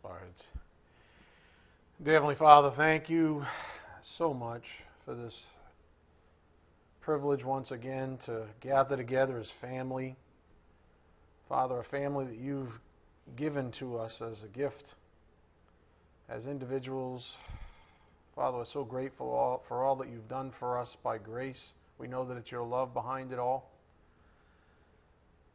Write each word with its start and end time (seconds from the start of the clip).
Let's 0.00 0.48
Heavenly 2.04 2.34
Father, 2.34 2.70
thank 2.70 3.10
you 3.10 3.46
so 4.00 4.32
much 4.32 4.82
for 5.04 5.14
this 5.14 5.46
privilege 7.00 7.44
once 7.44 7.70
again 7.70 8.16
to 8.24 8.44
gather 8.60 8.96
together 8.96 9.38
as 9.38 9.50
family. 9.50 10.16
Father, 11.48 11.78
a 11.78 11.84
family 11.84 12.24
that 12.24 12.36
you've 12.36 12.80
given 13.36 13.70
to 13.72 13.98
us 13.98 14.22
as 14.22 14.42
a 14.42 14.48
gift, 14.48 14.94
as 16.28 16.46
individuals. 16.46 17.38
Father, 18.34 18.58
we're 18.58 18.64
so 18.64 18.84
grateful 18.84 19.62
for 19.68 19.82
all 19.84 19.96
that 19.96 20.08
you've 20.08 20.28
done 20.28 20.50
for 20.50 20.78
us 20.78 20.96
by 21.02 21.18
grace. 21.18 21.74
We 21.98 22.08
know 22.08 22.24
that 22.24 22.36
it's 22.36 22.50
your 22.50 22.64
love 22.64 22.94
behind 22.94 23.32
it 23.32 23.38
all. 23.38 23.70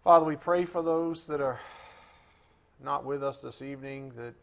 Father, 0.04 0.26
we 0.26 0.36
pray 0.36 0.66
for 0.66 0.84
those 0.84 1.26
that 1.28 1.42
are 1.42 1.60
not 2.84 3.06
with 3.06 3.24
us 3.24 3.42
this 3.42 3.62
evening, 3.62 4.12
that 4.16 4.34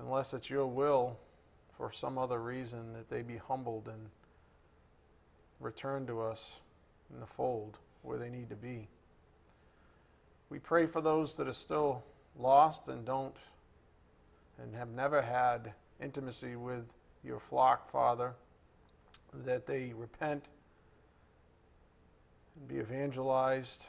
unless 0.00 0.34
it's 0.34 0.50
your 0.50 0.66
will, 0.66 1.18
for 1.76 1.92
some 1.92 2.18
other 2.18 2.40
reason, 2.40 2.92
that 2.92 3.08
they 3.08 3.22
be 3.22 3.36
humbled 3.36 3.88
and 3.88 4.10
return 5.60 6.06
to 6.06 6.20
us 6.20 6.56
in 7.12 7.20
the 7.20 7.26
fold 7.26 7.78
where 8.02 8.18
they 8.18 8.28
need 8.28 8.48
to 8.50 8.56
be. 8.56 8.88
We 10.50 10.58
pray 10.58 10.86
for 10.86 11.00
those 11.00 11.34
that 11.36 11.46
are 11.46 11.52
still 11.52 12.04
lost 12.38 12.88
and 12.88 13.04
don't 13.04 13.36
and 14.60 14.74
have 14.74 14.88
never 14.88 15.22
had 15.22 15.72
intimacy 16.00 16.56
with 16.56 16.84
your 17.24 17.38
flock, 17.38 17.90
Father, 17.90 18.34
that 19.44 19.66
they 19.66 19.92
repent 19.96 20.44
and 22.58 22.68
be 22.68 22.76
evangelized 22.76 23.84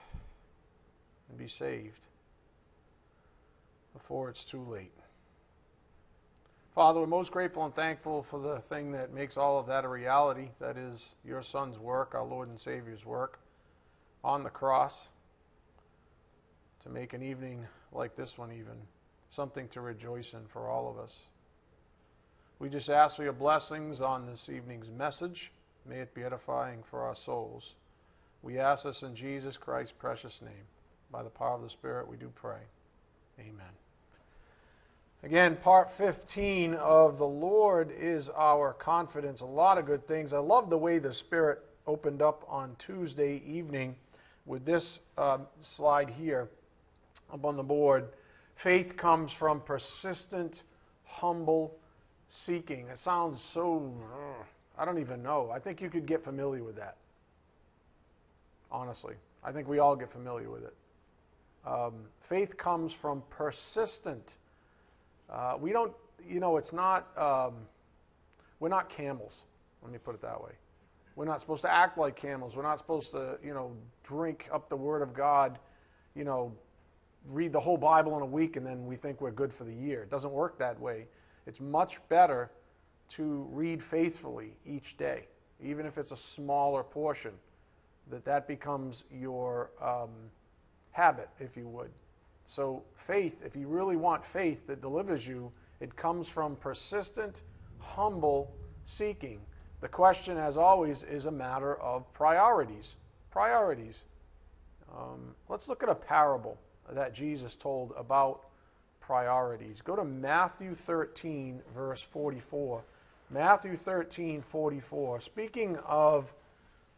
and 1.30 1.38
be 1.38 1.48
saved 1.48 2.08
before 3.94 4.30
it's 4.30 4.44
too 4.44 4.62
late. 4.62 4.94
Father, 6.76 7.00
we're 7.00 7.08
most 7.08 7.32
grateful 7.32 7.66
and 7.66 7.76
thankful 7.76 8.24
for 8.24 8.40
the 8.40 8.60
thing 8.60 8.92
that 8.92 9.14
makes 9.14 9.38
all 9.38 9.60
of 9.60 9.68
that 9.68 9.86
a 9.86 9.88
reality. 9.88 10.50
That 10.60 10.78
is 10.78 11.16
your 11.26 11.42
Son's 11.42 11.78
work, 11.78 12.14
our 12.14 12.24
Lord 12.24 12.48
and 12.50 12.60
Savior's 12.60 13.06
work 13.06 13.40
on 14.24 14.44
the 14.44 14.50
cross 14.50 15.10
to 16.84 16.90
make 16.90 17.14
an 17.14 17.24
evening 17.24 17.66
like 17.92 18.16
this 18.16 18.38
one, 18.38 18.52
even 18.52 18.78
something 19.32 19.68
to 19.70 19.82
rejoice 19.82 20.34
in 20.34 20.46
for 20.48 20.70
all 20.70 20.90
of 20.90 20.98
us. 20.98 21.14
We 22.60 22.70
just 22.70 22.90
ask 22.90 23.16
for 23.16 23.24
your 23.24 23.34
blessings 23.34 24.02
on 24.02 24.26
this 24.26 24.50
evening's 24.50 24.90
message. 24.90 25.52
May 25.86 26.00
it 26.00 26.14
be 26.14 26.24
edifying 26.24 26.84
for 26.84 27.02
our 27.02 27.16
souls. 27.16 27.74
We 28.42 28.60
ask 28.60 28.84
this 28.84 29.02
in 29.02 29.16
Jesus 29.16 29.58
Christ's 29.58 29.94
precious 29.98 30.42
name. 30.42 30.68
By 31.12 31.24
the 31.24 31.30
power 31.30 31.56
of 31.56 31.62
the 31.62 31.70
Spirit, 31.70 32.08
we 32.08 32.18
do 32.18 32.32
pray. 32.36 32.60
Amen. 33.40 33.74
Again, 35.24 35.58
part 35.58 35.92
15 35.92 36.76
of 36.76 37.18
the 37.18 37.26
Lord 37.26 37.92
is 37.92 38.30
our 38.30 38.74
confidence. 38.74 39.42
A 39.42 39.46
lot 39.46 39.78
of 39.78 39.86
good 39.86 40.08
things. 40.08 40.32
I 40.32 40.38
love 40.38 40.70
the 40.70 40.78
way 40.78 41.00
the 41.00 41.14
Spirit 41.14 41.62
opened 41.86 42.22
up 42.22 42.46
on 42.48 42.76
Tuesday 42.80 43.42
evening 43.46 43.96
with 44.46 44.66
this 44.66 45.02
uh, 45.18 45.40
slide 45.62 46.10
here 46.10 46.50
up 47.34 47.44
on 47.44 47.58
the 47.58 47.64
board. 47.64 48.10
Faith 48.56 48.96
comes 48.96 49.32
from 49.32 49.60
persistent, 49.62 50.64
humble 51.04 51.76
seeking. 52.30 52.88
It 52.88 52.98
sounds 52.98 53.42
so, 53.42 53.94
I 54.78 54.86
don't 54.86 55.00
even 55.00 55.22
know. 55.22 55.52
I 55.52 55.60
think 55.60 55.82
you 55.82 55.90
could 55.90 56.06
get 56.06 56.24
familiar 56.24 56.64
with 56.64 56.76
that. 56.78 56.96
Honestly, 58.72 59.16
I 59.44 59.52
think 59.52 59.68
we 59.68 59.80
all 59.80 59.96
get 59.96 60.12
familiar 60.12 60.50
with 60.50 60.64
it. 60.64 60.74
Um, 61.66 61.94
faith 62.22 62.58
comes 62.58 62.94
from 62.94 63.24
persistent. 63.30 64.38
Uh, 65.30 65.56
we 65.60 65.72
don't, 65.72 65.94
you 66.28 66.40
know, 66.40 66.58
it's 66.58 66.74
not, 66.74 67.08
um, 67.18 67.54
we're 68.60 68.70
not 68.70 68.90
camels. 68.90 69.46
Let 69.84 69.92
me 69.92 69.98
put 69.98 70.16
it 70.16 70.22
that 70.22 70.42
way. 70.42 70.52
We're 71.16 71.26
not 71.26 71.42
supposed 71.42 71.62
to 71.64 71.72
act 71.72 71.98
like 71.98 72.16
camels. 72.16 72.56
We're 72.56 72.64
not 72.64 72.78
supposed 72.78 73.12
to, 73.12 73.38
you 73.44 73.54
know, 73.54 73.72
drink 74.04 74.48
up 74.54 74.70
the 74.70 74.76
Word 74.76 75.02
of 75.02 75.14
God, 75.14 75.60
you 76.16 76.24
know, 76.24 76.54
read 77.28 77.52
the 77.52 77.60
whole 77.60 77.78
Bible 77.78 78.16
in 78.16 78.22
a 78.22 78.26
week 78.26 78.56
and 78.56 78.66
then 78.66 78.86
we 78.86 78.96
think 78.96 79.22
we're 79.22 79.32
good 79.32 79.54
for 79.54 79.66
the 79.66 79.74
year. 79.74 80.04
It 80.04 80.10
doesn't 80.10 80.32
work 80.32 80.58
that 80.60 80.80
way. 80.80 81.08
It's 81.46 81.60
much 81.60 82.00
better 82.10 82.52
to 83.10 83.48
read 83.52 83.82
faithfully 83.82 84.56
each 84.66 84.98
day, 84.98 85.28
even 85.64 85.86
if 85.86 85.98
it's 85.98 86.12
a 86.12 86.18
smaller 86.18 86.84
portion, 86.84 87.34
that 88.10 88.24
that 88.26 88.48
becomes 88.48 89.04
your 89.12 89.72
um, 89.82 90.10
habit, 90.92 91.30
if 91.40 91.56
you 91.56 91.68
would. 91.68 91.92
So, 92.46 92.84
faith, 92.96 93.42
if 93.46 93.56
you 93.56 93.68
really 93.68 93.96
want 93.96 94.26
faith 94.26 94.66
that 94.68 94.82
delivers 94.82 95.28
you, 95.28 95.52
it 95.80 95.96
comes 95.96 96.28
from 96.28 96.56
persistent, 96.56 97.44
humble 97.80 98.52
seeking. 98.86 99.40
The 99.82 99.88
question, 99.88 100.38
as 100.38 100.58
always, 100.58 101.04
is 101.04 101.26
a 101.26 101.32
matter 101.32 101.76
of 101.80 102.12
priorities. 102.14 102.96
Priorities. 103.32 104.04
Um, 104.92 105.36
let's 105.48 105.68
look 105.68 105.84
at 105.84 105.90
a 105.90 105.96
parable 105.96 106.58
that 106.92 107.14
Jesus 107.14 107.56
told 107.56 107.94
about 107.96 108.42
priorities. 109.00 109.82
Go 109.82 109.96
to 109.96 110.04
Matthew 110.04 110.74
13, 110.74 111.62
verse 111.76 112.02
44. 112.02 112.84
Matthew 113.30 113.76
13, 113.76 114.42
44. 114.42 115.22
Speaking 115.22 115.78
of 115.86 116.34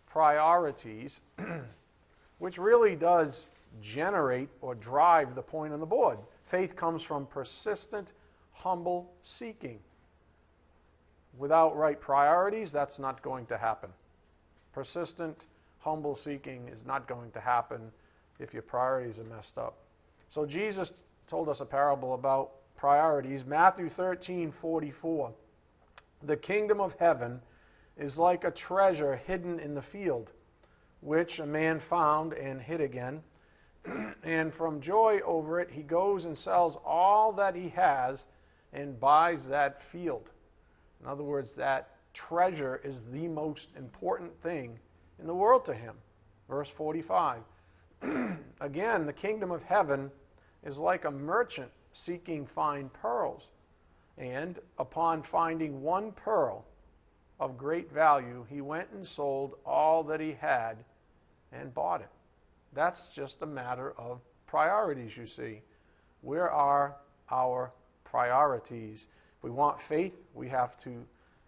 priorities, 0.10 1.20
which 2.40 2.58
really 2.58 2.96
does 2.96 3.48
generate 3.80 4.50
or 4.62 4.76
drive 4.76 5.36
the 5.36 5.42
point 5.42 5.74
on 5.74 5.80
the 5.80 5.86
board. 5.86 6.18
Faith 6.44 6.76
comes 6.76 7.02
from 7.04 7.26
persistent, 7.26 8.14
humble 8.54 9.14
seeking. 9.22 9.80
Without 11.38 11.78
right 11.78 12.00
priorities, 12.00 12.72
that's 12.72 13.00
not 13.00 13.22
going 13.22 13.46
to 13.46 13.58
happen. 13.58 13.90
Persistent, 14.74 15.46
humble 15.80 16.16
seeking 16.16 16.68
is 16.68 16.86
not 16.86 17.08
going 17.08 17.32
to 17.32 17.40
happen 17.40 17.92
if 18.40 18.54
your 18.54 18.64
priorities 18.64 19.20
are 19.20 19.24
messed 19.24 19.58
up. 19.58 19.78
So 20.30 20.46
Jesus 20.46 20.92
told 21.28 21.50
us 21.50 21.62
a 21.62 21.66
parable 21.66 22.14
about 22.14 22.52
priorities. 22.76 23.46
Matthew 23.46 23.90
13 23.90 24.52
44. 24.52 25.32
The 26.24 26.38
kingdom 26.38 26.80
of 26.80 26.96
heaven 27.00 27.42
is 27.98 28.18
like 28.18 28.44
a 28.44 28.52
treasure 28.52 29.16
hidden 29.16 29.60
in 29.60 29.74
the 29.74 29.82
field, 29.82 30.32
which 31.02 31.40
a 31.40 31.46
man 31.46 31.80
found 31.80 32.34
and 32.34 32.62
hid 32.62 32.82
again. 32.82 33.24
and 34.24 34.54
from 34.54 34.82
joy 34.82 35.20
over 35.26 35.60
it, 35.60 35.72
he 35.72 35.82
goes 35.82 36.26
and 36.26 36.38
sells 36.38 36.78
all 36.86 37.32
that 37.34 37.56
he 37.56 37.70
has 37.70 38.26
and 38.74 39.00
buys 39.00 39.48
that 39.48 39.82
field. 39.82 40.32
In 41.02 41.08
other 41.08 41.24
words, 41.24 41.54
that 41.56 41.96
treasure 42.14 42.80
is 42.84 43.06
the 43.06 43.28
most 43.28 43.70
important 43.76 44.40
thing 44.42 44.78
in 45.20 45.28
the 45.28 45.36
world 45.36 45.66
to 45.66 45.74
him. 45.74 45.96
Verse 46.50 46.70
45. 46.70 47.42
Again, 48.62 49.06
the 49.06 49.14
kingdom 49.14 49.52
of 49.52 49.64
heaven 49.64 50.12
is 50.64 50.78
like 50.78 51.06
a 51.06 51.12
merchant 51.12 51.72
seeking 51.92 52.46
fine 52.46 52.90
pearls. 52.90 53.50
And 54.18 54.60
upon 54.78 55.24
finding 55.24 55.82
one 55.82 56.12
pearl 56.12 56.66
of 57.40 57.58
great 57.58 57.92
value, 57.92 58.46
he 58.50 58.62
went 58.62 58.90
and 58.94 59.06
sold 59.06 59.56
all 59.66 60.04
that 60.04 60.20
he 60.20 60.34
had 60.34 60.78
and 61.52 61.74
bought 61.74 62.02
it. 62.02 62.10
That's 62.74 63.10
just 63.10 63.42
a 63.42 63.46
matter 63.46 63.94
of 63.98 64.22
priorities, 64.48 65.18
you 65.18 65.28
see. 65.28 65.62
Where 66.22 66.50
are 66.50 66.96
our 67.30 67.72
priorities? 68.04 69.08
If 69.38 69.44
we 69.44 69.50
want 69.50 69.82
faith, 69.82 70.14
we 70.34 70.48
have 70.50 70.78
to 70.80 71.06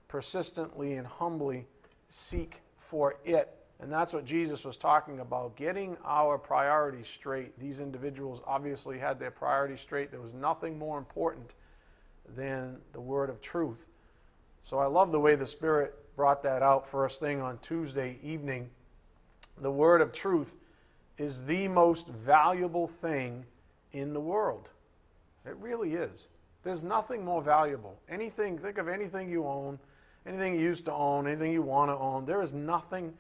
persistently 0.08 0.94
and 0.94 1.08
humbly 1.08 1.66
seek 2.10 2.62
for 2.78 3.16
it 3.26 3.64
and 3.84 3.92
that's 3.92 4.14
what 4.14 4.24
Jesus 4.24 4.64
was 4.64 4.78
talking 4.78 5.20
about 5.20 5.58
getting 5.58 5.98
our 6.06 6.38
priorities 6.38 7.08
straight. 7.08 7.60
These 7.60 7.82
individuals 7.82 8.42
obviously 8.48 8.98
had 8.98 9.20
their 9.20 9.30
priorities 9.30 9.82
straight. 9.82 10.10
There 10.10 10.22
was 10.22 10.34
nothing 10.34 10.80
more 10.80 10.98
important 10.98 11.54
than 12.34 12.78
the 12.94 13.02
word 13.02 13.30
of 13.30 13.42
truth. 13.42 13.90
So 14.64 14.78
I 14.80 14.86
love 14.86 15.12
the 15.12 15.20
way 15.20 15.36
the 15.36 15.46
Spirit 15.46 15.96
brought 16.16 16.42
that 16.44 16.62
out 16.62 16.88
first 16.88 17.20
thing 17.20 17.42
on 17.42 17.58
Tuesday 17.58 18.20
evening. 18.24 18.70
The 19.58 19.70
word 19.70 20.00
of 20.00 20.14
truth 20.14 20.56
is 21.18 21.46
the 21.46 21.68
most 21.68 22.08
valuable 22.08 22.88
thing 22.88 23.46
in 23.92 24.14
the 24.14 24.20
world. 24.20 24.70
It 25.46 25.56
really 25.58 25.94
is. 25.94 26.30
There's 26.64 26.84
nothing 26.84 27.24
more 27.24 27.42
valuable. 27.42 28.00
Anything, 28.10 28.58
think 28.58 28.78
of 28.78 28.88
anything 28.88 29.30
you 29.30 29.46
own, 29.46 29.78
anything 30.26 30.56
you 30.56 30.62
used 30.62 30.86
to 30.86 30.94
own, 30.94 31.28
anything 31.28 31.52
you 31.52 31.62
want 31.62 31.92
to 31.92 31.96
own. 31.96 32.26
There 32.26 32.42
is 32.42 32.54
nothing 32.54 33.14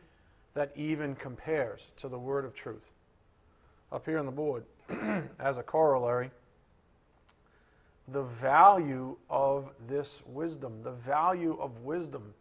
that 0.53 0.71
even 0.75 1.15
compares 1.15 1.87
to 1.97 2.07
the 2.07 2.17
word 2.17 2.45
of 2.45 2.53
truth. 2.55 2.91
Up 3.91 4.05
here 4.05 4.17
on 4.17 4.25
the 4.25 4.31
board, 4.31 4.63
as 5.39 5.57
a 5.57 5.63
corollary, 5.63 6.31
the 8.09 8.23
value 8.23 9.15
of 9.29 9.69
this 9.87 10.21
wisdom, 10.25 10.81
the 10.83 10.91
value 10.91 11.57
of 11.59 11.79
wisdom. 11.79 12.33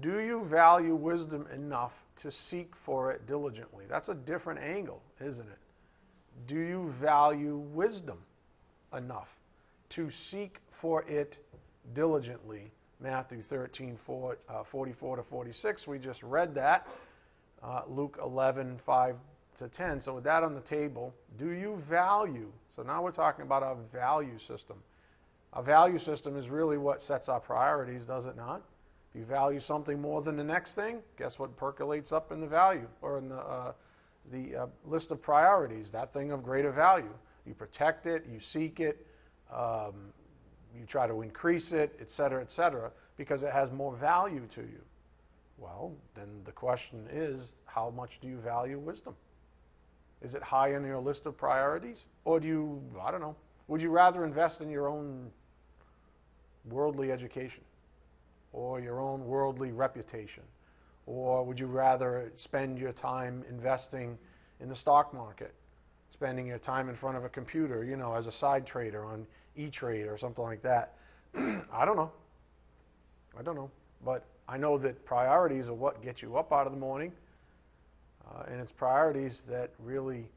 Do 0.00 0.18
you 0.20 0.44
value 0.44 0.94
wisdom 0.94 1.46
enough 1.54 2.04
to 2.16 2.30
seek 2.30 2.74
for 2.74 3.12
it 3.12 3.26
diligently? 3.26 3.84
That's 3.88 4.08
a 4.08 4.14
different 4.14 4.60
angle, 4.60 5.02
isn't 5.20 5.48
it? 5.48 5.58
Do 6.46 6.56
you 6.56 6.90
value 6.90 7.56
wisdom? 7.56 8.18
enough, 8.94 9.38
to 9.90 10.10
seek 10.10 10.60
for 10.70 11.02
it 11.04 11.38
diligently. 11.94 12.72
Matthew 13.00 13.42
13, 13.42 13.96
4, 13.96 14.38
uh, 14.48 14.62
44 14.62 15.16
to 15.16 15.22
46. 15.22 15.86
We 15.86 15.98
just 15.98 16.22
read 16.22 16.54
that. 16.54 16.88
Uh, 17.62 17.82
Luke 17.86 18.18
11, 18.22 18.78
5 18.78 19.16
to 19.58 19.68
10. 19.68 20.00
So, 20.00 20.14
with 20.14 20.24
that 20.24 20.42
on 20.42 20.54
the 20.54 20.60
table, 20.60 21.14
do 21.36 21.50
you 21.50 21.76
value? 21.88 22.50
So, 22.74 22.82
now 22.82 23.02
we're 23.02 23.12
talking 23.12 23.42
about 23.42 23.62
our 23.62 23.76
value 23.92 24.38
system. 24.38 24.76
A 25.52 25.62
value 25.62 25.98
system 25.98 26.36
is 26.36 26.50
really 26.50 26.78
what 26.78 27.00
sets 27.00 27.28
our 27.28 27.40
priorities, 27.40 28.04
does 28.04 28.26
it 28.26 28.36
not? 28.36 28.62
You 29.16 29.24
value 29.24 29.60
something 29.60 29.98
more 29.98 30.20
than 30.20 30.36
the 30.36 30.44
next 30.44 30.74
thing, 30.74 30.98
guess 31.16 31.38
what 31.38 31.56
percolates 31.56 32.12
up 32.12 32.32
in 32.32 32.40
the 32.40 32.46
value 32.46 32.86
or 33.00 33.16
in 33.16 33.30
the, 33.30 33.38
uh, 33.38 33.72
the 34.30 34.56
uh, 34.56 34.66
list 34.84 35.10
of 35.10 35.22
priorities? 35.22 35.90
That 35.90 36.12
thing 36.12 36.32
of 36.32 36.42
greater 36.42 36.70
value. 36.70 37.14
You 37.46 37.54
protect 37.54 38.04
it, 38.04 38.26
you 38.30 38.38
seek 38.38 38.78
it, 38.78 39.06
um, 39.50 40.12
you 40.78 40.84
try 40.86 41.06
to 41.06 41.22
increase 41.22 41.72
it, 41.72 41.96
et 41.98 42.10
cetera, 42.10 42.42
et 42.42 42.50
cetera, 42.50 42.90
because 43.16 43.42
it 43.42 43.52
has 43.52 43.72
more 43.72 43.96
value 43.96 44.46
to 44.50 44.60
you. 44.60 44.82
Well, 45.56 45.94
then 46.14 46.42
the 46.44 46.52
question 46.52 47.08
is 47.10 47.54
how 47.64 47.88
much 47.88 48.20
do 48.20 48.28
you 48.28 48.36
value 48.36 48.78
wisdom? 48.78 49.14
Is 50.20 50.34
it 50.34 50.42
high 50.42 50.74
on 50.74 50.84
your 50.84 50.98
list 50.98 51.24
of 51.24 51.38
priorities? 51.38 52.04
Or 52.26 52.38
do 52.38 52.48
you, 52.48 52.82
I 53.00 53.10
don't 53.10 53.22
know, 53.22 53.36
would 53.68 53.80
you 53.80 53.88
rather 53.88 54.26
invest 54.26 54.60
in 54.60 54.68
your 54.68 54.88
own 54.88 55.30
worldly 56.68 57.12
education 57.12 57.64
or 58.56 58.80
your 58.80 59.00
own 59.00 59.24
worldly 59.26 59.70
reputation? 59.70 60.42
Or 61.04 61.44
would 61.44 61.60
you 61.60 61.66
rather 61.66 62.32
spend 62.36 62.78
your 62.78 62.92
time 62.92 63.44
investing 63.48 64.18
in 64.60 64.68
the 64.68 64.74
stock 64.74 65.12
market, 65.12 65.54
spending 66.10 66.46
your 66.46 66.58
time 66.58 66.88
in 66.88 66.96
front 66.96 67.16
of 67.18 67.24
a 67.24 67.28
computer, 67.28 67.84
you 67.84 67.96
know, 67.96 68.14
as 68.14 68.26
a 68.26 68.32
side 68.32 68.66
trader 68.66 69.04
on 69.04 69.26
E 69.56 69.68
Trade 69.68 70.06
or 70.06 70.16
something 70.16 70.42
like 70.42 70.62
that? 70.62 70.94
I 71.36 71.84
don't 71.84 71.96
know. 71.96 72.10
I 73.38 73.42
don't 73.42 73.54
know. 73.54 73.70
But 74.04 74.24
I 74.48 74.56
know 74.56 74.78
that 74.78 75.04
priorities 75.04 75.68
are 75.68 75.74
what 75.74 76.02
get 76.02 76.22
you 76.22 76.36
up 76.36 76.50
out 76.50 76.66
of 76.66 76.72
the 76.72 76.78
morning, 76.78 77.12
uh, 78.26 78.44
and 78.48 78.58
it's 78.58 78.72
priorities 78.72 79.42
that 79.48 79.70
really 79.78 80.28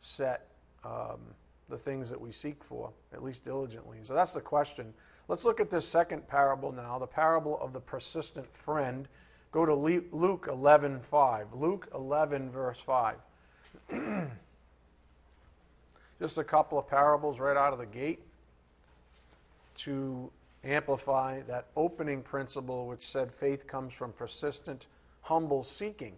set 0.00 0.48
um, 0.84 1.20
the 1.68 1.78
things 1.78 2.10
that 2.10 2.20
we 2.20 2.32
seek 2.32 2.62
for, 2.64 2.90
at 3.12 3.22
least 3.22 3.44
diligently. 3.44 3.98
So 4.02 4.14
that's 4.14 4.32
the 4.32 4.40
question. 4.40 4.92
Let's 5.32 5.46
look 5.46 5.60
at 5.60 5.70
this 5.70 5.88
second 5.88 6.28
parable 6.28 6.72
now, 6.72 6.98
the 6.98 7.06
parable 7.06 7.58
of 7.58 7.72
the 7.72 7.80
persistent 7.80 8.54
friend. 8.54 9.08
Go 9.50 9.64
to 9.64 9.74
Luke 9.74 10.46
11, 10.46 11.00
5. 11.00 11.54
Luke 11.54 11.88
11, 11.94 12.50
verse 12.50 12.78
5. 12.78 13.16
Just 16.20 16.36
a 16.36 16.44
couple 16.44 16.78
of 16.78 16.86
parables 16.86 17.40
right 17.40 17.56
out 17.56 17.72
of 17.72 17.78
the 17.78 17.86
gate 17.86 18.20
to 19.76 20.30
amplify 20.64 21.40
that 21.48 21.68
opening 21.76 22.20
principle 22.20 22.86
which 22.86 23.08
said 23.08 23.32
faith 23.32 23.66
comes 23.66 23.94
from 23.94 24.12
persistent, 24.12 24.86
humble 25.22 25.64
seeking. 25.64 26.12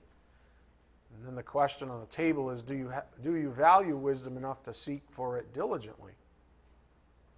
And 1.15 1.25
then 1.25 1.37
the 1.37 1.43
question 1.45 1.89
on 1.89 2.01
the 2.01 2.07
table 2.07 2.51
is 2.51 2.63
do 2.63 2.75
you, 2.75 2.91
ha- 2.91 3.05
do 3.23 3.37
you 3.37 3.51
value 3.51 3.97
wisdom 3.97 4.37
enough 4.37 4.65
to 4.65 4.75
seek 4.75 5.03
for 5.09 5.39
it 5.39 5.55
diligently? 5.55 6.15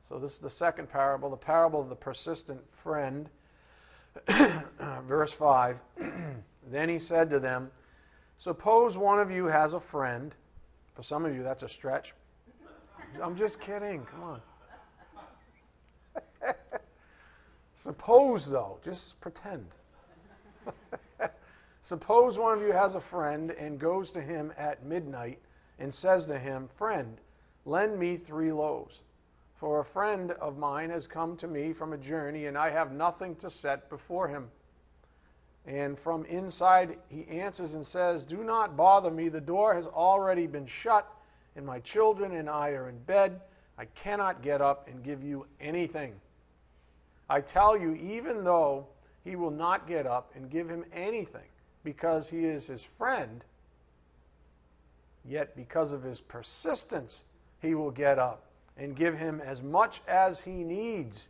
So, 0.09 0.21
this 0.21 0.35
is 0.35 0.39
the 0.39 0.51
second 0.51 0.89
parable, 0.89 1.31
the 1.31 1.37
parable 1.37 1.81
of 1.81 1.89
the 1.89 1.97
persistent 1.97 2.61
friend. 2.71 3.29
Verse 5.03 5.33
5 5.33 5.81
Then 6.71 6.89
he 6.89 7.01
said 7.01 7.29
to 7.31 7.41
them, 7.41 7.73
Suppose 8.37 8.97
one 8.97 9.19
of 9.19 9.33
you 9.33 9.47
has 9.47 9.75
a 9.75 9.81
friend. 9.81 10.33
For 10.95 11.03
some 11.03 11.25
of 11.25 11.35
you, 11.35 11.43
that's 11.43 11.65
a 11.65 11.69
stretch. 11.69 12.15
I'm 13.21 13.35
just 13.35 13.61
kidding. 13.61 14.05
Come 14.05 14.23
on. 14.23 14.41
Suppose, 17.75 18.47
though, 18.47 18.79
just 18.85 19.21
pretend. 19.21 19.67
Suppose 21.83 22.39
one 22.39 22.57
of 22.57 22.63
you 22.63 22.73
has 22.73 22.95
a 22.95 23.01
friend 23.01 23.51
and 23.51 23.77
goes 23.79 24.11
to 24.11 24.21
him 24.21 24.53
at 24.57 24.85
midnight 24.85 25.41
and 25.81 25.93
says 25.93 26.27
to 26.27 26.39
him, 26.39 26.69
Friend, 26.77 27.19
lend 27.65 27.99
me 27.99 28.17
three 28.17 28.53
loaves. 28.53 29.03
For 29.57 29.81
a 29.81 29.85
friend 29.85 30.33
of 30.33 30.59
mine 30.59 30.91
has 30.91 31.07
come 31.07 31.37
to 31.39 31.49
me 31.49 31.73
from 31.73 31.95
a 31.95 31.99
journey, 31.99 32.47
and 32.47 32.59
I 32.59 32.71
have 32.71 32.93
nothing 32.93 33.35
to 33.37 33.49
set 33.49 33.89
before 33.89 34.29
him. 34.29 34.49
And 35.67 35.99
from 35.99 36.27
inside 36.27 36.99
he 37.09 37.27
answers 37.27 37.75
and 37.75 37.85
says, 37.85 38.27
Do 38.27 38.45
not 38.45 38.77
bother 38.77 39.11
me. 39.11 39.29
The 39.29 39.41
door 39.41 39.75
has 39.75 39.87
already 39.87 40.47
been 40.47 40.67
shut, 40.67 41.11
and 41.57 41.65
my 41.65 41.81
children 41.81 42.33
and 42.33 42.51
I 42.51 42.71
are 42.71 42.89
in 42.89 42.99
bed. 42.99 43.41
I 43.79 43.87
cannot 43.87 44.43
get 44.43 44.61
up 44.61 44.89
and 44.89 45.03
give 45.03 45.25
you 45.25 45.47
anything. 45.59 46.15
I 47.29 47.41
tell 47.41 47.77
you, 47.79 47.95
even 47.95 48.45
though 48.45 48.87
he 49.25 49.37
will 49.37 49.51
not 49.51 49.89
get 49.89 50.07
up 50.07 50.33
and 50.37 50.51
give 50.51 50.69
him 50.69 50.85
anything 50.93 51.49
because 51.83 52.29
he 52.29 52.45
is 52.45 52.67
his 52.67 52.85
friend, 52.85 53.43
yet 55.25 55.57
because 55.57 55.93
of 55.93 56.03
his 56.03 56.21
persistence, 56.21 57.25
he 57.61 57.75
will 57.75 57.91
get 57.91 58.19
up 58.19 58.46
and 58.77 58.95
give 58.95 59.17
him 59.17 59.41
as 59.41 59.63
much 59.63 60.03
as 60.07 60.41
he 60.41 60.53
needs. 60.53 61.29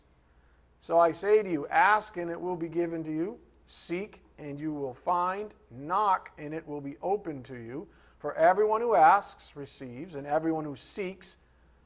So 0.81 0.99
I 0.99 1.11
say 1.13 1.43
to 1.43 1.51
you, 1.51 1.67
ask 1.69 2.17
and 2.17 2.31
it 2.31 2.41
will 2.41 2.57
be 2.57 2.69
given 2.69 3.03
to 3.05 3.11
you, 3.11 3.39
seek 3.67 4.23
and 4.39 4.61
you 4.61 4.73
will 4.73 4.95
find, 4.95 5.55
knock 5.71 6.31
and 6.39 6.53
it 6.53 6.67
will 6.67 6.81
be 6.81 6.97
opened 7.03 7.45
to 7.47 7.57
you. 7.57 7.87
For 8.19 8.35
everyone 8.35 8.81
who 8.81 8.95
asks 8.95 9.57
receives, 9.57 10.15
and 10.15 10.27
everyone 10.27 10.65
who 10.65 10.77
seeks 10.77 11.37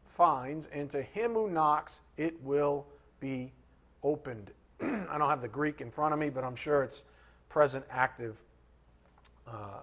finds, 0.07 0.67
and 0.67 0.91
to 0.91 1.03
him 1.03 1.35
who 1.35 1.51
knocks 1.51 2.03
it 2.17 2.41
will 2.43 2.87
be 3.19 3.53
opened. 4.03 4.51
I 4.81 5.19
don't 5.19 5.29
have 5.29 5.43
the 5.43 5.49
Greek 5.49 5.81
in 5.81 5.91
front 5.91 6.15
of 6.15 6.21
me, 6.21 6.31
but 6.31 6.45
I'm 6.45 6.57
sure 6.57 6.83
it's 6.83 7.05
present 7.49 7.85
active 7.91 8.37
uh, 9.47 9.81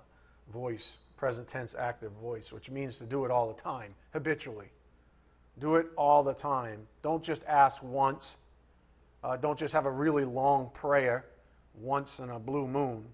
voice, 0.51 0.97
present 1.18 1.47
tense 1.47 1.75
active 1.77 2.12
voice, 2.13 2.51
which 2.51 2.69
means 2.69 2.97
to 3.00 3.03
do 3.03 3.25
it 3.25 3.31
all 3.31 3.47
the 3.47 3.62
time, 3.62 3.94
habitually. 4.13 4.68
Do 5.59 5.75
it 5.75 5.88
all 5.95 6.24
the 6.24 6.33
time. 6.33 6.88
Don't 7.01 7.24
just 7.24 7.44
ask 7.45 7.83
once. 7.83 8.38
Uh, 9.24 9.38
don't 9.38 9.57
just 9.57 9.74
have 9.74 9.86
a 9.86 9.92
really 9.92 10.25
long 10.25 10.69
prayer 10.74 11.25
once 11.74 12.19
in 12.19 12.30
a 12.30 12.39
blue 12.39 12.68
moon. 12.68 13.06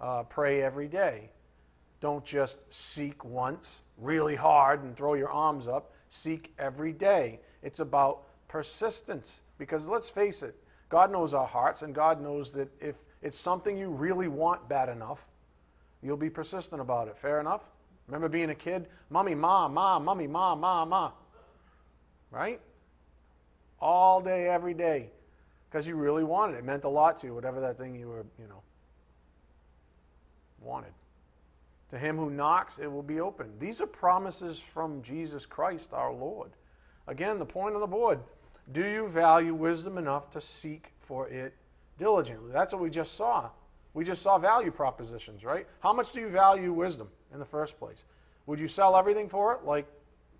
Uh, 0.00 0.22
pray 0.22 0.62
every 0.62 0.86
day. 0.86 1.30
Don't 2.00 2.24
just 2.24 2.58
seek 2.72 3.24
once 3.24 3.82
really 3.96 4.36
hard 4.36 4.84
and 4.84 4.96
throw 4.96 5.14
your 5.14 5.30
arms 5.30 5.66
up. 5.66 5.92
Seek 6.08 6.54
every 6.58 6.92
day. 6.92 7.40
It's 7.62 7.80
about 7.80 8.22
persistence. 8.46 9.42
Because 9.58 9.88
let's 9.88 10.08
face 10.08 10.42
it, 10.42 10.54
God 10.88 11.10
knows 11.10 11.34
our 11.34 11.46
hearts, 11.46 11.82
and 11.82 11.94
God 11.94 12.22
knows 12.22 12.52
that 12.52 12.68
if 12.80 12.96
it's 13.22 13.36
something 13.36 13.76
you 13.76 13.90
really 13.90 14.28
want 14.28 14.68
bad 14.68 14.88
enough, 14.88 15.26
you'll 16.02 16.16
be 16.16 16.30
persistent 16.30 16.80
about 16.80 17.08
it. 17.08 17.18
Fair 17.18 17.40
enough? 17.40 17.64
Remember 18.06 18.28
being 18.28 18.50
a 18.50 18.54
kid? 18.54 18.88
Mommy, 19.10 19.34
ma, 19.34 19.68
ma, 19.68 19.98
mommy, 19.98 20.26
ma, 20.26 20.54
ma, 20.54 20.84
ma. 20.84 21.10
Right? 22.30 22.60
All 23.80 24.20
day, 24.20 24.48
every 24.48 24.74
day. 24.74 25.10
Because 25.70 25.86
you 25.86 25.96
really 25.96 26.24
wanted 26.24 26.54
it. 26.54 26.58
It 26.58 26.64
meant 26.64 26.84
a 26.84 26.88
lot 26.88 27.18
to 27.18 27.26
you, 27.26 27.34
whatever 27.34 27.60
that 27.60 27.76
thing 27.78 27.94
you 27.94 28.08
were, 28.08 28.24
you 28.38 28.48
know, 28.48 28.62
wanted. 30.60 30.92
To 31.90 31.98
him 31.98 32.16
who 32.16 32.30
knocks, 32.30 32.78
it 32.78 32.90
will 32.90 33.02
be 33.02 33.20
open. 33.20 33.50
These 33.58 33.80
are 33.80 33.86
promises 33.86 34.58
from 34.58 35.02
Jesus 35.02 35.46
Christ, 35.46 35.92
our 35.92 36.12
Lord. 36.12 36.50
Again, 37.06 37.38
the 37.38 37.46
point 37.46 37.74
on 37.74 37.80
the 37.80 37.86
board 37.86 38.20
do 38.72 38.86
you 38.86 39.08
value 39.08 39.54
wisdom 39.54 39.96
enough 39.96 40.28
to 40.30 40.42
seek 40.42 40.92
for 41.00 41.26
it 41.28 41.54
diligently? 41.96 42.52
That's 42.52 42.74
what 42.74 42.82
we 42.82 42.90
just 42.90 43.14
saw. 43.14 43.48
We 43.94 44.04
just 44.04 44.20
saw 44.20 44.38
value 44.38 44.70
propositions, 44.70 45.42
right? 45.42 45.66
How 45.80 45.94
much 45.94 46.12
do 46.12 46.20
you 46.20 46.28
value 46.28 46.72
wisdom 46.72 47.08
in 47.32 47.38
the 47.38 47.46
first 47.46 47.78
place? 47.78 48.04
Would 48.46 48.60
you 48.60 48.68
sell 48.68 48.94
everything 48.94 49.28
for 49.28 49.54
it, 49.54 49.64
like 49.64 49.86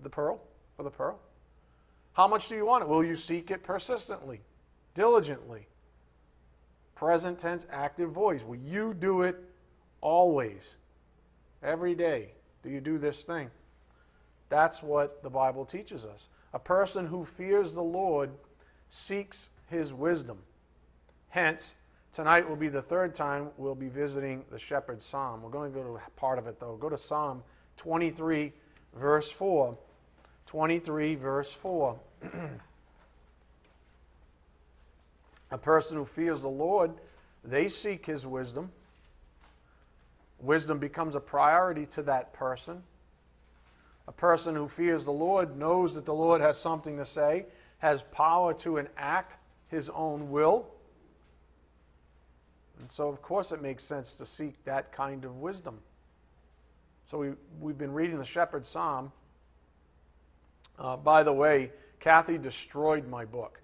the 0.03 0.11
pearl, 0.11 0.43
for 0.77 0.83
the 0.83 0.91
pearl? 0.91 1.19
How 2.19 2.27
much 2.27 2.49
do 2.49 2.57
you 2.57 2.67
want 2.67 2.83
it? 2.83 2.89
Will 2.89 3.05
you 3.05 3.15
seek 3.15 3.53
it 3.53 3.63
persistently, 3.63 4.41
diligently? 4.93 5.69
Present 6.97 7.39
tense, 7.39 7.65
active 7.71 8.11
voice. 8.11 8.43
Will 8.43 8.57
you 8.57 8.93
do 8.93 9.23
it 9.23 9.37
always? 10.01 10.75
Every 11.63 11.95
day? 11.95 12.33
Do 12.65 12.71
you 12.71 12.81
do 12.81 12.99
this 12.99 13.23
thing? 13.23 13.53
That's 14.49 14.83
what 14.83 15.23
the 15.23 15.31
Bible 15.31 15.65
teaches 15.65 16.05
us. 16.05 16.29
A 16.53 16.59
person 16.59 17.07
who 17.07 17.25
fears 17.25 17.73
the 17.73 17.83
Lord 17.85 18.31
seeks 18.91 19.51
his 19.71 19.93
wisdom. 19.93 20.39
Hence, 21.29 21.77
tonight 22.13 22.49
will 22.49 22.57
be 22.57 22.67
the 22.67 22.83
third 22.83 23.15
time 23.15 23.51
we'll 23.57 23.77
be 23.77 23.89
visiting 23.89 24.45
the 24.51 24.59
shepherd's 24.59 25.05
psalm. 25.05 25.41
We're 25.41 25.51
going 25.51 25.73
to 25.73 25.79
go 25.79 25.85
to 25.85 26.01
part 26.17 26.41
of 26.41 26.49
it, 26.49 26.59
though. 26.59 26.75
Go 26.81 26.89
to 26.89 26.99
Psalm 26.99 27.45
23, 27.77 28.53
verse 28.97 29.31
4. 29.31 29.79
23, 30.49 31.15
verse 31.15 31.53
4. 31.53 31.97
A 35.51 35.59
person 35.59 35.99
who 35.99 36.07
fears 36.07 36.41
the 36.41 36.49
Lord, 36.49 36.93
they 37.45 37.69
seek 37.69 38.07
his 38.07 38.27
wisdom. 38.27 38.73
Wisdom 40.41 40.79
becomes 40.79 41.15
a 41.15 41.21
priority 41.21 41.85
to 41.87 42.03
that 42.03 42.33
person. 42.33 42.83
A 44.07 44.13
person 44.13 44.55
who 44.55 44.69
fears 44.69 45.05
the 45.05 45.11
Lord 45.11 45.57
knows 45.59 45.95
that 45.95 46.07
the 46.07 46.15
Lord 46.15 46.41
has 46.41 46.59
something 46.59 46.97
to 46.97 47.05
say, 47.05 47.45
has 47.79 48.03
power 48.11 48.55
to 48.55 48.79
enact 48.79 49.37
his 49.69 49.91
own 49.91 50.31
will. 50.31 50.67
And 52.81 52.91
so, 52.91 53.09
of 53.09 53.21
course, 53.21 53.53
it 53.53 53.61
makes 53.61 53.85
sense 53.85 54.15
to 54.15 54.25
seek 54.25 54.65
that 54.65 54.93
kind 54.93 55.27
of 55.27 55.41
wisdom. 55.41 55.79
So, 57.11 57.19
we, 57.19 57.33
we've 57.61 57.77
been 57.77 57.93
reading 57.93 58.19
the 58.19 58.25
Shepherd 58.25 58.65
Psalm. 58.65 59.13
Uh, 60.79 60.97
by 60.97 61.23
the 61.23 61.33
way, 61.33 61.73
Kathy 62.01 62.39
destroyed 62.39 63.09
my 63.09 63.25
book. 63.25 63.61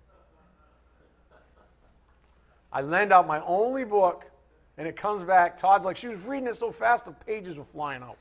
I 2.73 2.83
lend 2.83 3.12
out 3.12 3.26
my 3.26 3.40
only 3.42 3.85
book, 3.85 4.25
and 4.76 4.88
it 4.88 4.97
comes 4.97 5.23
back. 5.23 5.56
Todd's 5.56 5.85
like, 5.85 5.97
she 5.97 6.09
was 6.09 6.18
reading 6.21 6.49
it 6.49 6.56
so 6.56 6.73
fast, 6.73 7.04
the 7.04 7.12
pages 7.12 7.56
were 7.56 7.64
flying 7.64 8.02
out. 8.02 8.18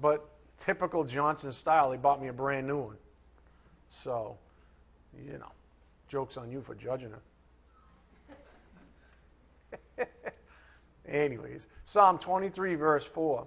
But 0.00 0.28
typical 0.58 1.04
Johnson 1.04 1.52
style, 1.52 1.90
he 1.90 1.98
bought 1.98 2.20
me 2.20 2.28
a 2.28 2.32
brand 2.32 2.66
new 2.66 2.78
one. 2.78 2.96
So, 3.88 4.36
you 5.26 5.38
know, 5.38 5.52
joke's 6.08 6.36
on 6.36 6.50
you 6.50 6.60
for 6.60 6.74
judging 6.74 7.12
her. 9.96 10.06
Anyways, 11.08 11.66
Psalm 11.84 12.18
23, 12.18 12.74
verse 12.74 13.04
4. 13.04 13.46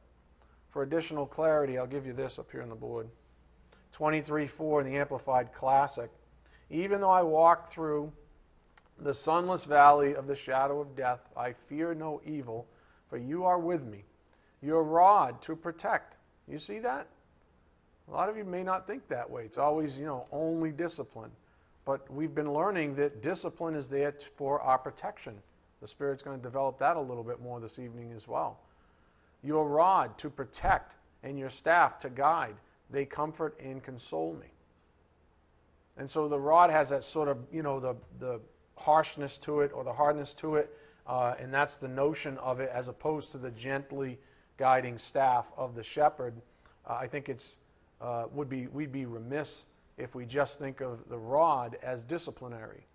For 0.71 0.83
additional 0.83 1.25
clarity, 1.25 1.77
I'll 1.77 1.85
give 1.85 2.05
you 2.05 2.13
this 2.13 2.39
up 2.39 2.49
here 2.51 2.61
on 2.61 2.69
the 2.69 2.75
board 2.75 3.09
23 3.91 4.47
4 4.47 4.81
in 4.81 4.87
the 4.87 4.97
Amplified 4.97 5.53
Classic. 5.53 6.09
Even 6.69 7.01
though 7.01 7.09
I 7.09 7.21
walk 7.21 7.67
through 7.67 8.11
the 8.97 9.13
sunless 9.13 9.65
valley 9.65 10.15
of 10.15 10.27
the 10.27 10.35
shadow 10.35 10.79
of 10.79 10.95
death, 10.95 11.19
I 11.35 11.53
fear 11.53 11.93
no 11.93 12.21
evil, 12.25 12.67
for 13.09 13.17
you 13.17 13.43
are 13.43 13.59
with 13.59 13.85
me. 13.85 14.05
Your 14.61 14.83
rod 14.83 15.41
to 15.43 15.55
protect. 15.55 16.17
You 16.47 16.59
see 16.59 16.79
that? 16.79 17.07
A 18.07 18.11
lot 18.11 18.29
of 18.29 18.37
you 18.37 18.45
may 18.45 18.63
not 18.63 18.87
think 18.87 19.07
that 19.07 19.29
way. 19.29 19.43
It's 19.43 19.57
always, 19.57 19.99
you 19.99 20.05
know, 20.05 20.27
only 20.31 20.71
discipline. 20.71 21.31
But 21.83 22.09
we've 22.11 22.35
been 22.35 22.53
learning 22.53 22.95
that 22.95 23.21
discipline 23.21 23.75
is 23.75 23.89
there 23.89 24.13
for 24.35 24.61
our 24.61 24.77
protection. 24.77 25.35
The 25.81 25.87
Spirit's 25.87 26.21
going 26.21 26.37
to 26.37 26.43
develop 26.43 26.77
that 26.79 26.95
a 26.95 27.01
little 27.01 27.23
bit 27.23 27.41
more 27.41 27.59
this 27.59 27.79
evening 27.79 28.13
as 28.15 28.27
well. 28.27 28.59
Your 29.43 29.67
rod 29.67 30.17
to 30.19 30.29
protect 30.29 30.95
and 31.23 31.37
your 31.37 31.49
staff 31.49 31.97
to 31.99 32.09
guide. 32.09 32.55
They 32.89 33.05
comfort 33.05 33.59
and 33.59 33.83
console 33.83 34.33
me. 34.33 34.47
And 35.97 36.09
so 36.09 36.27
the 36.27 36.39
rod 36.39 36.69
has 36.69 36.89
that 36.89 37.03
sort 37.03 37.27
of, 37.27 37.37
you 37.51 37.63
know, 37.63 37.79
the, 37.79 37.95
the 38.19 38.39
harshness 38.75 39.37
to 39.39 39.61
it 39.61 39.71
or 39.73 39.83
the 39.83 39.93
hardness 39.93 40.33
to 40.35 40.55
it. 40.55 40.77
Uh, 41.07 41.35
and 41.39 41.53
that's 41.53 41.75
the 41.75 41.87
notion 41.87 42.37
of 42.37 42.59
it 42.59 42.69
as 42.73 42.87
opposed 42.87 43.31
to 43.31 43.37
the 43.37 43.51
gently 43.51 44.19
guiding 44.57 44.97
staff 44.97 45.51
of 45.57 45.75
the 45.75 45.83
shepherd. 45.83 46.33
Uh, 46.87 46.93
I 46.93 47.07
think 47.07 47.29
it's, 47.29 47.57
uh, 47.99 48.25
would 48.31 48.49
be, 48.49 48.67
we'd 48.67 48.91
be 48.91 49.05
remiss 49.05 49.65
if 49.97 50.15
we 50.15 50.25
just 50.25 50.59
think 50.59 50.81
of 50.81 51.07
the 51.09 51.17
rod 51.17 51.77
as 51.83 52.03
disciplinary 52.03 52.85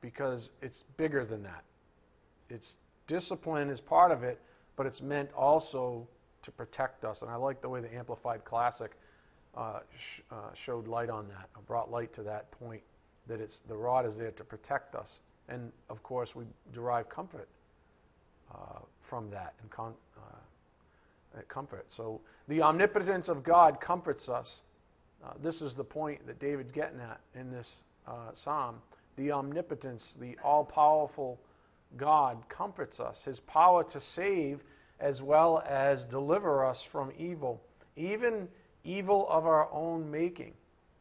because 0.00 0.50
it's 0.60 0.84
bigger 0.96 1.24
than 1.24 1.42
that. 1.42 1.64
It's 2.50 2.76
discipline 3.06 3.70
is 3.70 3.80
part 3.80 4.12
of 4.12 4.22
it, 4.22 4.40
but 4.76 4.86
it's 4.86 5.00
meant 5.02 5.32
also 5.32 6.06
to 6.42 6.50
protect 6.50 7.04
us. 7.04 7.22
And 7.22 7.30
I 7.30 7.36
like 7.36 7.60
the 7.60 7.68
way 7.68 7.80
the 7.80 7.94
Amplified 7.94 8.44
Classic 8.44 8.92
uh, 9.56 9.80
sh- 9.98 10.20
uh, 10.30 10.52
showed 10.54 10.88
light 10.88 11.10
on 11.10 11.28
that, 11.28 11.48
brought 11.66 11.90
light 11.90 12.12
to 12.14 12.22
that 12.22 12.50
point 12.50 12.82
that 13.26 13.40
it's 13.40 13.60
the 13.68 13.76
rod 13.76 14.04
is 14.04 14.16
there 14.16 14.30
to 14.32 14.44
protect 14.44 14.94
us. 14.94 15.20
And 15.48 15.72
of 15.88 16.02
course, 16.02 16.34
we 16.34 16.44
derive 16.72 17.08
comfort 17.08 17.48
uh, 18.52 18.80
from 19.00 19.30
that 19.30 19.54
and 19.62 19.70
uh, 19.78 21.40
comfort. 21.48 21.86
So 21.88 22.20
the 22.48 22.62
omnipotence 22.62 23.28
of 23.28 23.42
God 23.42 23.80
comforts 23.80 24.28
us. 24.28 24.62
Uh, 25.24 25.32
this 25.40 25.62
is 25.62 25.74
the 25.74 25.84
point 25.84 26.26
that 26.26 26.38
David's 26.38 26.72
getting 26.72 27.00
at 27.00 27.20
in 27.34 27.50
this 27.50 27.82
uh, 28.06 28.32
psalm. 28.32 28.76
The 29.16 29.32
omnipotence, 29.32 30.16
the 30.20 30.36
all 30.44 30.64
powerful 30.64 31.38
God 31.96 32.48
comforts 32.48 33.00
us. 33.00 33.24
His 33.24 33.40
power 33.40 33.84
to 33.84 34.00
save 34.00 34.64
as 35.00 35.22
well 35.22 35.62
as 35.66 36.04
deliver 36.04 36.64
us 36.64 36.82
from 36.82 37.12
evil, 37.18 37.62
even 37.96 38.48
evil 38.84 39.28
of 39.28 39.46
our 39.46 39.70
own 39.72 40.10
making, 40.10 40.54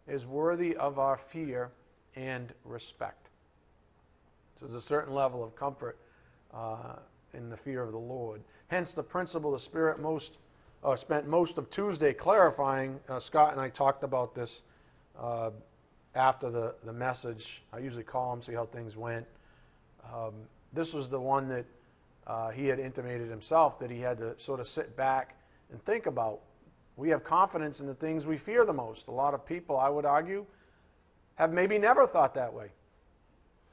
is 0.07 0.25
worthy 0.25 0.75
of 0.75 0.99
our 0.99 1.17
fear 1.17 1.71
and 2.15 2.53
respect. 2.65 3.29
So 4.59 4.65
there's 4.65 4.83
a 4.83 4.85
certain 4.85 5.13
level 5.13 5.43
of 5.43 5.55
comfort 5.55 5.97
uh, 6.53 6.95
in 7.33 7.49
the 7.49 7.57
fear 7.57 7.81
of 7.81 7.91
the 7.91 7.97
Lord. 7.97 8.41
Hence, 8.67 8.93
the 8.93 9.03
principle 9.03 9.51
the 9.51 9.59
Spirit 9.59 9.99
most 9.99 10.37
uh, 10.83 10.95
spent 10.95 11.27
most 11.27 11.57
of 11.57 11.69
Tuesday 11.69 12.13
clarifying. 12.13 12.99
Uh, 13.07 13.19
Scott 13.19 13.51
and 13.53 13.61
I 13.61 13.69
talked 13.69 14.03
about 14.03 14.35
this 14.35 14.63
uh, 15.17 15.51
after 16.15 16.49
the, 16.49 16.75
the 16.83 16.93
message. 16.93 17.63
I 17.71 17.79
usually 17.79 18.03
call 18.03 18.33
him, 18.33 18.41
see 18.41 18.53
how 18.53 18.65
things 18.65 18.97
went. 18.97 19.25
Um, 20.13 20.33
this 20.73 20.93
was 20.93 21.09
the 21.09 21.19
one 21.19 21.47
that 21.49 21.65
uh, 22.25 22.49
he 22.49 22.67
had 22.67 22.79
intimated 22.79 23.29
himself 23.29 23.79
that 23.79 23.91
he 23.91 23.99
had 23.99 24.17
to 24.17 24.39
sort 24.39 24.59
of 24.59 24.67
sit 24.67 24.95
back 24.95 25.37
and 25.71 25.83
think 25.83 26.05
about. 26.05 26.39
We 26.95 27.09
have 27.09 27.23
confidence 27.23 27.79
in 27.79 27.87
the 27.87 27.95
things 27.95 28.25
we 28.25 28.37
fear 28.37 28.65
the 28.65 28.73
most. 28.73 29.07
A 29.07 29.11
lot 29.11 29.33
of 29.33 29.45
people, 29.45 29.77
I 29.77 29.89
would 29.89 30.05
argue, 30.05 30.45
have 31.35 31.51
maybe 31.51 31.77
never 31.77 32.05
thought 32.05 32.35
that 32.35 32.53
way, 32.53 32.69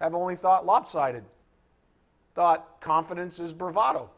have 0.01 0.15
only 0.15 0.37
thought 0.37 0.65
lopsided, 0.65 1.25
thought 2.35 2.81
confidence 2.81 3.39
is 3.39 3.53
bravado. 3.53 4.11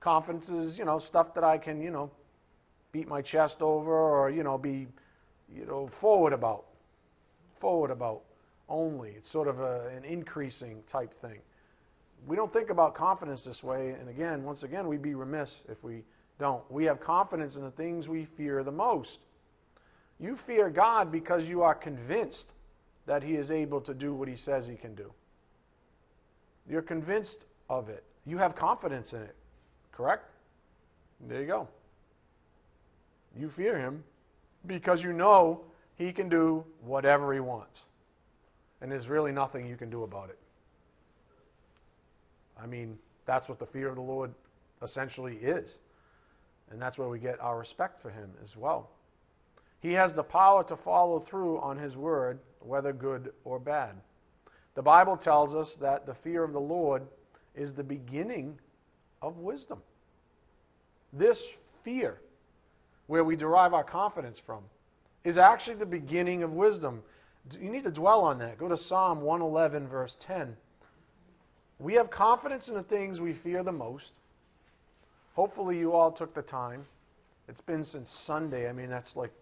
Confidence 0.00 0.48
is, 0.48 0.78
you 0.78 0.84
know, 0.84 0.98
stuff 0.98 1.34
that 1.34 1.44
I 1.44 1.58
can, 1.58 1.80
you 1.80 1.90
know, 1.90 2.10
beat 2.90 3.06
my 3.06 3.22
chest 3.22 3.62
over 3.62 3.92
or, 3.92 4.30
you 4.30 4.42
know, 4.42 4.58
be, 4.58 4.88
you 5.54 5.64
know, 5.66 5.86
forward 5.86 6.32
about. 6.32 6.64
Forward 7.60 7.90
about 7.90 8.22
only. 8.68 9.10
It's 9.10 9.30
sort 9.30 9.46
of 9.46 9.60
a, 9.60 9.88
an 9.96 10.04
increasing 10.04 10.82
type 10.88 11.12
thing. 11.12 11.38
We 12.26 12.36
don't 12.36 12.52
think 12.52 12.70
about 12.70 12.94
confidence 12.94 13.44
this 13.44 13.62
way, 13.62 13.90
and 13.90 14.08
again, 14.08 14.44
once 14.44 14.62
again, 14.62 14.86
we'd 14.86 15.02
be 15.02 15.14
remiss 15.14 15.64
if 15.68 15.82
we 15.82 16.04
don't. 16.38 16.62
We 16.70 16.84
have 16.84 17.00
confidence 17.00 17.56
in 17.56 17.62
the 17.62 17.70
things 17.70 18.08
we 18.08 18.24
fear 18.24 18.62
the 18.62 18.72
most. 18.72 19.20
You 20.20 20.36
fear 20.36 20.70
God 20.70 21.10
because 21.10 21.48
you 21.48 21.62
are 21.62 21.74
convinced 21.74 22.52
that 23.06 23.22
He 23.22 23.34
is 23.34 23.50
able 23.50 23.80
to 23.80 23.92
do 23.92 24.14
what 24.14 24.28
He 24.28 24.36
says 24.36 24.68
He 24.68 24.76
can 24.76 24.94
do. 24.94 25.12
You're 26.68 26.82
convinced 26.82 27.46
of 27.68 27.88
it. 27.88 28.04
You 28.24 28.38
have 28.38 28.54
confidence 28.54 29.14
in 29.14 29.22
it, 29.22 29.34
correct? 29.90 30.30
There 31.28 31.40
you 31.40 31.46
go. 31.46 31.68
You 33.36 33.48
fear 33.48 33.76
Him 33.76 34.04
because 34.66 35.02
you 35.02 35.12
know 35.12 35.62
He 35.96 36.12
can 36.12 36.28
do 36.28 36.64
whatever 36.82 37.32
He 37.32 37.40
wants. 37.40 37.82
And 38.80 38.90
there's 38.90 39.08
really 39.08 39.32
nothing 39.32 39.66
you 39.66 39.76
can 39.76 39.90
do 39.90 40.04
about 40.04 40.30
it. 40.30 40.38
I 42.60 42.66
mean, 42.66 42.98
that's 43.26 43.48
what 43.48 43.58
the 43.58 43.66
fear 43.66 43.88
of 43.88 43.96
the 43.96 44.02
Lord 44.02 44.32
essentially 44.82 45.36
is. 45.36 45.80
And 46.70 46.80
that's 46.80 46.98
where 46.98 47.08
we 47.08 47.18
get 47.18 47.40
our 47.40 47.58
respect 47.58 48.00
for 48.00 48.10
Him 48.10 48.30
as 48.42 48.56
well. 48.56 48.90
He 49.80 49.92
has 49.92 50.14
the 50.14 50.22
power 50.22 50.64
to 50.64 50.76
follow 50.76 51.18
through 51.18 51.60
on 51.60 51.76
His 51.76 51.96
word, 51.96 52.38
whether 52.60 52.92
good 52.92 53.32
or 53.44 53.58
bad. 53.58 53.96
The 54.74 54.82
Bible 54.82 55.16
tells 55.16 55.54
us 55.54 55.74
that 55.76 56.06
the 56.06 56.14
fear 56.14 56.44
of 56.44 56.52
the 56.52 56.60
Lord 56.60 57.02
is 57.54 57.74
the 57.74 57.84
beginning 57.84 58.58
of 59.20 59.38
wisdom. 59.38 59.82
This 61.12 61.56
fear, 61.82 62.20
where 63.06 63.24
we 63.24 63.36
derive 63.36 63.74
our 63.74 63.84
confidence 63.84 64.38
from, 64.38 64.62
is 65.24 65.36
actually 65.36 65.76
the 65.76 65.86
beginning 65.86 66.42
of 66.42 66.52
wisdom. 66.52 67.02
You 67.60 67.70
need 67.70 67.84
to 67.84 67.90
dwell 67.90 68.22
on 68.22 68.38
that. 68.38 68.56
Go 68.56 68.68
to 68.68 68.76
Psalm 68.76 69.20
111, 69.20 69.88
verse 69.88 70.16
10. 70.18 70.56
We 71.82 71.94
have 71.94 72.10
confidence 72.10 72.68
in 72.68 72.74
the 72.76 72.82
things 72.82 73.20
we 73.20 73.32
fear 73.32 73.64
the 73.64 73.72
most. 73.72 74.20
Hopefully, 75.34 75.78
you 75.78 75.92
all 75.92 76.12
took 76.12 76.32
the 76.32 76.42
time. 76.42 76.84
It's 77.48 77.60
been 77.60 77.84
since 77.84 78.08
Sunday. 78.08 78.68
I 78.68 78.72
mean, 78.72 78.88
that's 78.88 79.16
like 79.16 79.32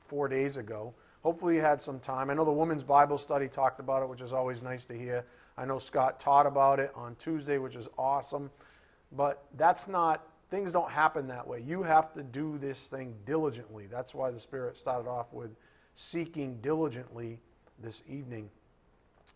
four 0.00 0.26
days 0.26 0.56
ago. 0.56 0.94
Hopefully, 1.22 1.56
you 1.56 1.60
had 1.60 1.82
some 1.82 2.00
time. 2.00 2.30
I 2.30 2.34
know 2.34 2.46
the 2.46 2.50
women's 2.50 2.82
Bible 2.82 3.18
study 3.18 3.46
talked 3.46 3.78
about 3.78 4.02
it, 4.02 4.08
which 4.08 4.22
is 4.22 4.32
always 4.32 4.62
nice 4.62 4.86
to 4.86 4.94
hear. 4.94 5.26
I 5.58 5.66
know 5.66 5.78
Scott 5.78 6.18
taught 6.18 6.46
about 6.46 6.80
it 6.80 6.92
on 6.94 7.14
Tuesday, 7.16 7.58
which 7.58 7.76
is 7.76 7.88
awesome. 7.98 8.50
But 9.14 9.44
that's 9.58 9.86
not 9.86 10.26
things 10.50 10.72
don't 10.72 10.90
happen 10.90 11.28
that 11.28 11.46
way. 11.46 11.60
You 11.60 11.82
have 11.82 12.14
to 12.14 12.22
do 12.22 12.56
this 12.56 12.88
thing 12.88 13.14
diligently. 13.26 13.86
That's 13.86 14.14
why 14.14 14.30
the 14.30 14.40
Spirit 14.40 14.78
started 14.78 15.10
off 15.10 15.30
with 15.30 15.50
seeking 15.94 16.56
diligently 16.62 17.38
this 17.82 18.02
evening. 18.08 18.48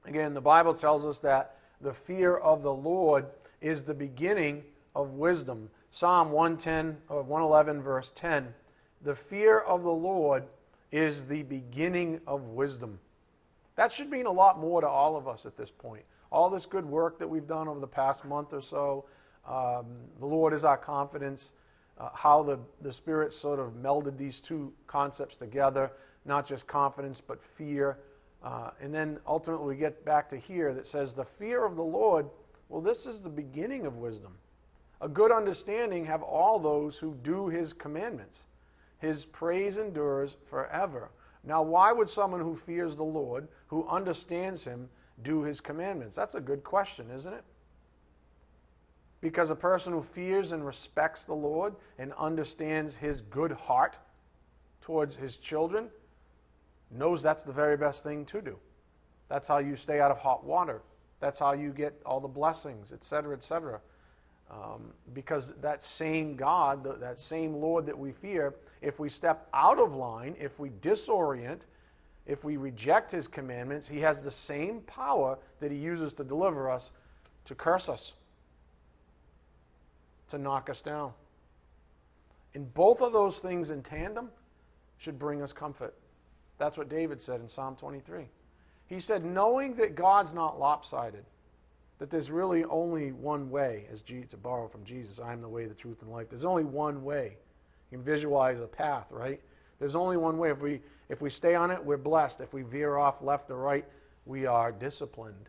Again, 0.06 0.32
the 0.32 0.40
Bible 0.40 0.72
tells 0.72 1.04
us 1.04 1.18
that 1.18 1.56
the 1.80 1.92
fear 1.92 2.37
of 2.37 2.62
the 2.62 2.73
Lord 2.73 3.26
is 3.61 3.85
the 3.85 3.95
beginning 3.95 4.64
of 4.95 5.11
wisdom. 5.11 5.71
Psalm 5.90 6.30
110, 6.30 6.99
or 7.09 7.21
uh, 7.21 7.23
111, 7.23 7.83
verse 7.83 8.12
10. 8.14 8.52
The 9.02 9.14
fear 9.14 9.59
of 9.59 9.83
the 9.83 9.92
Lord 9.92 10.45
is 10.90 11.26
the 11.26 11.42
beginning 11.42 12.21
of 12.26 12.49
wisdom. 12.49 12.99
That 13.76 13.92
should 13.92 14.11
mean 14.11 14.26
a 14.26 14.33
lot 14.33 14.59
more 14.59 14.80
to 14.80 14.88
all 14.88 15.16
of 15.16 15.28
us 15.28 15.47
at 15.47 15.56
this 15.56 15.71
point. 15.71 16.04
All 16.33 16.50
this 16.50 16.66
good 16.66 16.85
work 16.85 17.18
that 17.18 17.28
we've 17.28 17.47
done 17.47 17.68
over 17.68 17.78
the 17.78 17.87
past 17.87 18.25
month 18.25 18.52
or 18.52 18.61
so, 18.61 19.04
um, 19.47 19.87
the 20.18 20.26
Lord 20.26 20.52
is 20.52 20.64
our 20.64 20.76
confidence. 20.76 21.52
Uh, 21.99 22.11
how 22.12 22.42
the, 22.42 22.59
the 22.83 22.92
Spirit 22.92 23.33
sort 23.33 23.59
of 23.59 23.73
melded 23.75 24.18
these 24.18 24.40
two 24.40 24.71
concepts 24.87 25.35
together, 25.35 25.90
not 26.26 26.45
just 26.45 26.66
confidence, 26.66 27.23
but 27.23 27.42
fear. 27.42 27.99
Uh, 28.46 28.70
and 28.80 28.94
then 28.94 29.18
ultimately 29.26 29.66
we 29.66 29.76
get 29.76 30.04
back 30.04 30.28
to 30.28 30.36
here 30.36 30.72
that 30.72 30.86
says, 30.86 31.12
the 31.12 31.24
fear 31.24 31.64
of 31.64 31.74
the 31.74 31.82
Lord, 31.82 32.30
well, 32.68 32.80
this 32.80 33.04
is 33.04 33.20
the 33.20 33.28
beginning 33.28 33.86
of 33.86 33.96
wisdom. 33.96 34.34
A 35.00 35.08
good 35.08 35.32
understanding 35.32 36.04
have 36.04 36.22
all 36.22 36.60
those 36.60 36.96
who 36.96 37.16
do 37.24 37.48
his 37.48 37.72
commandments. 37.72 38.46
His 39.00 39.24
praise 39.26 39.78
endures 39.78 40.36
forever. 40.48 41.10
Now, 41.42 41.62
why 41.62 41.90
would 41.90 42.08
someone 42.08 42.40
who 42.40 42.54
fears 42.54 42.94
the 42.94 43.02
Lord, 43.02 43.48
who 43.66 43.84
understands 43.88 44.62
him, 44.62 44.90
do 45.24 45.42
his 45.42 45.60
commandments? 45.60 46.14
That's 46.14 46.36
a 46.36 46.40
good 46.40 46.62
question, 46.62 47.10
isn't 47.10 47.34
it? 47.34 47.42
Because 49.20 49.50
a 49.50 49.56
person 49.56 49.92
who 49.92 50.02
fears 50.02 50.52
and 50.52 50.64
respects 50.64 51.24
the 51.24 51.34
Lord 51.34 51.74
and 51.98 52.12
understands 52.12 52.94
his 52.94 53.22
good 53.22 53.50
heart 53.50 53.98
towards 54.82 55.16
his 55.16 55.36
children 55.36 55.88
knows 56.90 57.23
that's 57.23 57.43
the 57.43 57.52
very 57.52 57.76
best 57.76 58.02
thing 58.02 58.25
to 58.26 58.40
do. 58.40 58.59
That's 59.28 59.49
how 59.49 59.59
you 59.59 59.76
stay 59.76 60.00
out 60.00 60.11
of 60.11 60.19
hot 60.19 60.45
water. 60.45 60.83
That's 61.21 61.38
how 61.38 61.52
you 61.52 61.71
get 61.71 62.00
all 62.05 62.21
the 62.21 62.28
blessings, 62.28 62.93
etc., 62.93 63.35
etc. 63.35 63.81
Um, 64.50 64.93
because 65.12 65.55
that 65.61 65.83
same 65.83 66.37
God, 66.37 67.00
that 67.00 67.19
same 67.19 67.55
Lord 67.55 67.87
that 67.87 67.99
we 67.99 68.12
fear, 68.12 68.55
if 68.81 69.00
we 69.00 69.09
step 69.09 69.49
out 69.52 69.78
of 69.78 69.95
line, 69.95 70.37
if 70.38 70.59
we 70.61 70.71
disorient, 70.71 71.62
if 72.26 72.45
we 72.45 72.57
reject 72.57 73.11
his 73.11 73.26
commandments, 73.26 73.88
he 73.88 74.00
has 74.00 74.23
the 74.23 74.31
same 74.31 74.81
power 74.83 75.38
that 75.61 75.71
he 75.71 75.78
uses 75.78 76.12
to 76.14 76.25
deliver 76.25 76.71
us 76.71 76.93
to 77.47 77.55
curse 77.55 77.88
us, 77.88 78.14
to 80.28 80.38
knock 80.38 80.69
us 80.69 80.83
down. 80.83 81.12
And 82.55 82.73
both 82.75 83.00
of 83.00 83.12
those 83.12 83.38
things 83.38 83.71
in 83.71 83.83
tandem 83.83 84.31
should 84.99 85.19
bring 85.19 85.43
us 85.43 85.52
comfort. 85.52 85.95
That's 86.58 86.76
what 86.76 86.88
David 86.88 87.20
said 87.20 87.40
in 87.40 87.48
Psalm 87.48 87.76
23. 87.76 88.28
He 88.88 89.00
said, 89.00 89.25
knowing 89.25 89.75
that 89.76 89.94
God's 89.94 90.32
not 90.32 90.58
lopsided, 90.58 91.25
that 91.98 92.10
there's 92.10 92.30
really 92.30 92.64
only 92.64 93.12
one 93.12 93.50
way, 93.50 93.86
as 93.92 94.02
G, 94.02 94.22
to 94.30 94.36
borrow 94.36 94.68
from 94.68 94.84
Jesus, 94.84 95.18
I 95.18 95.32
am 95.32 95.40
the 95.40 95.48
way, 95.48 95.66
the 95.66 95.75
truth, 95.75 96.02
and 96.02 96.10
life. 96.10 96.28
There's 96.28 96.44
only 96.44 96.64
one 96.64 97.02
way. 97.02 97.36
You 97.90 97.98
can 97.98 98.04
visualize 98.04 98.60
a 98.60 98.66
path, 98.66 99.12
right? 99.12 99.40
There's 99.78 99.96
only 99.96 100.16
one 100.16 100.38
way. 100.38 100.50
If 100.50 100.60
we, 100.60 100.80
if 101.08 101.20
we 101.20 101.30
stay 101.30 101.54
on 101.54 101.70
it, 101.70 101.84
we're 101.84 101.96
blessed. 101.96 102.40
If 102.40 102.52
we 102.52 102.62
veer 102.62 102.96
off 102.96 103.22
left 103.22 103.50
or 103.50 103.56
right, 103.56 103.84
we 104.25 104.46
are 104.46 104.72
disciplined. 104.72 105.48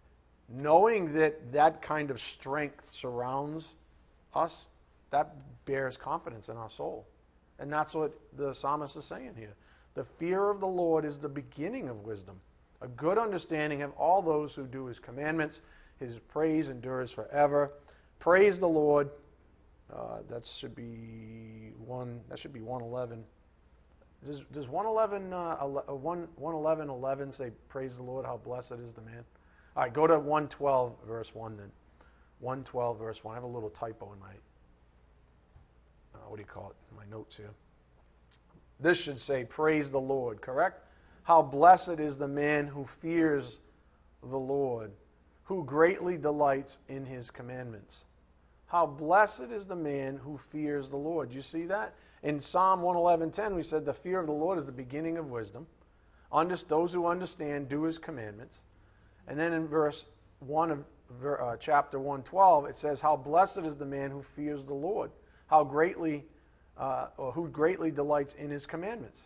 Knowing 0.49 1.13
that 1.13 1.51
that 1.51 1.81
kind 1.81 2.09
of 2.09 2.19
strength 2.19 2.89
surrounds 2.89 3.75
us, 4.33 4.69
that 5.11 5.35
bears 5.65 5.97
confidence 5.97 6.49
in 6.49 6.57
our 6.57 6.69
soul. 6.69 7.05
And 7.59 7.71
that's 7.71 7.93
what 7.93 8.13
the 8.37 8.53
psalmist 8.53 8.95
is 8.95 9.05
saying 9.05 9.33
here. 9.37 9.55
The 9.97 10.05
fear 10.05 10.51
of 10.51 10.59
the 10.59 10.67
Lord 10.67 11.05
is 11.05 11.17
the 11.17 11.27
beginning 11.27 11.89
of 11.89 12.03
wisdom, 12.03 12.39
a 12.81 12.87
good 12.87 13.17
understanding 13.17 13.81
of 13.81 13.91
all 13.93 14.21
those 14.21 14.53
who 14.53 14.67
do 14.67 14.85
his 14.85 14.99
commandments. 14.99 15.61
His 15.99 16.19
praise 16.19 16.69
endures 16.69 17.09
forever. 17.09 17.71
Praise 18.19 18.59
the 18.59 18.69
Lord. 18.69 19.09
Uh, 19.91 20.19
that 20.29 20.45
should 20.45 20.75
be 20.75 21.71
one. 21.83 22.19
That 22.29 22.37
should 22.37 22.53
be 22.53 22.61
111. 22.61 23.23
Does, 24.23 24.43
does 24.51 24.67
111, 24.67 25.33
uh, 25.33 25.65
1, 25.65 26.27
111, 26.35 26.89
11 26.89 27.31
say, 27.31 27.49
Praise 27.67 27.97
the 27.97 28.03
Lord, 28.03 28.23
how 28.23 28.37
blessed 28.37 28.73
is 28.73 28.93
the 28.93 29.01
man? 29.01 29.23
All 29.75 29.81
right, 29.81 29.93
go 29.93 30.05
to 30.05 30.19
112, 30.19 30.93
verse 31.07 31.33
1 31.33 31.57
then. 31.57 31.71
112, 32.41 32.99
verse 32.99 33.23
1. 33.23 33.31
I 33.31 33.35
have 33.35 33.43
a 33.43 33.47
little 33.47 33.71
typo 33.71 34.13
in 34.13 34.19
my, 34.19 34.27
uh, 36.13 36.19
what 36.27 36.35
do 36.35 36.41
you 36.41 36.47
call 36.47 36.69
it, 36.69 36.95
my 36.95 37.05
notes 37.09 37.35
here. 37.35 37.49
This 38.79 39.01
should 39.01 39.19
say, 39.19 39.43
Praise 39.43 39.91
the 39.91 39.99
Lord, 39.99 40.41
correct? 40.41 40.83
How 41.23 41.41
blessed 41.41 41.99
is 41.99 42.17
the 42.17 42.27
man 42.27 42.67
who 42.67 42.85
fears 42.85 43.59
the 44.21 44.37
Lord, 44.37 44.91
who 45.43 45.63
greatly 45.63 46.17
delights 46.17 46.77
in 46.87 47.05
his 47.05 47.31
commandments. 47.31 48.03
How 48.67 48.85
blessed 48.85 49.51
is 49.51 49.65
the 49.65 49.75
man 49.75 50.17
who 50.17 50.37
fears 50.37 50.89
the 50.89 50.97
Lord. 50.97 51.31
You 51.31 51.41
see 51.41 51.65
that? 51.65 51.93
In 52.23 52.39
Psalm 52.39 52.81
111:10, 52.81 53.55
we 53.55 53.63
said, 53.63 53.85
The 53.85 53.93
fear 53.93 54.19
of 54.19 54.27
the 54.27 54.33
Lord 54.33 54.57
is 54.57 54.65
the 54.65 54.71
beginning 54.71 55.17
of 55.17 55.29
wisdom. 55.29 55.67
Those 56.67 56.91
who 56.93 57.07
understand 57.07 57.69
do 57.69 57.83
his 57.83 57.97
commandments. 57.97 58.61
And 59.27 59.39
then 59.39 59.53
in 59.53 59.67
verse 59.67 60.05
1 60.39 60.71
of 60.71 60.85
uh, 61.23 61.55
chapter 61.57 61.99
112, 61.99 62.65
it 62.65 62.77
says, 62.77 62.99
How 62.99 63.15
blessed 63.15 63.59
is 63.59 63.77
the 63.77 63.85
man 63.85 64.11
who 64.11 64.21
fears 64.21 64.63
the 64.63 64.73
Lord. 64.73 65.11
How 65.47 65.63
greatly 65.63 66.25
uh, 66.77 67.07
or 67.17 67.31
who 67.31 67.47
greatly 67.47 67.91
delights 67.91 68.33
in 68.33 68.49
his 68.49 68.65
commandments. 68.65 69.25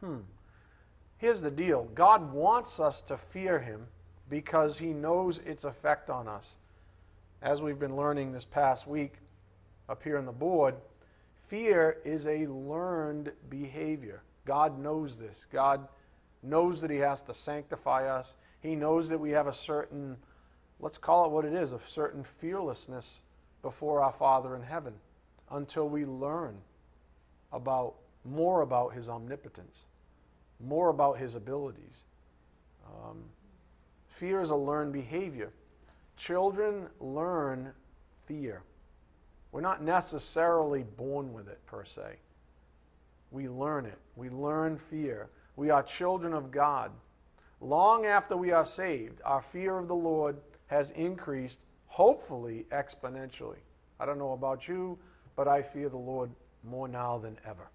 Hmm. 0.00 0.18
Here's 1.18 1.40
the 1.40 1.50
deal 1.50 1.84
God 1.94 2.32
wants 2.32 2.80
us 2.80 3.00
to 3.02 3.16
fear 3.16 3.58
him 3.58 3.86
because 4.28 4.78
he 4.78 4.92
knows 4.92 5.38
its 5.38 5.64
effect 5.64 6.10
on 6.10 6.28
us. 6.28 6.56
As 7.42 7.62
we've 7.62 7.78
been 7.78 7.96
learning 7.96 8.32
this 8.32 8.44
past 8.44 8.86
week 8.86 9.14
up 9.88 10.02
here 10.02 10.18
on 10.18 10.26
the 10.26 10.32
board, 10.32 10.74
fear 11.48 11.98
is 12.04 12.26
a 12.26 12.46
learned 12.46 13.32
behavior. 13.48 14.22
God 14.44 14.78
knows 14.78 15.18
this. 15.18 15.46
God 15.52 15.88
knows 16.42 16.80
that 16.80 16.90
he 16.90 16.98
has 16.98 17.22
to 17.22 17.34
sanctify 17.34 18.06
us. 18.06 18.34
He 18.60 18.74
knows 18.74 19.08
that 19.08 19.18
we 19.18 19.30
have 19.30 19.46
a 19.46 19.52
certain, 19.52 20.16
let's 20.80 20.98
call 20.98 21.24
it 21.24 21.30
what 21.30 21.44
it 21.44 21.52
is, 21.52 21.72
a 21.72 21.80
certain 21.86 22.22
fearlessness 22.22 23.22
before 23.62 24.02
our 24.02 24.12
Father 24.12 24.54
in 24.54 24.62
heaven 24.62 24.94
until 25.50 25.88
we 25.88 26.04
learn 26.04 26.56
about 27.52 27.94
more 28.24 28.62
about 28.62 28.94
his 28.94 29.08
omnipotence, 29.08 29.84
more 30.60 30.90
about 30.90 31.18
his 31.18 31.34
abilities. 31.34 32.04
Um, 32.86 33.24
fear 34.06 34.40
is 34.40 34.50
a 34.50 34.56
learned 34.56 34.92
behavior. 34.92 35.52
Children 36.16 36.88
learn 37.00 37.72
fear. 38.26 38.62
We're 39.52 39.60
not 39.60 39.82
necessarily 39.82 40.82
born 40.82 41.32
with 41.32 41.48
it 41.48 41.64
per 41.66 41.84
se. 41.84 42.16
We 43.30 43.48
learn 43.48 43.86
it. 43.86 43.98
We 44.16 44.28
learn 44.28 44.76
fear. 44.76 45.30
We 45.56 45.70
are 45.70 45.82
children 45.82 46.32
of 46.32 46.50
God. 46.50 46.92
Long 47.60 48.06
after 48.06 48.36
we 48.36 48.52
are 48.52 48.64
saved, 48.64 49.20
our 49.24 49.42
fear 49.42 49.78
of 49.78 49.88
the 49.88 49.94
Lord 49.94 50.36
has 50.66 50.90
increased, 50.92 51.64
hopefully 51.86 52.66
exponentially. 52.70 53.58
I 53.98 54.06
don't 54.06 54.18
know 54.18 54.32
about 54.32 54.68
you, 54.68 54.98
but 55.40 55.48
I 55.48 55.62
fear 55.62 55.88
the 55.88 55.96
Lord 55.96 56.28
more 56.64 56.86
now 56.86 57.16
than 57.16 57.38
ever. 57.48 57.70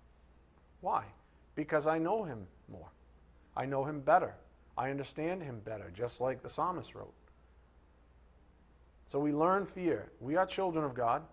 Why? 0.82 1.04
Because 1.56 1.88
I 1.88 1.98
know 1.98 2.24
him 2.24 2.46
more. 2.72 2.92
I 3.58 3.66
know 3.66 3.84
him 3.84 4.02
better. 4.02 4.36
I 4.78 4.92
understand 4.92 5.42
him 5.42 5.62
better, 5.66 5.92
just 5.98 6.22
like 6.22 6.44
the 6.44 6.48
psalmist 6.48 6.94
wrote. 6.94 7.16
So 9.08 9.18
we 9.18 9.34
learn 9.34 9.66
fear. 9.66 10.12
We 10.20 10.36
are 10.36 10.46
children 10.46 10.86
of 10.86 10.94
God. 10.94 11.24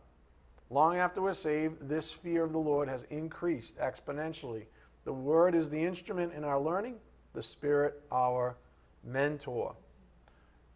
Long 0.71 0.97
after 0.97 1.21
we're 1.21 1.35
saved, 1.35 1.87
this 1.87 2.11
fear 2.11 2.45
of 2.45 2.53
the 2.53 2.59
Lord 2.59 2.89
has 2.89 3.03
increased 3.11 3.77
exponentially. 3.79 4.65
The 5.05 5.13
Word 5.13 5.55
is 5.55 5.69
the 5.69 5.85
instrument 5.85 6.33
in 6.33 6.45
our 6.45 6.59
learning, 6.59 6.95
the 7.35 7.43
Spirit, 7.43 8.01
our 8.11 8.57
mentor. 9.05 9.75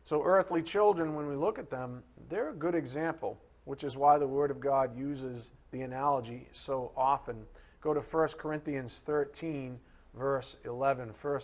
So, 0.04 0.22
earthly 0.22 0.60
children, 0.60 1.14
when 1.14 1.26
we 1.26 1.34
look 1.34 1.58
at 1.58 1.70
them, 1.70 2.02
they're 2.28 2.50
a 2.50 2.54
good 2.54 2.74
example 2.74 3.40
which 3.66 3.84
is 3.84 3.96
why 3.96 4.16
the 4.16 4.26
Word 4.26 4.50
of 4.50 4.60
God 4.60 4.96
uses 4.96 5.50
the 5.72 5.82
analogy 5.82 6.48
so 6.52 6.92
often. 6.96 7.44
Go 7.82 7.92
to 7.92 8.00
1 8.00 8.28
Corinthians 8.38 9.02
13, 9.04 9.78
verse 10.14 10.56
11. 10.64 11.10
1 11.20 11.40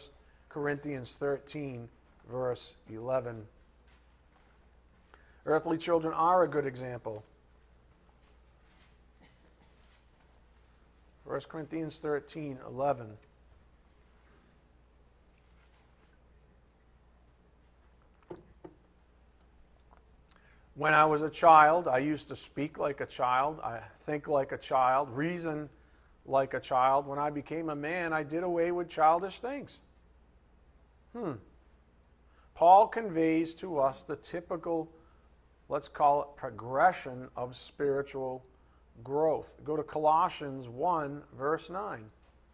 Corinthians 0.49 1.17
13, 1.19 1.89
verse 2.31 2.75
11. 2.89 3.45
Earthly 5.45 5.77
children 5.77 6.15
are 6.15 6.45
a 6.45 6.49
good 6.49 6.65
example. 6.65 7.25
1 11.25 11.41
Corinthians 11.49 11.99
13, 11.99 12.59
11. 12.69 13.17
When 20.75 20.95
I 20.95 21.05
was 21.05 21.21
a 21.23 21.29
child, 21.29 21.87
I 21.87 21.99
used 21.99 22.29
to 22.29 22.37
speak 22.37 22.79
like 22.79 23.01
a 23.01 23.07
child, 23.07 23.61
I 23.63 23.81
think 24.01 24.27
like 24.27 24.53
a 24.53 24.59
child, 24.59 25.11
reason 25.11 25.69
like 26.25 26.55
a 26.55 26.61
child. 26.61 27.07
When 27.07 27.19
I 27.19 27.29
became 27.31 27.69
a 27.69 27.77
man, 27.77 28.13
I 28.13 28.23
did 28.23 28.43
away 28.43 28.73
with 28.73 28.89
childish 28.89 29.41
things. 29.41 29.81
Hmm. 31.15 31.33
Paul 32.55 32.89
conveys 32.89 33.55
to 33.57 33.79
us 33.79 34.03
the 34.03 34.17
typical, 34.17 34.91
let's 35.69 35.89
call 35.89 36.23
it 36.23 36.29
progression 36.37 37.29
of 37.37 37.55
spiritual 37.55 38.45
growth. 39.05 39.57
Go 39.65 39.77
to 39.77 39.83
Colossians 39.83 40.69
1, 40.69 41.23
verse 41.37 41.69
9. 41.69 42.05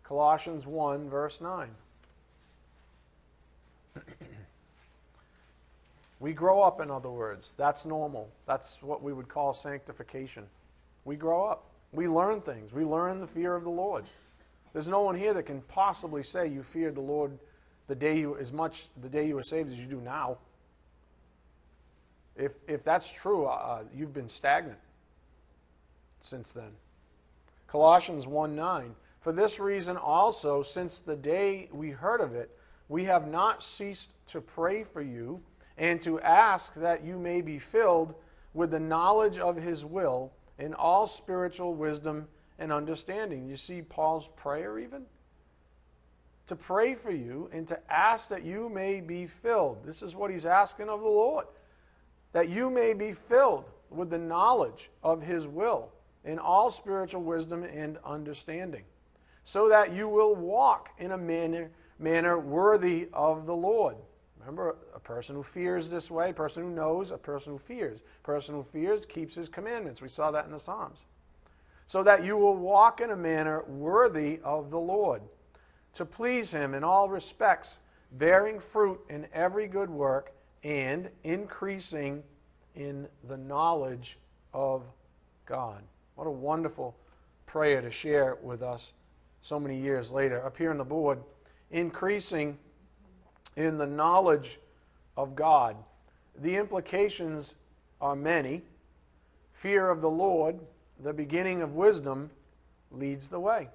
Colossians 0.03 0.67
1, 0.67 1.09
verse 1.09 1.41
9. 1.41 1.69
we 6.21 6.33
grow 6.33 6.63
up, 6.63 6.81
in 6.81 6.91
other 6.91 7.11
words. 7.11 7.55
That's 7.57 7.85
normal. 7.85 8.31
That's 8.47 8.83
what 8.83 9.03
we 9.03 9.13
would 9.13 9.29
call 9.29 9.55
sanctification. 9.55 10.45
We 11.05 11.17
grow 11.17 11.45
up. 11.45 11.67
We 11.93 12.09
learn 12.09 12.41
things. 12.41 12.73
We 12.73 12.85
learn 12.85 13.21
the 13.21 13.27
fear 13.27 13.55
of 13.55 13.65
the 13.65 13.71
Lord. 13.71 14.05
There's 14.73 14.89
no 14.89 15.01
one 15.03 15.15
here 15.15 15.33
that 15.35 15.45
can 15.45 15.63
possibly 15.63 16.23
say 16.23 16.49
you 16.49 16.63
feared 16.63 16.97
the 16.97 17.01
Lord 17.01 17.39
the 17.87 17.95
day 17.95 18.19
you, 18.19 18.37
as 18.37 18.53
much 18.53 18.89
the 19.01 19.09
day 19.09 19.27
you 19.27 19.35
were 19.35 19.43
saved 19.43 19.73
as 19.73 19.81
you 19.81 19.87
do 19.87 20.01
now. 20.01 20.39
If, 22.37 22.53
if 22.67 22.85
that's 22.85 23.11
true, 23.11 23.47
uh, 23.47 23.51
uh 23.51 23.83
you've 23.95 24.13
been 24.13 24.29
stagnant 24.29 24.79
since 26.21 26.53
then. 26.53 26.71
Colossians 27.67 28.27
1 28.27 28.55
9. 28.55 28.95
For 29.21 29.33
this 29.33 29.59
reason 29.59 29.97
also, 29.97 30.63
since 30.63 31.01
the 31.01 31.17
day 31.17 31.69
we 31.73 31.91
heard 31.91 32.21
of 32.21 32.35
it, 32.35 32.57
we 32.89 33.05
have 33.05 33.29
not 33.29 33.63
ceased 33.63 34.15
to 34.29 34.41
pray 34.41 34.85
for 34.85 35.03
you 35.03 35.41
and 35.79 36.01
to 36.03 36.21
ask 36.21 36.75
that 36.75 37.05
you 37.05 37.19
may 37.19 37.41
be 37.41 37.59
filled 37.59 38.17
with 38.53 38.73
the 38.73 38.81
knowledge 38.81 39.39
of 39.39 39.57
his 39.57 39.85
will 39.85 40.33
in 40.59 40.75
all 40.75 41.07
spiritual 41.07 41.75
wisdom 41.75 42.27
and 42.59 42.73
understanding. 42.73 43.47
You 43.47 43.57
see 43.57 43.83
Paul's 43.83 44.29
prayer, 44.37 44.79
even? 44.79 45.05
To 46.49 46.57
pray 46.57 46.95
for 46.95 47.13
you 47.13 47.49
and 47.53 47.69
to 47.69 47.79
ask 47.93 48.29
that 48.31 48.43
you 48.43 48.69
may 48.69 49.01
be 49.01 49.27
filled. 49.27 49.85
This 49.85 50.03
is 50.03 50.17
what 50.17 50.31
he's 50.31 50.47
asking 50.47 50.89
of 50.89 51.01
the 51.01 51.09
Lord. 51.09 51.47
That 52.33 52.49
you 52.49 52.71
may 52.71 52.93
be 52.93 53.13
filled 53.13 53.67
with 53.91 54.11
the 54.11 54.19
knowledge 54.19 54.91
of 55.03 55.23
his 55.23 55.47
will 55.47 55.91
in 56.25 56.39
all 56.39 56.71
spiritual 56.71 57.23
wisdom 57.23 57.63
and 57.63 57.99
understanding, 58.05 58.85
so 59.45 59.69
that 59.69 59.93
you 59.93 60.09
will 60.09 60.35
walk 60.35 60.91
in 60.99 61.13
a 61.13 61.17
manner, 61.17 61.71
manner 61.99 62.39
worthy 62.39 63.09
of 63.13 63.47
the 63.47 63.57
Lord. 63.57 63.97
Remember, 64.49 64.77
a 64.95 64.99
person 64.99 65.37
who 65.37 65.43
fears 65.43 65.91
this 65.91 66.11
way, 66.11 66.31
a 66.31 66.33
person 66.33 66.63
who 66.63 66.71
knows, 66.71 67.11
a 67.11 67.19
person 67.19 67.53
who 67.53 67.59
fears. 67.59 68.01
A 68.01 68.27
person 68.27 68.55
who 68.55 68.63
fears 68.63 69.05
keeps 69.05 69.35
his 69.35 69.47
commandments. 69.47 70.01
We 70.01 70.09
saw 70.09 70.31
that 70.31 70.47
in 70.47 70.53
the 70.53 70.59
Psalms. 70.59 71.05
So 71.87 72.03
that 72.03 72.25
you 72.25 72.35
will 72.39 72.57
walk 72.57 73.03
in 73.03 73.11
a 73.11 73.17
manner 73.17 73.63
worthy 73.65 74.41
of 74.43 74.71
the 74.71 74.79
Lord, 74.79 75.21
to 75.93 76.07
please 76.07 76.51
him 76.51 76.73
in 76.73 76.83
all 76.83 77.11
respects, 77.11 77.81
bearing 78.13 78.59
fruit 78.59 78.99
in 79.11 79.27
every 79.35 79.67
good 79.67 79.91
work 79.91 80.33
and 80.65 81.11
increasing 81.25 82.23
in 82.75 83.07
the 83.29 83.37
knowledge 83.37 84.19
of 84.55 84.83
God. 85.45 85.83
What 86.15 86.27
a 86.27 86.31
wonderful 86.31 86.97
prayer 87.45 87.83
to 87.83 87.91
share 87.91 88.39
with 88.43 88.63
us 88.63 88.95
so 89.43 89.61
many 89.61 89.77
years 89.77 90.11
later. 90.11 90.43
Up 90.43 90.57
here 90.57 90.71
on 90.71 90.79
the 90.79 90.85
board, 90.85 91.19
increasing 91.71 92.57
in 93.59 93.77
the 93.77 93.87
knowledge 93.87 94.61
of 95.17 95.35
God. 95.35 95.77
The 96.41 96.57
implications 96.57 97.57
are 98.01 98.15
many. 98.15 98.63
Fear 99.53 99.91
of 99.91 100.01
the 100.01 100.11
Lord, 100.11 100.61
the 101.03 101.13
beginning 101.13 101.61
of 101.61 101.75
wisdom, 101.75 102.31
leads 102.93 103.29
the 103.29 103.41
way. 103.41 103.69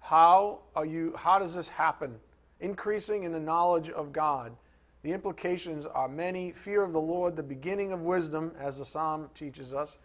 How 0.00 0.58
are 0.76 0.84
you 0.84 1.14
how 1.16 1.38
does 1.38 1.54
this 1.54 1.70
happen? 1.70 2.16
Increasing 2.60 3.24
in 3.24 3.32
the 3.32 3.40
knowledge 3.40 3.88
of 3.88 4.12
God. 4.12 4.52
The 5.02 5.12
implications 5.12 5.86
are 5.86 6.08
many. 6.08 6.52
Fear 6.52 6.82
of 6.82 6.92
the 6.92 7.00
Lord, 7.00 7.36
the 7.36 7.42
beginning 7.42 7.90
of 7.90 8.02
wisdom, 8.02 8.52
as 8.60 8.76
the 8.76 8.84
psalm 8.84 9.30
teaches 9.32 9.72
us, 9.72 9.96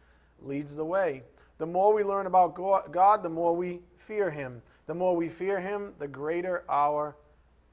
leads 0.42 0.74
the 0.74 0.86
way. 0.86 1.24
The 1.58 1.66
more 1.66 1.94
we 1.94 2.04
learn 2.04 2.28
about 2.28 2.56
God, 2.56 3.24
the 3.24 3.30
more 3.30 3.54
we 3.54 3.82
fear 3.98 4.30
Him. 4.30 4.62
The 4.88 4.96
more 4.96 5.18
we 5.18 5.28
fear 5.28 5.60
Him, 5.60 5.94
the 6.00 6.08
greater 6.08 6.64
our 6.70 7.14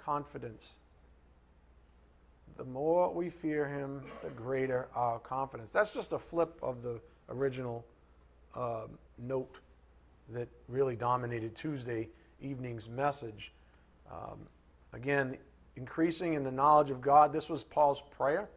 confidence. 0.04 0.76
The 2.56 2.64
more 2.64 3.12
we 3.12 3.30
fear 3.30 3.66
Him, 3.66 4.02
the 4.22 4.30
greater 4.30 4.88
our 4.94 5.18
confidence. 5.18 5.72
That's 5.72 5.94
just 5.94 6.12
a 6.12 6.18
flip 6.18 6.58
of 6.62 6.82
the 6.82 7.00
original 7.28 7.84
uh, 8.54 8.86
note 9.18 9.58
that 10.30 10.48
really 10.68 10.96
dominated 10.96 11.54
Tuesday 11.54 12.08
evening's 12.40 12.88
message. 12.88 13.52
Um, 14.10 14.40
again, 14.92 15.36
increasing 15.76 16.34
in 16.34 16.44
the 16.44 16.52
knowledge 16.52 16.90
of 16.90 17.00
God. 17.00 17.32
This 17.32 17.48
was 17.48 17.64
Paul's 17.64 18.02
prayer. 18.16 18.48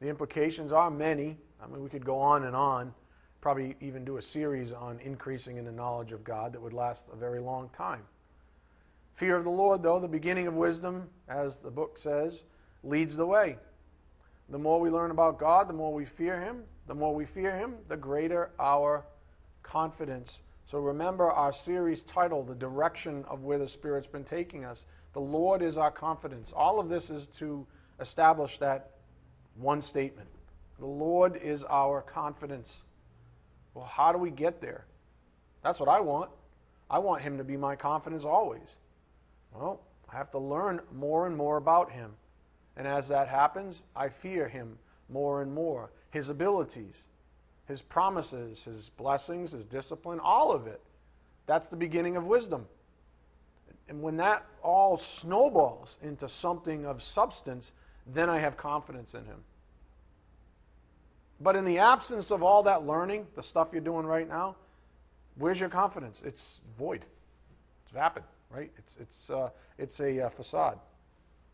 The 0.00 0.08
implications 0.08 0.72
are 0.72 0.90
many. 0.90 1.36
I 1.62 1.66
mean, 1.66 1.82
we 1.82 1.88
could 1.88 2.04
go 2.04 2.18
on 2.18 2.44
and 2.44 2.56
on, 2.56 2.94
probably 3.40 3.76
even 3.80 4.04
do 4.04 4.16
a 4.16 4.22
series 4.22 4.72
on 4.72 4.98
increasing 5.00 5.58
in 5.58 5.64
the 5.64 5.72
knowledge 5.72 6.12
of 6.12 6.24
God 6.24 6.52
that 6.54 6.60
would 6.60 6.72
last 6.72 7.06
a 7.12 7.16
very 7.16 7.38
long 7.38 7.68
time. 7.70 8.02
Fear 9.20 9.36
of 9.36 9.44
the 9.44 9.50
Lord, 9.50 9.82
though, 9.82 9.98
the 9.98 10.08
beginning 10.08 10.46
of 10.46 10.54
wisdom, 10.54 11.10
as 11.28 11.58
the 11.58 11.70
book 11.70 11.98
says, 11.98 12.44
leads 12.82 13.16
the 13.16 13.26
way. 13.26 13.58
The 14.48 14.56
more 14.56 14.80
we 14.80 14.88
learn 14.88 15.10
about 15.10 15.38
God, 15.38 15.68
the 15.68 15.74
more 15.74 15.92
we 15.92 16.06
fear 16.06 16.40
Him. 16.40 16.62
The 16.86 16.94
more 16.94 17.14
we 17.14 17.26
fear 17.26 17.54
Him, 17.54 17.74
the 17.88 17.98
greater 17.98 18.50
our 18.58 19.04
confidence. 19.62 20.40
So 20.64 20.78
remember 20.78 21.30
our 21.30 21.52
series 21.52 22.02
title, 22.02 22.42
The 22.42 22.54
Direction 22.54 23.26
of 23.28 23.42
Where 23.42 23.58
the 23.58 23.68
Spirit's 23.68 24.06
Been 24.06 24.24
Taking 24.24 24.64
Us. 24.64 24.86
The 25.12 25.20
Lord 25.20 25.60
is 25.60 25.76
our 25.76 25.90
confidence. 25.90 26.54
All 26.56 26.80
of 26.80 26.88
this 26.88 27.10
is 27.10 27.26
to 27.26 27.66
establish 28.00 28.56
that 28.56 28.92
one 29.54 29.82
statement. 29.82 30.30
The 30.78 30.86
Lord 30.86 31.36
is 31.36 31.62
our 31.64 32.00
confidence. 32.00 32.84
Well, 33.74 33.84
how 33.84 34.12
do 34.12 34.18
we 34.18 34.30
get 34.30 34.62
there? 34.62 34.86
That's 35.62 35.78
what 35.78 35.90
I 35.90 36.00
want. 36.00 36.30
I 36.88 37.00
want 37.00 37.20
Him 37.20 37.36
to 37.36 37.44
be 37.44 37.58
my 37.58 37.76
confidence 37.76 38.24
always. 38.24 38.78
Well, 39.54 39.80
I 40.12 40.16
have 40.16 40.30
to 40.32 40.38
learn 40.38 40.80
more 40.92 41.26
and 41.26 41.36
more 41.36 41.56
about 41.56 41.90
Him. 41.90 42.12
And 42.76 42.86
as 42.86 43.08
that 43.08 43.28
happens, 43.28 43.84
I 43.94 44.08
fear 44.08 44.48
Him 44.48 44.78
more 45.08 45.42
and 45.42 45.52
more. 45.52 45.90
His 46.10 46.28
abilities, 46.28 47.06
His 47.66 47.82
promises, 47.82 48.64
His 48.64 48.90
blessings, 48.90 49.52
His 49.52 49.64
discipline, 49.64 50.20
all 50.20 50.52
of 50.52 50.66
it. 50.66 50.80
That's 51.46 51.68
the 51.68 51.76
beginning 51.76 52.16
of 52.16 52.24
wisdom. 52.24 52.66
And 53.88 54.02
when 54.02 54.16
that 54.18 54.46
all 54.62 54.96
snowballs 54.96 55.98
into 56.00 56.28
something 56.28 56.86
of 56.86 57.02
substance, 57.02 57.72
then 58.06 58.30
I 58.30 58.38
have 58.38 58.56
confidence 58.56 59.14
in 59.14 59.24
Him. 59.24 59.42
But 61.40 61.56
in 61.56 61.64
the 61.64 61.78
absence 61.78 62.30
of 62.30 62.42
all 62.42 62.62
that 62.64 62.86
learning, 62.86 63.26
the 63.34 63.42
stuff 63.42 63.68
you're 63.72 63.80
doing 63.80 64.06
right 64.06 64.28
now, 64.28 64.56
where's 65.36 65.58
your 65.58 65.70
confidence? 65.70 66.22
It's 66.24 66.60
void. 66.78 67.04
It's 67.82 67.92
vapid, 67.92 68.22
right? 68.50 68.70
It's, 68.76 68.96
it's, 69.00 69.30
uh, 69.30 69.50
it's 69.78 70.00
a 70.00 70.26
uh, 70.26 70.28
facade. 70.28 70.78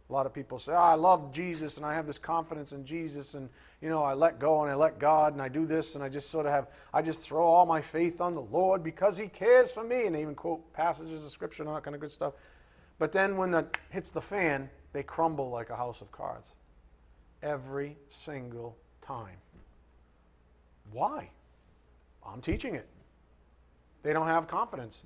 A 0.09 0.13
lot 0.13 0.25
of 0.25 0.33
people 0.33 0.59
say, 0.59 0.73
oh, 0.73 0.77
I 0.77 0.95
love 0.95 1.33
Jesus 1.33 1.79
and 1.79 1.85
I 1.85 1.95
have 1.95 2.07
this 2.07 2.19
confidence 2.19 2.73
in 2.73 2.85
Jesus 2.85 3.35
and, 3.35 3.49
you 3.81 3.89
know, 3.89 4.05
I 4.05 4.15
let 4.15 4.39
go 4.39 4.63
and 4.63 4.71
I 4.71 4.75
let 4.77 5.01
God 5.01 5.33
and 5.33 5.43
I 5.43 5.49
do 5.49 5.67
this 5.67 5.97
and 5.97 6.05
I 6.05 6.09
just 6.09 6.31
sort 6.31 6.47
of 6.47 6.53
have, 6.53 6.69
I 6.95 7.03
just 7.03 7.21
throw 7.21 7.45
all 7.45 7.67
my 7.67 7.81
faith 7.81 8.21
on 8.21 8.33
the 8.33 8.41
Lord 8.41 8.85
because 8.85 9.19
He 9.19 9.27
cares 9.27 9.73
for 9.73 9.83
me. 9.83 10.07
And 10.07 10.15
they 10.15 10.23
even 10.23 10.37
quote 10.37 10.73
passages 10.73 11.25
of 11.25 11.31
Scripture 11.33 11.65
and 11.65 11.69
all 11.69 11.75
that 11.75 11.83
kind 11.83 11.97
of 11.97 12.01
good 12.01 12.13
stuff. 12.13 12.35
But 12.99 13.11
then 13.11 13.37
when 13.37 13.53
it 13.53 13.77
hits 13.91 14.11
the 14.11 14.23
fan, 14.23 14.71
they 14.93 15.03
crumble 15.03 15.51
like 15.51 15.71
a 15.71 15.77
house 15.77 16.01
of 16.01 16.13
cards. 16.13 16.47
Every 17.43 17.97
single 18.09 18.77
time. 19.01 19.37
Why? 20.93 21.31
I'm 22.25 22.41
teaching 22.41 22.77
it. 22.77 22.87
They 24.05 24.13
don't 24.13 24.29
have 24.29 24.47
confidence. 24.47 25.05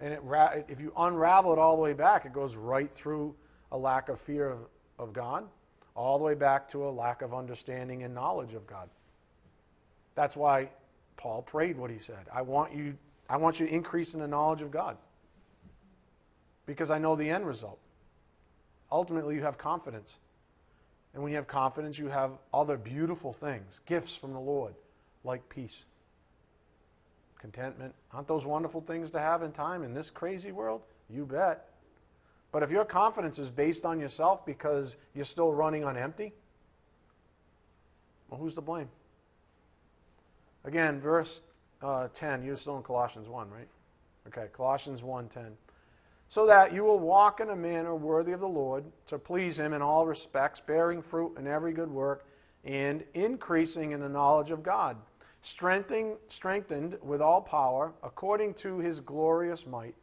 And 0.00 0.12
it, 0.12 0.20
if 0.68 0.80
you 0.80 0.92
unravel 0.96 1.52
it 1.52 1.58
all 1.58 1.76
the 1.76 1.82
way 1.82 1.92
back, 1.92 2.26
it 2.26 2.32
goes 2.32 2.56
right 2.56 2.92
through 2.92 3.34
a 3.72 3.78
lack 3.78 4.08
of 4.08 4.20
fear 4.20 4.50
of, 4.50 4.58
of 4.98 5.12
God, 5.12 5.46
all 5.94 6.18
the 6.18 6.24
way 6.24 6.34
back 6.34 6.68
to 6.70 6.86
a 6.86 6.90
lack 6.90 7.22
of 7.22 7.32
understanding 7.32 8.02
and 8.02 8.14
knowledge 8.14 8.54
of 8.54 8.66
God. 8.66 8.88
That's 10.14 10.36
why 10.36 10.70
Paul 11.16 11.42
prayed 11.42 11.76
what 11.76 11.90
he 11.90 11.98
said. 11.98 12.26
I 12.32 12.42
want 12.42 12.74
you, 12.74 12.96
I 13.28 13.38
want 13.38 13.58
you 13.58 13.66
to 13.66 13.72
increase 13.72 14.14
in 14.14 14.20
the 14.20 14.28
knowledge 14.28 14.62
of 14.62 14.70
God. 14.70 14.96
Because 16.66 16.90
I 16.90 16.98
know 16.98 17.16
the 17.16 17.30
end 17.30 17.46
result. 17.46 17.78
Ultimately, 18.90 19.34
you 19.36 19.42
have 19.42 19.56
confidence. 19.56 20.18
And 21.14 21.22
when 21.22 21.32
you 21.32 21.36
have 21.36 21.46
confidence, 21.46 21.98
you 21.98 22.08
have 22.08 22.32
other 22.52 22.76
beautiful 22.76 23.32
things, 23.32 23.80
gifts 23.86 24.14
from 24.14 24.32
the 24.32 24.40
Lord, 24.40 24.74
like 25.24 25.48
peace, 25.48 25.84
contentment. 27.46 27.94
Aren't 28.12 28.26
those 28.26 28.44
wonderful 28.44 28.80
things 28.80 29.12
to 29.12 29.20
have 29.20 29.42
in 29.42 29.52
time 29.52 29.84
in 29.84 29.94
this 29.94 30.10
crazy 30.10 30.50
world? 30.50 30.82
You 31.08 31.24
bet. 31.24 31.68
But 32.50 32.64
if 32.64 32.70
your 32.72 32.84
confidence 32.84 33.38
is 33.38 33.50
based 33.50 33.86
on 33.86 34.00
yourself 34.00 34.44
because 34.44 34.96
you're 35.14 35.24
still 35.24 35.52
running 35.52 35.84
on 35.84 35.96
empty, 35.96 36.32
Well, 38.28 38.40
who's 38.40 38.54
to 38.54 38.60
blame? 38.60 38.88
Again, 40.64 41.00
verse 41.00 41.42
uh, 41.80 42.08
10, 42.12 42.42
you're 42.42 42.56
still 42.56 42.76
in 42.76 42.82
Colossians 42.82 43.28
1, 43.28 43.48
right? 43.50 43.68
Okay, 44.26 44.48
Colossians 44.52 45.02
1:10. 45.02 45.52
So 46.28 46.44
that 46.46 46.72
you 46.72 46.82
will 46.82 46.98
walk 46.98 47.38
in 47.38 47.50
a 47.50 47.54
manner 47.54 47.94
worthy 47.94 48.32
of 48.32 48.40
the 48.40 48.48
Lord, 48.48 48.82
to 49.06 49.16
please 49.16 49.60
him 49.60 49.72
in 49.72 49.80
all 49.80 50.04
respects, 50.04 50.58
bearing 50.58 51.00
fruit 51.00 51.38
in 51.38 51.46
every 51.46 51.72
good 51.72 51.88
work, 51.88 52.26
and 52.64 53.04
increasing 53.14 53.92
in 53.92 54.00
the 54.00 54.08
knowledge 54.08 54.50
of 54.50 54.64
God, 54.64 54.96
strengthening, 55.46 56.16
strengthened 56.28 56.98
with 57.02 57.22
all 57.22 57.40
power, 57.40 57.92
according 58.02 58.52
to 58.52 58.78
his 58.80 59.00
glorious 59.00 59.64
might, 59.64 59.94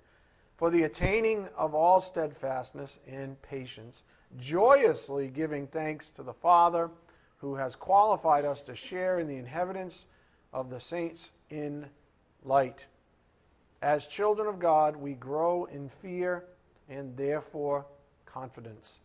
for 0.56 0.70
the 0.70 0.84
attaining 0.84 1.50
of 1.58 1.76
all 1.76 2.00
steadfastness 2.00 3.00
and 3.06 3.40
patience, 3.42 4.04
joyously 4.38 5.28
giving 5.28 5.68
thanks 5.68 6.12
to 6.12 6.24
the 6.24 6.34
Father, 6.34 6.90
who 7.40 7.56
has 7.56 7.76
qualified 7.76 8.46
us 8.46 8.62
to 8.62 8.74
share 8.74 9.20
in 9.20 9.28
the 9.28 9.36
inheritance 9.36 10.08
of 10.54 10.70
the 10.70 10.80
saints 10.80 11.32
in 11.50 11.88
light. 12.46 12.88
As 13.82 14.08
children 14.08 14.48
of 14.48 14.60
God, 14.60 14.96
we 14.96 15.12
grow 15.12 15.66
in 15.66 15.90
fear 15.90 16.46
and 16.88 17.18
therefore 17.18 17.86
confidence. 18.26 19.00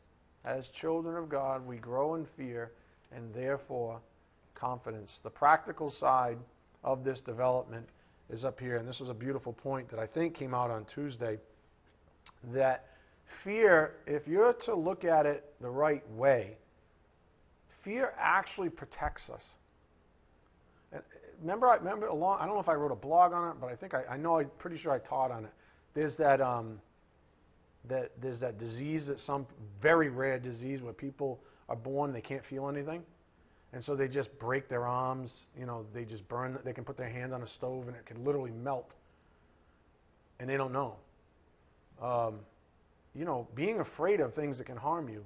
As 0.44 0.68
children 0.68 1.16
of 1.16 1.29
God, 1.29 1.66
we 1.66 1.79
grow 1.79 2.14
in 2.14 2.24
fear 2.24 2.70
and 3.11 3.35
therefore 3.35 4.01
confidence. 4.59 5.21
The 5.23 5.31
practical 5.31 5.90
side 5.90 6.38
of 6.85 7.05
this 7.05 7.21
development 7.21 7.88
is 8.31 8.44
up 8.44 8.61
here, 8.61 8.77
and 8.77 8.87
this 8.87 9.01
was 9.01 9.09
a 9.09 9.14
beautiful 9.14 9.53
point 9.53 9.88
that 9.88 9.99
I 9.99 10.07
think 10.07 10.35
came 10.35 10.55
out 10.55 10.71
on 10.71 10.85
Tuesday. 10.85 11.38
That 12.53 12.87
fear, 13.25 13.97
if 14.07 14.29
you're 14.29 14.53
to 14.53 14.75
look 14.75 15.05
at 15.05 15.27
it 15.27 15.44
the 15.61 15.71
right 15.71 16.09
way, 16.11 16.57
fear 17.68 18.12
actually 18.18 18.68
protects 18.68 19.31
us 19.31 19.57
remember, 21.40 21.68
I 21.68 21.77
remember 21.77 22.07
along. 22.07 22.38
I 22.40 22.47
don't 22.47 22.55
know 22.55 22.61
if 22.61 22.68
I 22.68 22.75
wrote 22.75 22.92
a 22.92 22.97
blog 22.97 23.33
on 23.33 23.51
it, 23.51 23.57
but 23.61 23.71
I 23.71 23.75
think 23.75 23.94
I, 23.94 24.05
I 24.11 24.16
know. 24.16 24.38
I'm 24.38 24.51
pretty 24.59 24.77
sure 24.77 24.92
I 24.92 24.99
taught 24.99 25.31
on 25.31 25.44
it. 25.44 25.53
There's 25.94 26.16
that 26.16 26.40
um, 26.40 26.81
that 27.87 28.12
there's 28.21 28.40
that 28.40 28.59
disease 28.59 29.07
that 29.07 29.21
some 29.21 29.47
very 29.81 30.09
rare 30.09 30.38
disease 30.38 30.83
where 30.83 30.92
people 30.92 31.40
are 31.68 31.77
born 31.77 32.12
they 32.12 32.21
can't 32.21 32.44
feel 32.44 32.68
anything, 32.68 33.03
and 33.73 33.85
so 33.85 33.95
they 33.95 34.09
just 34.09 34.37
break 34.39 34.69
their 34.69 34.87
arms. 34.87 35.49
You 35.59 35.67
know, 35.67 35.87
they 35.93 36.05
just 36.05 36.27
burn. 36.29 36.59
They 36.65 36.73
can 36.73 36.85
put 36.85 36.97
their 36.97 37.09
hand 37.09 37.35
on 37.35 37.43
a 37.43 37.47
stove 37.47 37.89
and 37.89 37.97
it 37.97 38.07
can 38.07 38.25
literally 38.25 38.53
melt, 38.53 38.95
and 40.41 40.49
they 40.49 40.57
don't 40.57 40.73
know. 40.73 40.97
Um, 42.01 42.41
you 43.15 43.25
know, 43.25 43.49
being 43.55 43.81
afraid 43.81 44.21
of 44.21 44.35
things 44.35 44.59
that 44.59 44.65
can 44.65 44.77
harm 44.77 45.09
you 45.09 45.25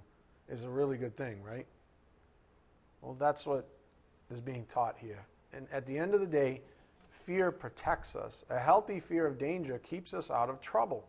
is 0.49 0.65
a 0.65 0.71
really 0.71 0.97
good 0.97 1.17
thing, 1.17 1.43
right? 1.43 1.67
Well, 3.01 3.15
that's 3.15 3.45
what 3.45 3.69
is 4.31 4.41
being 4.41 4.65
taught 4.67 4.97
here 4.99 5.27
and 5.53 5.67
at 5.73 5.87
the 5.87 5.99
end 5.99 6.15
of 6.15 6.21
the 6.21 6.27
day, 6.27 6.61
fear 7.11 7.51
protects 7.51 8.17
us. 8.17 8.45
A 8.51 8.59
healthy 8.59 9.01
fear 9.01 9.27
of 9.27 9.39
danger 9.39 9.79
keeps 9.79 10.15
us 10.15 10.31
out 10.31 10.49
of 10.49 10.61
trouble. 10.61 11.07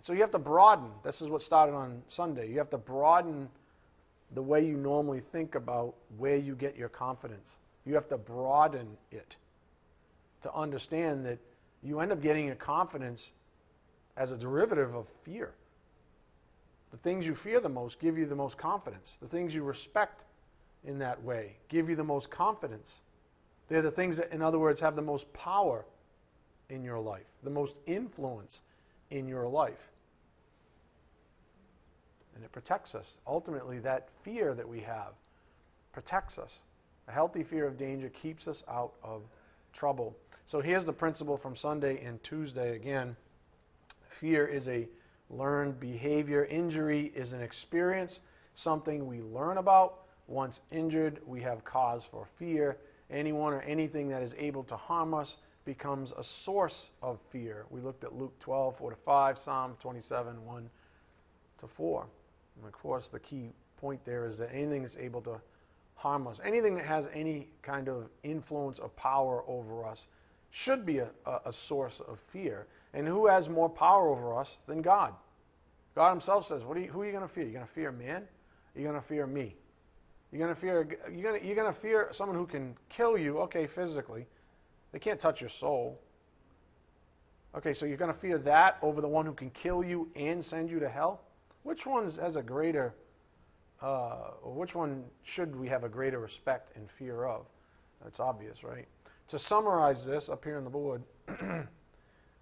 So 0.00 0.12
you 0.12 0.20
have 0.20 0.30
to 0.32 0.38
broaden. 0.38 0.90
This 1.04 1.22
is 1.22 1.28
what 1.28 1.42
started 1.42 1.74
on 1.74 2.02
Sunday. 2.08 2.50
You 2.50 2.58
have 2.58 2.70
to 2.70 2.78
broaden 2.78 3.48
the 4.34 4.42
way 4.42 4.64
you 4.64 4.76
normally 4.76 5.20
think 5.20 5.54
about 5.54 5.94
where 6.16 6.36
you 6.36 6.54
get 6.54 6.76
your 6.76 6.88
confidence. 6.88 7.56
You 7.84 7.94
have 7.94 8.08
to 8.08 8.16
broaden 8.16 8.96
it 9.10 9.36
to 10.42 10.54
understand 10.54 11.26
that 11.26 11.38
you 11.82 12.00
end 12.00 12.12
up 12.12 12.22
getting 12.22 12.46
your 12.46 12.54
confidence 12.54 13.32
as 14.16 14.32
a 14.32 14.36
derivative 14.36 14.94
of 14.94 15.06
fear. 15.24 15.52
The 16.90 16.96
things 16.98 17.26
you 17.26 17.34
fear 17.34 17.60
the 17.60 17.68
most 17.68 17.98
give 17.98 18.18
you 18.18 18.26
the 18.26 18.36
most 18.36 18.56
confidence. 18.56 19.18
The 19.20 19.28
things 19.28 19.54
you 19.54 19.62
respect 19.62 20.26
in 20.84 20.98
that 20.98 21.22
way 21.22 21.56
give 21.68 21.88
you 21.88 21.96
the 21.96 22.04
most 22.04 22.30
confidence. 22.30 23.00
They're 23.68 23.82
the 23.82 23.90
things 23.90 24.18
that, 24.18 24.32
in 24.32 24.42
other 24.42 24.58
words, 24.58 24.80
have 24.80 24.96
the 24.96 25.02
most 25.02 25.32
power 25.32 25.84
in 26.68 26.84
your 26.84 26.98
life, 26.98 27.26
the 27.42 27.50
most 27.50 27.78
influence 27.86 28.60
in 29.10 29.28
your 29.28 29.46
life. 29.48 29.91
And 32.42 32.48
it 32.48 32.52
protects 32.52 32.96
us. 32.96 33.18
Ultimately, 33.24 33.78
that 33.78 34.08
fear 34.24 34.52
that 34.52 34.68
we 34.68 34.80
have 34.80 35.12
protects 35.92 36.40
us. 36.40 36.64
A 37.06 37.12
healthy 37.12 37.44
fear 37.44 37.68
of 37.68 37.76
danger 37.76 38.08
keeps 38.08 38.48
us 38.48 38.64
out 38.68 38.94
of 39.04 39.22
trouble. 39.72 40.16
So 40.46 40.60
here's 40.60 40.84
the 40.84 40.92
principle 40.92 41.36
from 41.36 41.54
Sunday 41.54 42.04
and 42.04 42.20
Tuesday 42.24 42.74
again. 42.74 43.14
Fear 44.08 44.46
is 44.46 44.66
a 44.66 44.88
learned 45.30 45.78
behavior. 45.78 46.44
Injury 46.46 47.12
is 47.14 47.32
an 47.32 47.42
experience, 47.42 48.22
something 48.54 49.06
we 49.06 49.20
learn 49.20 49.58
about 49.58 50.00
once 50.26 50.62
injured, 50.72 51.20
we 51.24 51.42
have 51.42 51.62
cause 51.62 52.04
for 52.04 52.26
fear. 52.26 52.76
Anyone 53.08 53.52
or 53.52 53.60
anything 53.60 54.08
that 54.08 54.24
is 54.24 54.34
able 54.36 54.64
to 54.64 54.76
harm 54.76 55.14
us 55.14 55.36
becomes 55.64 56.12
a 56.18 56.24
source 56.24 56.90
of 57.02 57.20
fear. 57.30 57.66
We 57.70 57.80
looked 57.80 58.02
at 58.02 58.16
Luke 58.16 58.36
12, 58.40 58.78
4 58.78 58.90
to 58.90 58.96
5, 58.96 59.38
Psalm 59.38 59.76
27, 59.80 60.44
1 60.44 60.70
to 61.60 61.68
4. 61.68 62.06
And 62.56 62.66
of 62.66 62.72
course, 62.72 63.08
the 63.08 63.20
key 63.20 63.50
point 63.76 64.04
there 64.04 64.26
is 64.26 64.38
that 64.38 64.50
anything 64.52 64.82
that's 64.82 64.96
able 64.96 65.20
to 65.22 65.40
harm 65.94 66.26
us, 66.26 66.40
anything 66.44 66.74
that 66.74 66.84
has 66.84 67.08
any 67.12 67.48
kind 67.62 67.88
of 67.88 68.08
influence 68.22 68.78
or 68.78 68.88
power 68.90 69.44
over 69.46 69.84
us, 69.84 70.06
should 70.50 70.84
be 70.84 70.98
a, 70.98 71.08
a, 71.46 71.52
source 71.52 72.00
of 72.06 72.18
fear. 72.18 72.66
And 72.92 73.08
who 73.08 73.26
has 73.26 73.48
more 73.48 73.70
power 73.70 74.08
over 74.08 74.38
us 74.38 74.58
than 74.66 74.82
God? 74.82 75.14
God 75.94 76.10
Himself 76.10 76.46
says, 76.46 76.62
what 76.62 76.76
are 76.76 76.80
you, 76.80 76.88
Who 76.88 77.02
are 77.02 77.06
you 77.06 77.12
going 77.12 77.26
to 77.26 77.28
fear? 77.28 77.44
You're 77.44 77.54
going 77.54 77.66
to 77.66 77.72
fear 77.72 77.90
man? 77.90 78.24
You're 78.74 78.90
going 78.90 79.00
to 79.00 79.06
fear 79.06 79.26
me? 79.26 79.56
You're 80.30 80.40
going 80.40 80.54
to 80.54 80.60
fear 80.60 80.88
you're 81.12 81.22
going 81.22 81.44
you're 81.44 81.54
going 81.54 81.72
to 81.72 81.78
fear 81.78 82.08
someone 82.10 82.36
who 82.36 82.46
can 82.46 82.74
kill 82.88 83.18
you, 83.18 83.38
okay, 83.40 83.66
physically. 83.66 84.26
They 84.92 84.98
can't 84.98 85.20
touch 85.20 85.40
your 85.40 85.50
soul. 85.50 86.00
Okay, 87.54 87.74
so 87.74 87.84
you're 87.84 87.98
going 87.98 88.12
to 88.12 88.18
fear 88.18 88.38
that 88.38 88.78
over 88.80 89.02
the 89.02 89.08
one 89.08 89.26
who 89.26 89.34
can 89.34 89.50
kill 89.50 89.84
you 89.84 90.10
and 90.16 90.42
send 90.42 90.70
you 90.70 90.80
to 90.80 90.88
hell? 90.88 91.20
Which 91.62 91.86
one 91.86 92.04
has 92.04 92.36
a 92.36 92.42
greater, 92.42 92.94
uh, 93.80 94.32
which 94.42 94.74
one 94.74 95.04
should 95.22 95.54
we 95.54 95.68
have 95.68 95.84
a 95.84 95.88
greater 95.88 96.18
respect 96.18 96.76
and 96.76 96.90
fear 96.90 97.24
of? 97.24 97.46
That's 98.02 98.20
obvious, 98.20 98.64
right? 98.64 98.86
To 99.28 99.38
summarize 99.38 100.04
this 100.04 100.28
up 100.28 100.44
here 100.44 100.58
on 100.58 100.64
the 100.64 100.70
board, 100.70 101.02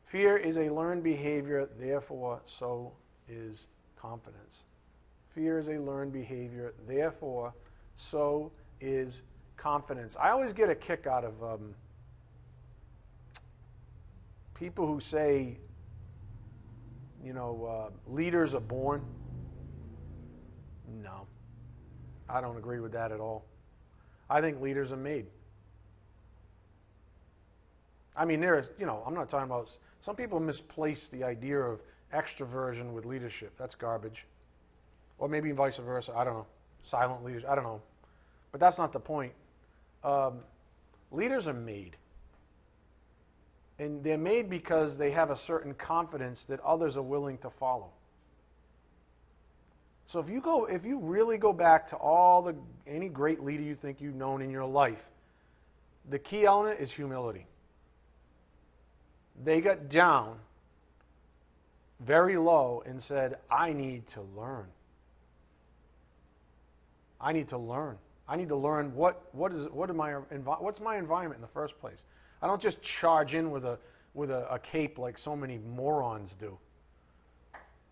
fear 0.05 0.37
is 0.37 0.57
a 0.57 0.71
learned 0.71 1.03
behavior, 1.03 1.69
therefore, 1.79 2.41
so 2.47 2.93
is 3.29 3.67
confidence. 4.01 4.65
Fear 5.35 5.59
is 5.59 5.69
a 5.69 5.79
learned 5.79 6.13
behavior, 6.13 6.75
therefore, 6.89 7.53
so 7.97 8.51
is 8.81 9.23
confidence. 9.57 10.17
I 10.19 10.31
always 10.31 10.53
get 10.53 10.71
a 10.71 10.75
kick 10.75 11.07
out 11.07 11.25
of 11.25 11.43
um, 11.45 11.75
people 14.55 14.87
who 14.87 15.01
say, 15.01 15.59
you 17.25 17.33
know, 17.33 17.91
uh, 17.91 18.13
leaders 18.13 18.55
are 18.55 18.61
born. 18.61 19.03
No, 21.03 21.27
I 22.29 22.41
don't 22.41 22.57
agree 22.57 22.81
with 22.81 22.93
that 22.93 23.13
at 23.13 23.21
all. 23.21 23.45
I 24.29 24.41
think 24.41 24.61
leaders 24.61 24.93
are 24.93 24.97
made. 24.97 25.27
I 28.17 28.25
mean, 28.25 28.41
there 28.41 28.59
is, 28.59 28.71
you 28.79 28.87
know, 28.87 29.03
I'm 29.07 29.15
not 29.15 29.29
talking 29.29 29.47
about, 29.47 29.77
some 30.01 30.17
people 30.17 30.41
misplace 30.41 31.09
the 31.09 31.25
idea 31.25 31.59
of 31.59 31.81
extroversion 32.15 32.93
with 32.93 33.05
leadership. 33.05 33.53
That's 33.57 33.75
garbage. 33.75 34.27
Or 35.19 35.29
maybe 35.29 35.53
vice 35.53 35.79
versa. 35.79 36.13
I 36.17 36.25
don't 36.25 36.35
know. 36.35 36.47
Silent 36.83 37.25
leaders. 37.25 37.45
I 37.49 37.55
don't 37.55 37.65
know. 37.65 37.81
But 38.53 38.61
that's 38.61 38.79
not 38.79 38.93
the 38.93 39.01
point. 39.01 39.33
Um, 40.03 40.41
leaders 41.11 41.47
are 41.47 41.55
made. 41.55 41.97
And 43.81 44.05
they're 44.05 44.19
made 44.19 44.51
because 44.51 44.99
they 44.99 45.11
have 45.11 45.31
a 45.31 45.37
certain 45.37 45.73
confidence 45.73 46.45
that 46.45 46.61
others 46.61 46.99
are 46.99 47.03
willing 47.03 47.39
to 47.39 47.49
follow. 47.49 47.89
So 50.07 50.21
if 50.21 50.29
you 50.29 50.43
go, 50.43 50.67
if 50.67 50.85
you 50.85 50.99
really 50.99 51.39
go 51.39 51.55
back 51.55 51.87
to 51.89 51.97
all 51.97 52.43
the 52.43 52.55
any 52.87 53.09
great 53.09 53.43
leader 53.43 53.63
you 53.63 53.75
think 53.75 54.03
you've 54.03 54.15
known 54.15 54.43
in 54.43 54.51
your 54.51 54.67
life, 54.67 55.09
the 56.11 56.19
key 56.19 56.45
element 56.45 56.79
is 56.79 56.93
humility. 56.93 57.47
They 59.43 59.63
got 59.63 59.89
down 59.89 60.37
very 62.01 62.37
low 62.37 62.83
and 62.85 63.03
said, 63.03 63.39
I 63.51 63.73
need 63.73 64.07
to 64.09 64.21
learn. 64.37 64.67
I 67.19 67.33
need 67.33 67.49
to 67.49 67.59
learn. 67.59 67.97
I 68.29 68.37
need 68.37 68.49
to 68.49 68.57
learn 68.57 68.95
what, 68.95 69.23
what 69.33 69.53
is 69.53 69.69
what 69.69 69.89
am 69.89 70.03
I, 70.03 70.13
what's 70.13 70.81
my 70.81 70.99
environment 70.99 71.39
in 71.39 71.43
the 71.43 71.49
first 71.49 71.81
place. 71.81 72.05
I 72.43 72.47
don't 72.47 72.61
just 72.63 72.83
charge 72.83 73.35
in 73.35 73.51
with 73.51 73.65
a 73.65 73.79
with 74.15 74.31
a, 74.31 74.53
a 74.53 74.59
cape 74.59 74.99
like 74.99 75.19
so 75.19 75.37
many 75.37 75.59
morons 75.59 76.35
do. 76.35 76.59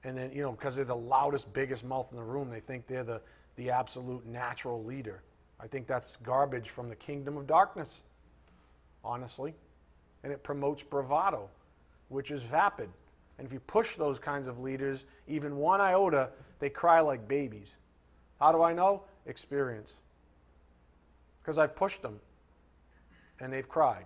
And 0.05 0.17
then 0.17 0.33
you 0.33 0.43
know 0.43 0.53
because 0.53 0.77
they're 0.77 0.85
the 0.85 0.97
loudest, 0.97 1.53
biggest 1.53 1.85
mouth 1.85 2.09
in 2.11 2.17
the 2.17 2.25
room, 2.25 2.51
they 2.51 2.61
think 2.61 2.87
they're 2.87 3.05
the 3.05 3.21
the 3.57 3.71
absolute 3.71 4.27
natural 4.27 4.85
leader. 4.85 5.23
I 5.61 5.67
think 5.67 5.87
that's 5.87 6.17
garbage 6.19 6.71
from 6.71 6.89
the 6.89 6.97
kingdom 6.97 7.37
of 7.37 7.47
darkness, 7.47 8.03
honestly. 9.05 9.55
And 10.25 10.33
it 10.33 10.43
promotes 10.43 10.83
bravado, 10.83 11.49
which 12.09 12.31
is 12.31 12.43
vapid. 12.43 12.91
And 13.39 13.47
if 13.47 13.53
you 13.53 13.61
push 13.61 13.97
those 13.97 14.19
kinds 14.19 14.49
of 14.49 14.59
leaders, 14.61 15.07
even 15.29 15.57
one 15.57 15.81
iota, 15.81 16.31
they 16.61 16.71
cry 16.71 17.01
like 17.01 17.29
babies. 17.29 17.79
How 18.41 18.53
do 18.53 18.63
I 18.63 18.73
know? 18.73 19.05
Experience. 19.27 19.95
because 21.43 21.59
I've 21.59 21.75
pushed 21.77 22.03
them 22.03 22.21
and 23.41 23.53
they've 23.53 23.69
cried. 23.69 24.05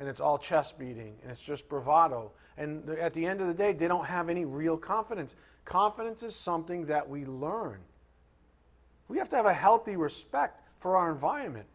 And 0.00 0.08
it's 0.08 0.18
all 0.18 0.38
chest 0.38 0.78
beating 0.78 1.14
and 1.22 1.30
it's 1.30 1.42
just 1.42 1.68
bravado. 1.68 2.32
And 2.56 2.88
at 2.88 3.12
the 3.12 3.26
end 3.26 3.42
of 3.42 3.48
the 3.48 3.54
day, 3.54 3.74
they 3.74 3.86
don't 3.86 4.06
have 4.06 4.30
any 4.30 4.46
real 4.46 4.78
confidence. 4.78 5.36
Confidence 5.66 6.22
is 6.22 6.34
something 6.34 6.86
that 6.86 7.08
we 7.08 7.26
learn. 7.26 7.78
We 9.08 9.18
have 9.18 9.28
to 9.28 9.36
have 9.36 9.44
a 9.44 9.52
healthy 9.52 9.96
respect 9.96 10.62
for 10.78 10.96
our 10.96 11.12
environment, 11.12 11.66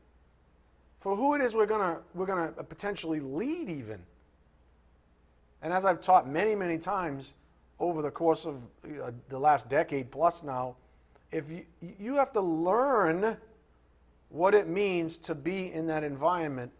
for 1.00 1.16
who 1.16 1.36
it 1.36 1.42
is 1.42 1.54
we're 1.54 1.68
going 1.68 1.98
we're 2.16 2.26
going 2.26 2.52
to 2.52 2.64
potentially 2.64 3.20
lead, 3.20 3.70
even. 3.70 4.02
And 5.62 5.72
as 5.72 5.86
I've 5.86 6.02
taught 6.02 6.28
many, 6.28 6.56
many 6.56 6.80
times 6.80 7.36
over 7.80 8.02
the 8.02 8.10
course 8.10 8.46
of 8.46 8.56
uh, 8.86 9.12
the 9.30 9.38
last 9.38 9.70
decade 9.70 10.10
plus 10.10 10.42
now, 10.42 10.76
if 11.32 11.50
you, 11.52 11.66
you 12.00 12.16
have 12.16 12.32
to 12.32 12.42
learn 12.42 13.38
what 14.30 14.56
it 14.56 14.68
means 14.68 15.18
to 15.18 15.36
be 15.36 15.72
in 15.72 15.88
that 15.88 16.04
environment 16.04 16.72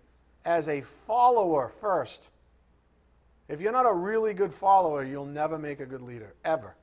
as 0.46 0.70
a 0.70 0.82
follower 0.82 1.72
first. 1.82 2.30
If 3.48 3.62
you're 3.62 3.72
not 3.72 3.86
a 3.90 3.94
really 3.94 4.34
good 4.34 4.54
follower, 4.54 5.04
you'll 5.04 5.26
never 5.26 5.58
make 5.58 5.80
a 5.80 5.86
good 5.86 6.02
leader, 6.02 6.34
ever. 6.44 6.76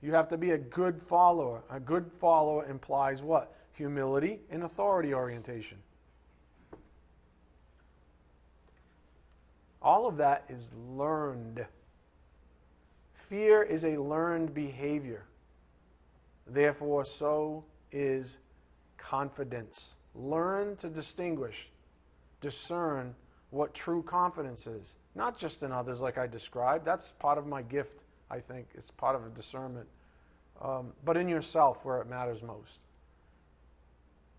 You 0.00 0.12
have 0.14 0.28
to 0.28 0.36
be 0.36 0.50
a 0.50 0.58
good 0.58 1.00
follower. 1.00 1.62
A 1.70 1.78
good 1.78 2.10
follower 2.20 2.66
implies 2.68 3.22
what? 3.22 3.54
Humility 3.74 4.40
and 4.50 4.64
authority 4.64 5.14
orientation. 5.14 5.78
All 9.80 10.06
of 10.06 10.16
that 10.16 10.44
is 10.48 10.68
learned. 10.90 11.64
Fear 13.14 13.62
is 13.62 13.84
a 13.84 13.96
learned 13.96 14.54
behavior. 14.54 15.24
Therefore, 16.46 17.04
so 17.04 17.64
is 17.90 18.38
confidence. 18.98 19.96
Learn 20.14 20.76
to 20.76 20.88
distinguish, 20.88 21.70
discern 22.42 23.14
what 23.48 23.72
true 23.72 24.02
confidence 24.02 24.66
is. 24.66 24.96
Not 25.14 25.38
just 25.38 25.62
in 25.62 25.72
others, 25.72 26.02
like 26.02 26.18
I 26.18 26.26
described. 26.26 26.84
That's 26.84 27.12
part 27.12 27.38
of 27.38 27.46
my 27.46 27.62
gift, 27.62 28.04
I 28.30 28.40
think. 28.40 28.66
It's 28.74 28.90
part 28.90 29.16
of 29.16 29.24
a 29.24 29.30
discernment. 29.30 29.86
Um, 30.60 30.92
but 31.04 31.16
in 31.16 31.28
yourself, 31.28 31.84
where 31.84 32.00
it 32.00 32.08
matters 32.08 32.42
most. 32.42 32.80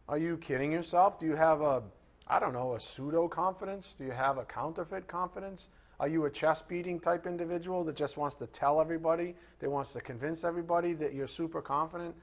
Are 0.08 0.18
you 0.18 0.38
kidding 0.38 0.72
yourself? 0.72 1.20
Do 1.20 1.26
you 1.26 1.36
have 1.36 1.62
a, 1.62 1.84
I 2.28 2.40
don't 2.40 2.54
know, 2.54 2.74
a 2.74 2.80
pseudo 2.80 3.28
confidence? 3.28 3.96
Do 3.98 4.04
you 4.04 4.12
have 4.12 4.38
a 4.38 4.46
counterfeit 4.46 5.08
confidence? 5.08 5.70
Are 6.00 6.08
you 6.08 6.26
a 6.26 6.30
chest 6.30 6.68
beating 6.68 7.00
type 7.00 7.26
individual 7.26 7.84
that 7.86 7.96
just 7.96 8.18
wants 8.18 8.36
to 8.38 8.48
tell 8.48 8.82
everybody, 8.82 9.36
that 9.60 9.70
wants 9.70 9.94
to 9.94 10.02
convince 10.02 10.44
everybody 10.44 10.94
that 10.94 11.14
you're 11.14 11.28
super 11.28 11.62
confident, 11.62 12.16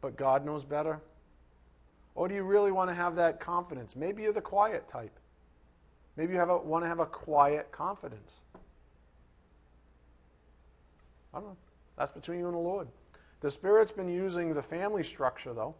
but 0.00 0.16
God 0.16 0.46
knows 0.46 0.64
better? 0.64 1.00
Or 2.14 2.28
do 2.28 2.34
you 2.34 2.44
really 2.44 2.72
want 2.72 2.88
to 2.88 2.94
have 2.94 3.16
that 3.16 3.40
confidence? 3.40 3.96
Maybe 3.96 4.22
you're 4.22 4.32
the 4.32 4.40
quiet 4.40 4.88
type. 4.88 5.18
Maybe 6.16 6.32
you 6.32 6.38
have 6.38 6.50
a, 6.50 6.56
want 6.56 6.84
to 6.84 6.88
have 6.88 7.00
a 7.00 7.06
quiet 7.06 7.70
confidence. 7.72 8.38
I 11.34 11.38
don't 11.38 11.48
know. 11.48 11.56
That's 11.98 12.10
between 12.10 12.38
you 12.38 12.46
and 12.46 12.54
the 12.54 12.60
Lord. 12.60 12.88
The 13.40 13.50
Spirit's 13.50 13.92
been 13.92 14.08
using 14.08 14.54
the 14.54 14.62
family 14.62 15.02
structure, 15.02 15.52
though, 15.52 15.74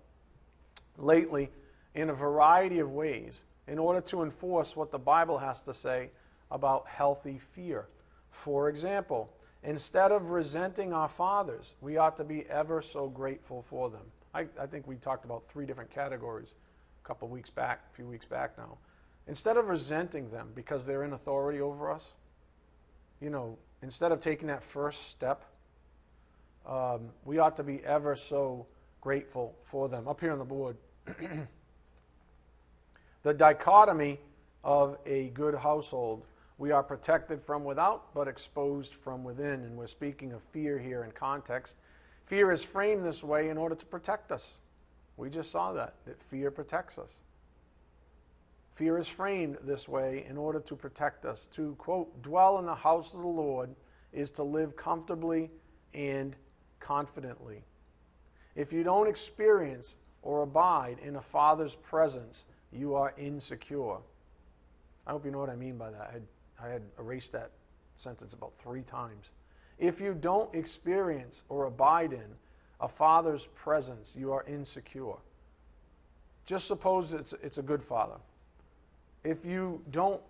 lately 0.99 1.51
in 1.94 2.11
a 2.11 2.14
variety 2.14 2.79
of 2.79 2.90
ways 2.90 3.44
in 3.66 3.79
order 3.79 4.01
to 4.03 4.22
enforce 4.22 4.77
what 4.77 4.90
the 4.90 4.99
Bible 4.99 5.38
has 5.38 5.62
to 5.62 5.75
say 5.75 6.11
about 6.51 6.87
healthy 6.87 7.38
fear. 7.38 7.87
For 8.31 8.68
example, 8.68 9.33
instead 9.64 10.12
of 10.12 10.31
resenting 10.31 10.92
our 10.92 11.09
fathers, 11.09 11.75
we 11.81 11.96
ought 11.96 12.16
to 12.18 12.25
be 12.25 12.46
ever 12.51 12.83
so 12.83 13.09
grateful 13.09 13.62
for 13.62 13.88
them. 13.88 14.03
I, 14.35 14.46
I 14.61 14.66
think 14.66 14.87
we 14.87 14.96
talked 14.96 15.25
about 15.25 15.49
three 15.49 15.64
different 15.64 15.90
categories 15.90 16.55
a 17.03 17.09
couple 17.09 17.29
weeks 17.29 17.51
back, 17.51 17.81
a 17.90 17.96
few 17.96 18.07
weeks 18.07 18.27
back 18.27 18.57
now. 18.59 18.77
Instead 19.29 19.57
of 19.57 19.69
resenting 19.69 20.31
them 20.31 20.51
because 20.55 20.87
they're 20.87 21.05
in 21.05 21.12
authority 21.12 21.61
over 21.61 21.91
us, 21.91 22.12
you 23.21 23.31
know, 23.31 23.59
instead 23.83 24.12
of 24.12 24.21
taking 24.21 24.49
that 24.49 24.62
first 24.62 25.11
step, 25.11 25.45
um, 26.67 27.11
we 27.25 27.39
ought 27.39 27.57
to 27.57 27.62
be 27.65 27.85
ever 27.85 28.15
so 28.15 28.67
grateful 29.01 29.57
for 29.62 29.89
them. 29.89 30.07
Up 30.09 30.21
here 30.21 30.33
on 30.33 30.39
the 30.39 30.45
board, 30.45 30.77
the 33.23 33.35
dichotomy 33.35 34.21
of 34.65 34.99
a 35.07 35.29
good 35.29 35.55
household 35.55 36.27
we 36.59 36.71
are 36.71 36.83
protected 36.83 37.43
from 37.43 37.65
without, 37.65 38.15
but 38.15 38.29
exposed 38.29 38.95
from 38.95 39.23
within. 39.25 39.62
And 39.62 39.77
we're 39.77 39.87
speaking 39.87 40.33
of 40.33 40.43
fear 40.43 40.79
here 40.79 41.05
in 41.05 41.12
context. 41.12 41.77
Fear 42.25 42.51
is 42.51 42.62
framed 42.62 43.05
this 43.05 43.23
way 43.23 43.51
in 43.51 43.59
order 43.59 43.75
to 43.75 43.87
protect 43.87 44.33
us. 44.33 44.59
We 45.17 45.31
just 45.31 45.51
saw 45.51 45.73
that, 45.73 45.95
that 46.07 46.21
fear 46.21 46.51
protects 46.51 46.99
us. 46.99 47.12
Fear 48.77 48.99
is 48.99 49.09
framed 49.09 49.59
this 49.62 49.89
way 49.89 50.25
in 50.29 50.37
order 50.37 50.61
to 50.61 50.77
protect 50.77 51.25
us. 51.25 51.49
To, 51.53 51.75
quote, 51.77 52.23
dwell 52.23 52.59
in 52.59 52.67
the 52.67 52.75
house 52.75 53.12
of 53.15 53.21
the 53.21 53.27
Lord 53.27 53.75
is 54.12 54.31
to 54.33 54.43
live 54.43 54.77
comfortably 54.77 55.51
and 55.95 56.37
confidently. 56.79 57.65
If 58.55 58.73
you 58.73 58.83
don't 58.83 59.09
experience 59.09 59.97
or 60.23 60.43
abide 60.43 60.99
in 61.03 61.17
a 61.17 61.23
father's 61.23 61.75
presence, 61.75 62.45
you 62.71 62.95
are 62.95 63.15
insecure. 63.17 63.97
I 65.07 65.11
hope 65.11 65.25
you 65.25 65.31
know 65.31 65.39
what 65.39 65.51
I 65.51 65.57
mean 65.57 65.79
by 65.79 65.91
that. 65.91 66.09
I 66.11 66.12
had 66.12 66.23
I 66.62 66.69
had 66.69 66.83
erased 66.99 67.33
that 67.33 67.51
sentence 67.97 68.33
about 68.33 68.53
three 68.59 68.83
times. 68.83 69.33
If 69.79 70.01
you 70.01 70.15
don't 70.15 70.55
experience 70.55 71.43
or 71.49 71.65
abide 71.65 72.12
in 72.12 72.35
a 72.81 72.89
father's 72.89 73.47
presence, 73.55 74.15
you 74.17 74.33
are 74.33 74.45
insecure. 74.45 75.17
Just 76.47 76.67
suppose 76.67 77.12
it's, 77.12 77.35
it's 77.43 77.59
a 77.59 77.62
good 77.62 77.83
father. 77.83 78.17
If 79.24 79.44
you 79.44 79.83
don't 79.90 80.20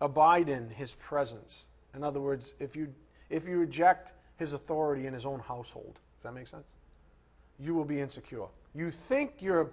abide 0.00 0.48
in 0.48 0.70
his 0.70 0.94
presence, 0.94 1.66
in 1.94 2.04
other 2.04 2.20
words, 2.20 2.54
if 2.58 2.76
you, 2.76 2.92
if 3.30 3.46
you 3.46 3.58
reject 3.58 4.12
his 4.36 4.52
authority 4.52 5.06
in 5.06 5.14
his 5.14 5.26
own 5.26 5.40
household, 5.40 5.94
does 5.94 6.24
that 6.24 6.34
make 6.34 6.46
sense? 6.46 6.72
You 7.58 7.74
will 7.74 7.84
be 7.84 8.00
insecure. 8.00 8.46
You 8.74 8.90
think 8.90 9.34
you're 9.40 9.70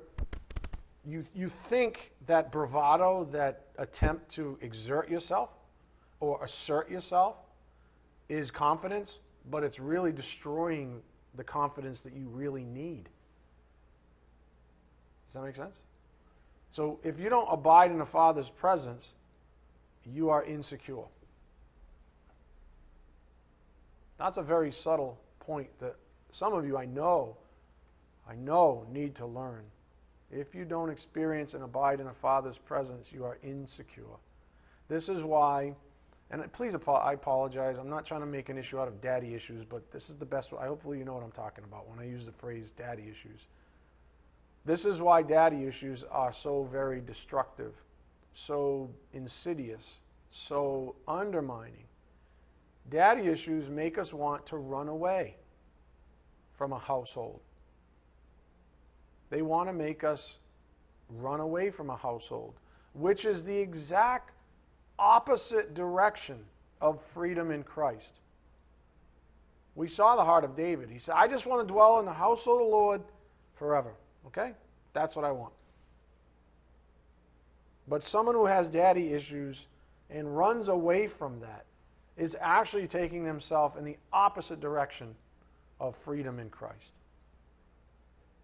you, 1.05 1.23
you 1.33 1.49
think 1.49 2.11
that 2.27 2.51
bravado, 2.51 3.27
that 3.31 3.65
attempt 3.77 4.29
to 4.31 4.57
exert 4.61 5.09
yourself, 5.09 5.49
or 6.19 6.43
assert 6.43 6.89
yourself 6.89 7.37
is 8.27 8.51
confidence, 8.51 9.21
but 9.49 9.63
it's 9.63 9.79
really 9.79 10.11
destroying 10.11 11.01
the 11.35 11.43
confidence 11.43 12.01
that 12.01 12.13
you 12.13 12.27
really 12.27 12.63
need. 12.63 13.09
Does 15.27 15.35
that 15.35 15.43
make 15.43 15.55
sense? 15.55 15.79
So 16.71 16.99
if 17.03 17.19
you 17.19 17.29
don't 17.29 17.47
abide 17.49 17.91
in 17.91 17.97
the 17.97 18.05
Father's 18.05 18.49
presence, 18.49 19.15
you 20.05 20.29
are 20.29 20.43
insecure. 20.43 21.05
That's 24.17 24.37
a 24.37 24.43
very 24.43 24.71
subtle 24.71 25.19
point 25.39 25.69
that 25.79 25.95
some 26.31 26.53
of 26.53 26.65
you 26.65 26.77
I 26.77 26.85
know, 26.85 27.37
I 28.29 28.35
know 28.35 28.85
need 28.91 29.15
to 29.15 29.25
learn. 29.25 29.63
If 30.31 30.53
you 30.53 30.63
don't 30.63 30.89
experience 30.89 31.53
and 31.53 31.63
abide 31.63 31.99
in 31.99 32.07
a 32.07 32.13
Father's 32.13 32.57
presence, 32.57 33.11
you 33.11 33.23
are 33.23 33.39
insecure. 33.43 34.17
This 34.87 35.09
is 35.09 35.23
why 35.23 35.73
and 36.31 36.51
please, 36.53 36.75
I 36.75 37.13
apologize. 37.13 37.79
I'm 37.79 37.89
not 37.89 38.05
trying 38.05 38.21
to 38.21 38.27
make 38.27 38.49
an 38.49 38.57
issue 38.57 38.79
out 38.79 38.87
of 38.87 39.01
daddy 39.01 39.33
issues, 39.33 39.65
but 39.65 39.91
this 39.91 40.09
is 40.09 40.15
the 40.15 40.25
best. 40.25 40.53
I 40.59 40.67
hopefully 40.67 40.99
you 40.99 41.05
know 41.05 41.13
what 41.13 41.23
I'm 41.23 41.31
talking 41.31 41.63
about 41.63 41.89
when 41.89 41.99
I 41.99 42.03
use 42.03 42.25
the 42.25 42.31
phrase 42.31 42.71
daddy 42.71 43.07
issues. 43.09 43.47
This 44.65 44.85
is 44.85 45.01
why 45.01 45.21
daddy 45.21 45.65
issues 45.65 46.03
are 46.03 46.31
so 46.31 46.63
very 46.63 47.01
destructive, 47.01 47.73
so 48.33 48.89
insidious, 49.13 50.01
so 50.31 50.95
undermining. 51.07 51.85
Daddy 52.89 53.27
issues 53.27 53.69
make 53.69 53.97
us 53.97 54.13
want 54.13 54.45
to 54.47 54.57
run 54.57 54.87
away 54.87 55.35
from 56.57 56.73
a 56.73 56.79
household. 56.79 57.39
They 59.29 59.41
want 59.41 59.69
to 59.69 59.73
make 59.73 60.03
us 60.03 60.39
run 61.09 61.39
away 61.39 61.69
from 61.69 61.89
a 61.89 61.95
household, 61.95 62.55
which 62.93 63.25
is 63.25 63.43
the 63.43 63.57
exact 63.57 64.33
opposite 64.97 65.73
direction 65.73 66.39
of 66.81 67.01
freedom 67.01 67.51
in 67.51 67.63
Christ. 67.63 68.19
We 69.75 69.87
saw 69.87 70.15
the 70.15 70.25
heart 70.25 70.43
of 70.43 70.55
David. 70.55 70.89
He 70.89 70.99
said, 70.99 71.15
I 71.15 71.27
just 71.27 71.47
want 71.47 71.65
to 71.65 71.71
dwell 71.71 71.99
in 71.99 72.05
the 72.05 72.13
house 72.13 72.41
of 72.47 72.57
the 72.57 72.63
Lord 72.63 73.01
forever. 73.53 73.93
Okay? 74.27 74.53
That's 74.93 75.15
what 75.15 75.25
I 75.25 75.31
want. 75.31 75.53
But 77.87 78.03
someone 78.03 78.35
who 78.35 78.45
has 78.45 78.67
daddy 78.67 79.13
issues 79.13 79.67
and 80.09 80.37
runs 80.37 80.67
away 80.67 81.07
from 81.07 81.39
that 81.41 81.65
is 82.17 82.35
actually 82.39 82.87
taking 82.87 83.23
themselves 83.23 83.77
in 83.77 83.83
the 83.83 83.97
opposite 84.11 84.59
direction 84.59 85.15
of 85.79 85.95
freedom 85.95 86.39
in 86.39 86.49
Christ. 86.49 86.91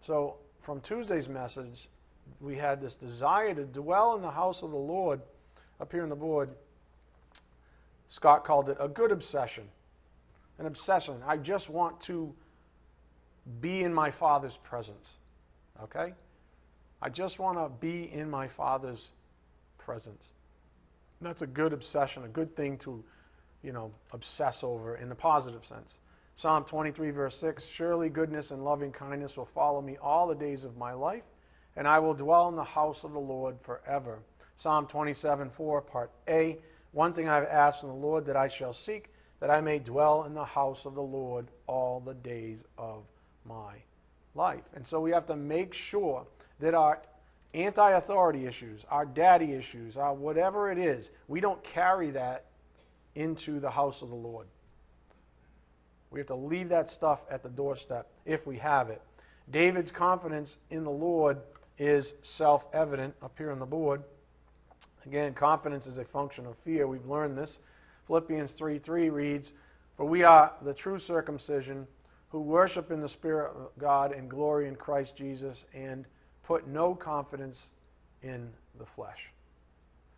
So, 0.01 0.37
from 0.59 0.79
Tuesday's 0.81 1.27
message, 1.27 1.89
we 2.39 2.55
had 2.55 2.81
this 2.81 2.95
desire 2.95 3.53
to 3.53 3.65
dwell 3.65 4.15
in 4.15 4.21
the 4.21 4.31
house 4.31 4.63
of 4.63 4.71
the 4.71 4.77
Lord 4.77 5.21
up 5.79 5.91
here 5.91 6.03
on 6.03 6.09
the 6.09 6.15
board, 6.15 6.49
Scott 8.07 8.43
called 8.43 8.69
it 8.69 8.77
a 8.79 8.87
good 8.87 9.11
obsession. 9.11 9.67
An 10.57 10.65
obsession. 10.65 11.21
I 11.25 11.37
just 11.37 11.69
want 11.69 11.99
to 12.01 12.33
be 13.59 13.83
in 13.83 13.93
my 13.93 14.09
Father's 14.09 14.57
presence. 14.57 15.17
Okay? 15.83 16.13
I 17.01 17.09
just 17.09 17.39
want 17.39 17.57
to 17.57 17.69
be 17.79 18.11
in 18.11 18.29
my 18.29 18.47
Father's 18.47 19.11
presence. 19.77 20.31
And 21.19 21.27
that's 21.27 21.41
a 21.41 21.47
good 21.47 21.73
obsession, 21.73 22.23
a 22.23 22.27
good 22.27 22.55
thing 22.55 22.77
to, 22.79 23.03
you 23.63 23.71
know, 23.71 23.91
obsess 24.11 24.63
over 24.63 24.95
in 24.95 25.09
the 25.09 25.15
positive 25.15 25.65
sense. 25.65 25.97
Psalm 26.35 26.65
23, 26.65 27.11
verse 27.11 27.37
6 27.37 27.65
Surely 27.65 28.09
goodness 28.09 28.51
and 28.51 28.63
loving 28.63 28.91
kindness 28.91 29.37
will 29.37 29.45
follow 29.45 29.81
me 29.81 29.97
all 30.01 30.27
the 30.27 30.35
days 30.35 30.65
of 30.65 30.77
my 30.77 30.93
life, 30.93 31.23
and 31.75 31.87
I 31.87 31.99
will 31.99 32.13
dwell 32.13 32.49
in 32.49 32.55
the 32.55 32.63
house 32.63 33.03
of 33.03 33.13
the 33.13 33.19
Lord 33.19 33.55
forever. 33.61 34.19
Psalm 34.57 34.87
27, 34.87 35.49
4, 35.49 35.81
part 35.81 36.11
A. 36.27 36.57
One 36.91 37.13
thing 37.13 37.27
I 37.27 37.35
have 37.35 37.47
asked 37.49 37.81
from 37.81 37.89
the 37.89 37.95
Lord 37.95 38.25
that 38.25 38.37
I 38.37 38.47
shall 38.47 38.73
seek, 38.73 39.09
that 39.41 39.49
I 39.49 39.61
may 39.61 39.79
dwell 39.79 40.23
in 40.23 40.33
the 40.33 40.45
house 40.45 40.85
of 40.85 40.95
the 40.95 41.01
Lord 41.01 41.47
all 41.67 41.99
the 41.99 42.13
days 42.13 42.63
of 42.77 43.03
my 43.45 43.75
life. 44.35 44.63
And 44.75 44.85
so 44.85 44.99
we 44.99 45.11
have 45.11 45.25
to 45.27 45.35
make 45.35 45.73
sure 45.73 46.25
that 46.59 46.73
our 46.73 47.01
anti 47.53 47.91
authority 47.91 48.45
issues, 48.45 48.85
our 48.89 49.05
daddy 49.05 49.53
issues, 49.53 49.97
our 49.97 50.13
whatever 50.13 50.71
it 50.71 50.77
is, 50.77 51.11
we 51.27 51.39
don't 51.39 51.63
carry 51.63 52.11
that 52.11 52.45
into 53.15 53.59
the 53.59 53.71
house 53.71 54.01
of 54.01 54.09
the 54.09 54.15
Lord. 54.15 54.47
We 56.11 56.19
have 56.19 56.27
to 56.27 56.35
leave 56.35 56.69
that 56.69 56.89
stuff 56.89 57.25
at 57.29 57.43
the 57.43 57.49
doorstep 57.49 58.07
if 58.25 58.45
we 58.45 58.57
have 58.57 58.89
it. 58.89 59.01
David's 59.51 59.91
confidence 59.91 60.57
in 60.69 60.83
the 60.83 60.91
Lord 60.91 61.39
is 61.77 62.13
self 62.21 62.65
evident 62.73 63.13
up 63.21 63.33
here 63.37 63.51
on 63.51 63.59
the 63.59 63.65
board. 63.65 64.03
Again, 65.05 65.33
confidence 65.33 65.87
is 65.87 65.97
a 65.97 66.05
function 66.05 66.45
of 66.45 66.57
fear. 66.57 66.87
We've 66.87 67.05
learned 67.05 67.37
this. 67.37 67.59
Philippians 68.07 68.53
3 68.53 68.79
3 68.79 69.09
reads, 69.09 69.53
For 69.97 70.05
we 70.05 70.23
are 70.23 70.53
the 70.61 70.73
true 70.73 70.99
circumcision 70.99 71.87
who 72.35 72.41
worship 72.41 72.91
in 72.91 72.99
the 72.99 73.07
Spirit 73.07 73.53
of 73.55 73.69
God 73.77 74.11
and 74.11 74.29
glory 74.29 74.67
in 74.67 74.75
Christ 74.75 75.15
Jesus 75.15 75.63
and 75.73 76.03
put 76.43 76.67
no 76.67 76.93
confidence 76.93 77.69
in 78.23 78.49
the 78.77 78.85
flesh. 78.85 79.31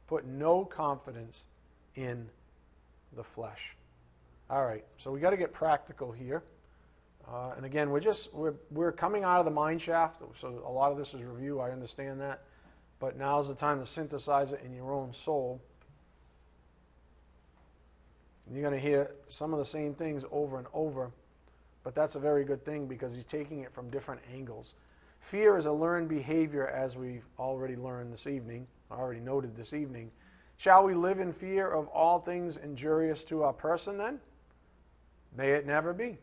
Put 0.07 0.26
no 0.26 0.65
confidence 0.65 1.45
in 1.93 2.28
the 3.15 3.24
flesh. 3.24 3.76
All 4.49 4.65
right, 4.65 4.84
so 4.97 5.11
we 5.11 5.20
got 5.20 5.30
to 5.30 5.38
get 5.38 5.53
practical 5.53 6.11
here. 6.11 6.41
Uh, 7.32 7.51
and 7.55 7.68
again, 7.68 7.91
we're 7.91 7.99
just 7.99 8.34
we're, 8.34 8.55
we're 8.72 8.91
coming 8.91 9.24
out 9.24 9.38
of 9.38 9.45
the 9.45 9.51
mine 9.51 9.78
shaft, 9.78 10.24
so 10.34 10.63
a 10.65 10.72
lot 10.72 10.91
of 10.91 10.97
this 10.97 11.13
is 11.13 11.24
review. 11.24 11.59
I 11.59 11.70
understand 11.70 12.20
that. 12.22 12.41
But 12.97 13.15
now's 13.15 13.47
the 13.47 13.53
time 13.53 13.80
to 13.80 13.86
synthesize 13.86 14.53
it 14.53 14.61
in 14.65 14.74
your 14.74 14.91
own 14.91 15.13
soul. 15.13 15.61
You're 18.51 18.63
going 18.63 18.74
to 18.74 18.80
hear 18.80 19.11
some 19.28 19.53
of 19.53 19.59
the 19.59 19.65
same 19.65 19.93
things 19.93 20.24
over 20.32 20.57
and 20.57 20.65
over, 20.74 21.11
but 21.88 21.95
that's 21.95 22.15
a 22.15 22.19
very 22.19 22.43
good 22.43 22.65
thing 22.65 22.85
because 22.85 23.15
he's 23.15 23.23
taking 23.23 23.61
it 23.61 23.71
from 23.71 23.89
different 23.89 24.19
angles. 24.33 24.75
Fear 25.21 25.55
is 25.55 25.67
a 25.67 25.71
learned 25.71 26.09
behavior, 26.09 26.67
as 26.67 26.97
we've 26.97 27.23
already 27.39 27.77
learned 27.77 28.11
this 28.11 28.27
evening, 28.27 28.67
already 28.91 29.21
noted 29.21 29.55
this 29.55 29.71
evening. 29.71 30.11
Shall 30.57 30.83
we 30.83 30.93
live 30.93 31.21
in 31.21 31.31
fear 31.31 31.71
of 31.71 31.88
all 31.88 32.19
things 32.19 32.57
injurious 32.57 33.23
to 33.23 33.43
our 33.43 33.53
person 33.53 33.97
then? 33.97 34.19
May 35.38 35.51
it 35.51 35.65
never 35.65 35.93
be. 35.93 36.17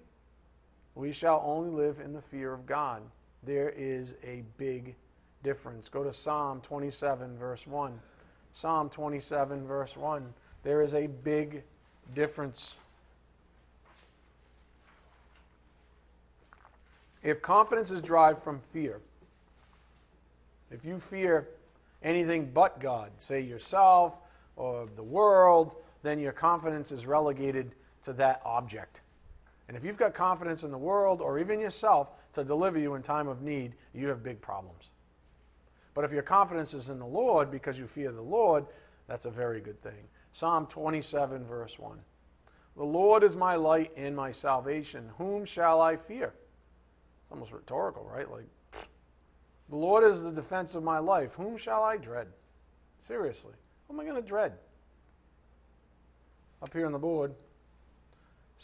We 0.96 1.12
shall 1.12 1.42
only 1.46 1.70
live 1.70 1.98
in 1.98 2.12
the 2.12 2.20
fear 2.20 2.52
of 2.52 2.66
God. 2.66 3.00
There 3.42 3.70
is 3.70 4.16
a 4.22 4.42
big 4.58 4.94
difference. 5.42 5.88
Go 5.88 6.04
to 6.04 6.12
Psalm 6.12 6.60
27, 6.60 7.38
verse 7.38 7.66
1. 7.66 7.98
Psalm 8.52 8.90
27, 8.90 9.66
verse 9.66 9.96
1. 9.96 10.30
There 10.62 10.82
is 10.82 10.92
a 10.92 11.06
big 11.06 11.62
difference. 12.14 12.80
If 17.24 17.40
confidence 17.40 17.90
is 17.90 18.02
derived 18.02 18.44
from 18.44 18.60
fear, 18.72 19.00
if 20.70 20.84
you 20.84 21.00
fear 21.00 21.48
anything 22.02 22.50
but 22.52 22.78
God, 22.80 23.10
say 23.18 23.40
yourself 23.40 24.14
or 24.56 24.86
the 24.94 25.02
world, 25.02 25.76
then 26.02 26.18
your 26.18 26.32
confidence 26.32 26.92
is 26.92 27.06
relegated 27.06 27.74
to 28.02 28.12
that 28.12 28.42
object. 28.44 29.00
And 29.68 29.76
if 29.76 29.84
you've 29.84 29.96
got 29.96 30.12
confidence 30.12 30.62
in 30.62 30.70
the 30.70 30.78
world 30.78 31.22
or 31.22 31.38
even 31.38 31.58
yourself 31.58 32.08
to 32.34 32.44
deliver 32.44 32.78
you 32.78 32.94
in 32.94 33.02
time 33.02 33.26
of 33.26 33.40
need, 33.40 33.72
you 33.94 34.08
have 34.08 34.22
big 34.22 34.40
problems. 34.42 34.90
But 35.94 36.04
if 36.04 36.12
your 36.12 36.22
confidence 36.22 36.74
is 36.74 36.90
in 36.90 36.98
the 36.98 37.06
Lord 37.06 37.50
because 37.50 37.78
you 37.78 37.86
fear 37.86 38.12
the 38.12 38.20
Lord, 38.20 38.66
that's 39.08 39.24
a 39.24 39.30
very 39.30 39.60
good 39.60 39.80
thing. 39.82 40.08
Psalm 40.34 40.66
27, 40.66 41.46
verse 41.46 41.78
1. 41.78 41.98
The 42.76 42.84
Lord 42.84 43.22
is 43.22 43.36
my 43.36 43.54
light 43.54 43.92
and 43.96 44.14
my 44.14 44.32
salvation. 44.32 45.08
Whom 45.16 45.46
shall 45.46 45.80
I 45.80 45.96
fear? 45.96 46.34
Almost 47.34 47.50
rhetorical, 47.50 48.08
right? 48.08 48.30
Like, 48.30 48.46
the 49.68 49.74
Lord 49.74 50.04
is 50.04 50.22
the 50.22 50.30
defense 50.30 50.76
of 50.76 50.84
my 50.84 51.00
life. 51.00 51.34
Whom 51.34 51.56
shall 51.56 51.82
I 51.82 51.96
dread? 51.96 52.28
Seriously, 53.02 53.54
who 53.88 53.94
am 53.94 53.98
I 53.98 54.04
going 54.04 54.14
to 54.14 54.22
dread? 54.22 54.52
Up 56.62 56.72
here 56.72 56.86
on 56.86 56.92
the 56.92 56.98
board, 57.00 57.34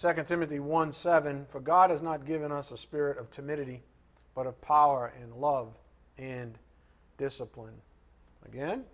2 0.00 0.22
Timothy 0.24 0.60
1 0.60 0.92
7 0.92 1.46
For 1.48 1.58
God 1.58 1.90
has 1.90 2.00
not 2.00 2.24
given 2.24 2.52
us 2.52 2.70
a 2.70 2.76
spirit 2.76 3.18
of 3.18 3.28
timidity, 3.28 3.82
but 4.36 4.46
of 4.46 4.60
power 4.60 5.12
and 5.20 5.34
love 5.34 5.74
and 6.16 6.56
discipline. 7.18 7.74
Again, 8.46 8.84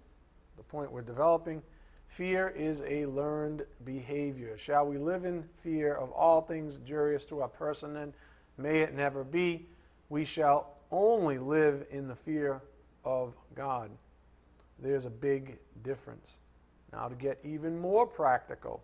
the 0.56 0.62
point 0.62 0.90
we're 0.90 1.02
developing 1.02 1.62
fear 2.08 2.48
is 2.48 2.82
a 2.88 3.04
learned 3.04 3.66
behavior. 3.84 4.56
Shall 4.56 4.86
we 4.86 4.96
live 4.96 5.26
in 5.26 5.44
fear 5.62 5.92
of 5.92 6.12
all 6.12 6.40
things 6.40 6.76
injurious 6.76 7.26
to 7.26 7.42
our 7.42 7.48
person 7.48 7.92
then? 7.92 8.14
May 8.58 8.80
it 8.80 8.94
never 8.94 9.24
be. 9.24 9.66
We 10.08 10.24
shall 10.24 10.76
only 10.90 11.38
live 11.38 11.86
in 11.90 12.08
the 12.08 12.14
fear 12.14 12.62
of 13.04 13.34
God. 13.54 13.90
There's 14.78 15.04
a 15.04 15.10
big 15.10 15.58
difference. 15.82 16.38
Now, 16.92 17.08
to 17.08 17.14
get 17.14 17.38
even 17.44 17.78
more 17.78 18.06
practical, 18.06 18.82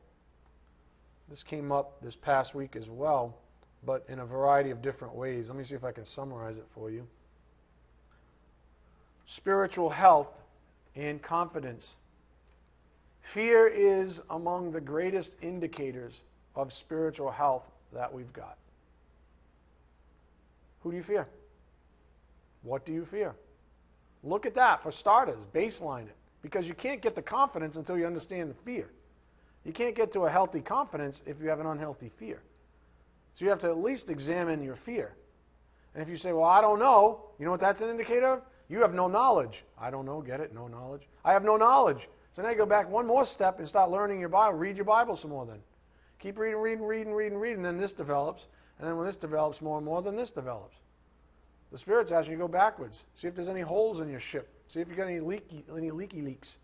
this 1.28 1.42
came 1.42 1.72
up 1.72 2.00
this 2.02 2.16
past 2.16 2.54
week 2.54 2.76
as 2.76 2.90
well, 2.90 3.38
but 3.84 4.04
in 4.08 4.18
a 4.18 4.26
variety 4.26 4.70
of 4.70 4.82
different 4.82 5.14
ways. 5.14 5.48
Let 5.48 5.58
me 5.58 5.64
see 5.64 5.74
if 5.74 5.84
I 5.84 5.92
can 5.92 6.04
summarize 6.04 6.58
it 6.58 6.66
for 6.74 6.90
you. 6.90 7.06
Spiritual 9.26 9.90
health 9.90 10.42
and 10.94 11.22
confidence. 11.22 11.96
Fear 13.20 13.68
is 13.68 14.20
among 14.30 14.72
the 14.72 14.80
greatest 14.80 15.36
indicators 15.40 16.22
of 16.54 16.72
spiritual 16.72 17.30
health 17.30 17.70
that 17.92 18.12
we've 18.12 18.32
got. 18.32 18.58
Who 20.82 20.90
do 20.90 20.96
you 20.96 21.02
fear? 21.02 21.28
What 22.62 22.84
do 22.84 22.92
you 22.92 23.04
fear? 23.04 23.34
Look 24.22 24.46
at 24.46 24.54
that 24.54 24.82
for 24.82 24.90
starters, 24.92 25.44
baseline 25.52 26.06
it. 26.06 26.16
Because 26.42 26.68
you 26.68 26.74
can't 26.74 27.00
get 27.00 27.14
the 27.14 27.22
confidence 27.22 27.76
until 27.76 27.96
you 27.96 28.06
understand 28.06 28.50
the 28.50 28.54
fear. 28.54 28.90
You 29.64 29.72
can't 29.72 29.94
get 29.94 30.12
to 30.12 30.22
a 30.22 30.30
healthy 30.30 30.60
confidence 30.60 31.22
if 31.24 31.40
you 31.40 31.48
have 31.48 31.60
an 31.60 31.66
unhealthy 31.66 32.08
fear. 32.08 32.42
So 33.34 33.44
you 33.44 33.50
have 33.50 33.60
to 33.60 33.68
at 33.68 33.78
least 33.78 34.10
examine 34.10 34.62
your 34.62 34.74
fear. 34.76 35.14
And 35.94 36.02
if 36.02 36.08
you 36.08 36.16
say, 36.16 36.32
Well, 36.32 36.44
I 36.44 36.60
don't 36.60 36.78
know, 36.78 37.26
you 37.38 37.44
know 37.44 37.52
what 37.52 37.60
that's 37.60 37.80
an 37.80 37.88
indicator 37.88 38.26
of? 38.26 38.42
You 38.68 38.80
have 38.80 38.94
no 38.94 39.06
knowledge. 39.06 39.64
I 39.78 39.90
don't 39.90 40.06
know, 40.06 40.20
get 40.20 40.40
it? 40.40 40.54
No 40.54 40.66
knowledge. 40.66 41.08
I 41.24 41.32
have 41.32 41.44
no 41.44 41.56
knowledge. 41.56 42.08
So 42.32 42.42
now 42.42 42.50
you 42.50 42.56
go 42.56 42.66
back 42.66 42.90
one 42.90 43.06
more 43.06 43.24
step 43.24 43.58
and 43.58 43.68
start 43.68 43.90
learning 43.90 44.18
your 44.18 44.30
Bible. 44.30 44.58
Read 44.58 44.76
your 44.76 44.86
Bible 44.86 45.16
some 45.16 45.30
more 45.30 45.44
then. 45.44 45.58
Keep 46.18 46.38
reading, 46.38 46.58
reading, 46.58 46.84
reading, 46.84 47.12
reading, 47.12 47.38
reading, 47.38 47.62
then 47.62 47.76
this 47.76 47.92
develops. 47.92 48.48
And 48.82 48.88
then 48.88 48.96
when 48.96 49.06
this 49.06 49.14
develops 49.14 49.62
more 49.62 49.76
and 49.76 49.86
more, 49.86 50.02
then 50.02 50.16
this 50.16 50.32
develops. 50.32 50.74
The 51.70 51.78
Spirit's 51.78 52.10
asking 52.10 52.32
you 52.32 52.38
to 52.38 52.44
go 52.44 52.48
backwards. 52.48 53.04
See 53.14 53.28
if 53.28 53.34
there's 53.36 53.48
any 53.48 53.60
holes 53.60 54.00
in 54.00 54.08
your 54.08 54.18
ship. 54.18 54.48
See 54.66 54.80
if 54.80 54.88
you 54.88 54.96
got 54.96 55.06
any 55.06 55.20
leaky, 55.20 55.64
any 55.74 55.92
leaky 55.92 56.20
leaks. 56.20 56.58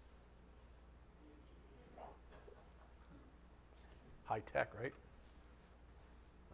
High 4.24 4.40
tech, 4.52 4.72
right? 4.82 4.92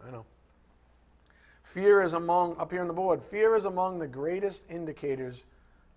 I 0.06 0.10
know. 0.10 0.26
Fear 1.62 2.02
is 2.02 2.12
among, 2.12 2.58
up 2.58 2.70
here 2.70 2.82
on 2.82 2.86
the 2.86 2.92
board, 2.92 3.22
fear 3.22 3.56
is 3.56 3.64
among 3.64 3.98
the 3.98 4.06
greatest 4.06 4.64
indicators 4.68 5.46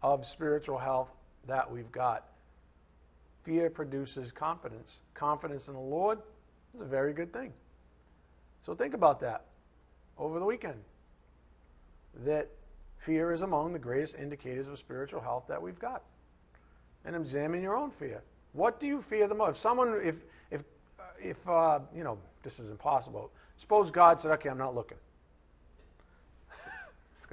of 0.02 0.26
spiritual 0.26 0.78
health 0.78 1.10
that 1.46 1.70
we've 1.70 1.92
got. 1.92 2.24
Fear 3.44 3.70
produces 3.72 4.32
confidence. 4.32 5.02
Confidence 5.14 5.68
in 5.68 5.74
the 5.74 5.80
Lord 5.82 6.20
is 6.74 6.80
a 6.80 6.86
very 6.86 7.12
good 7.12 7.34
thing. 7.34 7.52
So 8.62 8.74
think 8.74 8.94
about 8.94 9.20
that 9.20 9.47
over 10.18 10.40
the 10.40 10.46
weekend. 10.46 10.82
That 12.26 12.50
fear 12.98 13.32
is 13.32 13.42
among 13.42 13.74
the 13.74 13.80
greatest 13.80 14.16
indicators 14.16 14.68
of 14.68 14.78
spiritual 14.80 15.22
health 15.22 15.46
that 15.48 15.62
we've 15.62 15.80
got. 15.80 16.04
And 17.06 17.16
examine 17.16 17.62
your 17.62 17.76
own 17.76 17.92
fear. 17.92 18.22
What 18.54 18.80
do 18.80 18.88
you 18.88 19.02
fear 19.02 19.28
the 19.28 19.36
most? 19.36 19.50
If 19.52 19.58
someone, 19.58 20.02
if, 20.04 20.20
if 20.52 20.64
if, 21.20 21.48
uh, 21.48 21.80
you 21.96 22.04
know, 22.04 22.18
this 22.44 22.60
is 22.60 22.72
impossible, 22.72 23.32
suppose 23.58 23.92
God 23.92 24.20
said, 24.20 24.32
okay, 24.32 24.50
I'm 24.50 24.58
not 24.58 24.76
looking. 24.76 24.98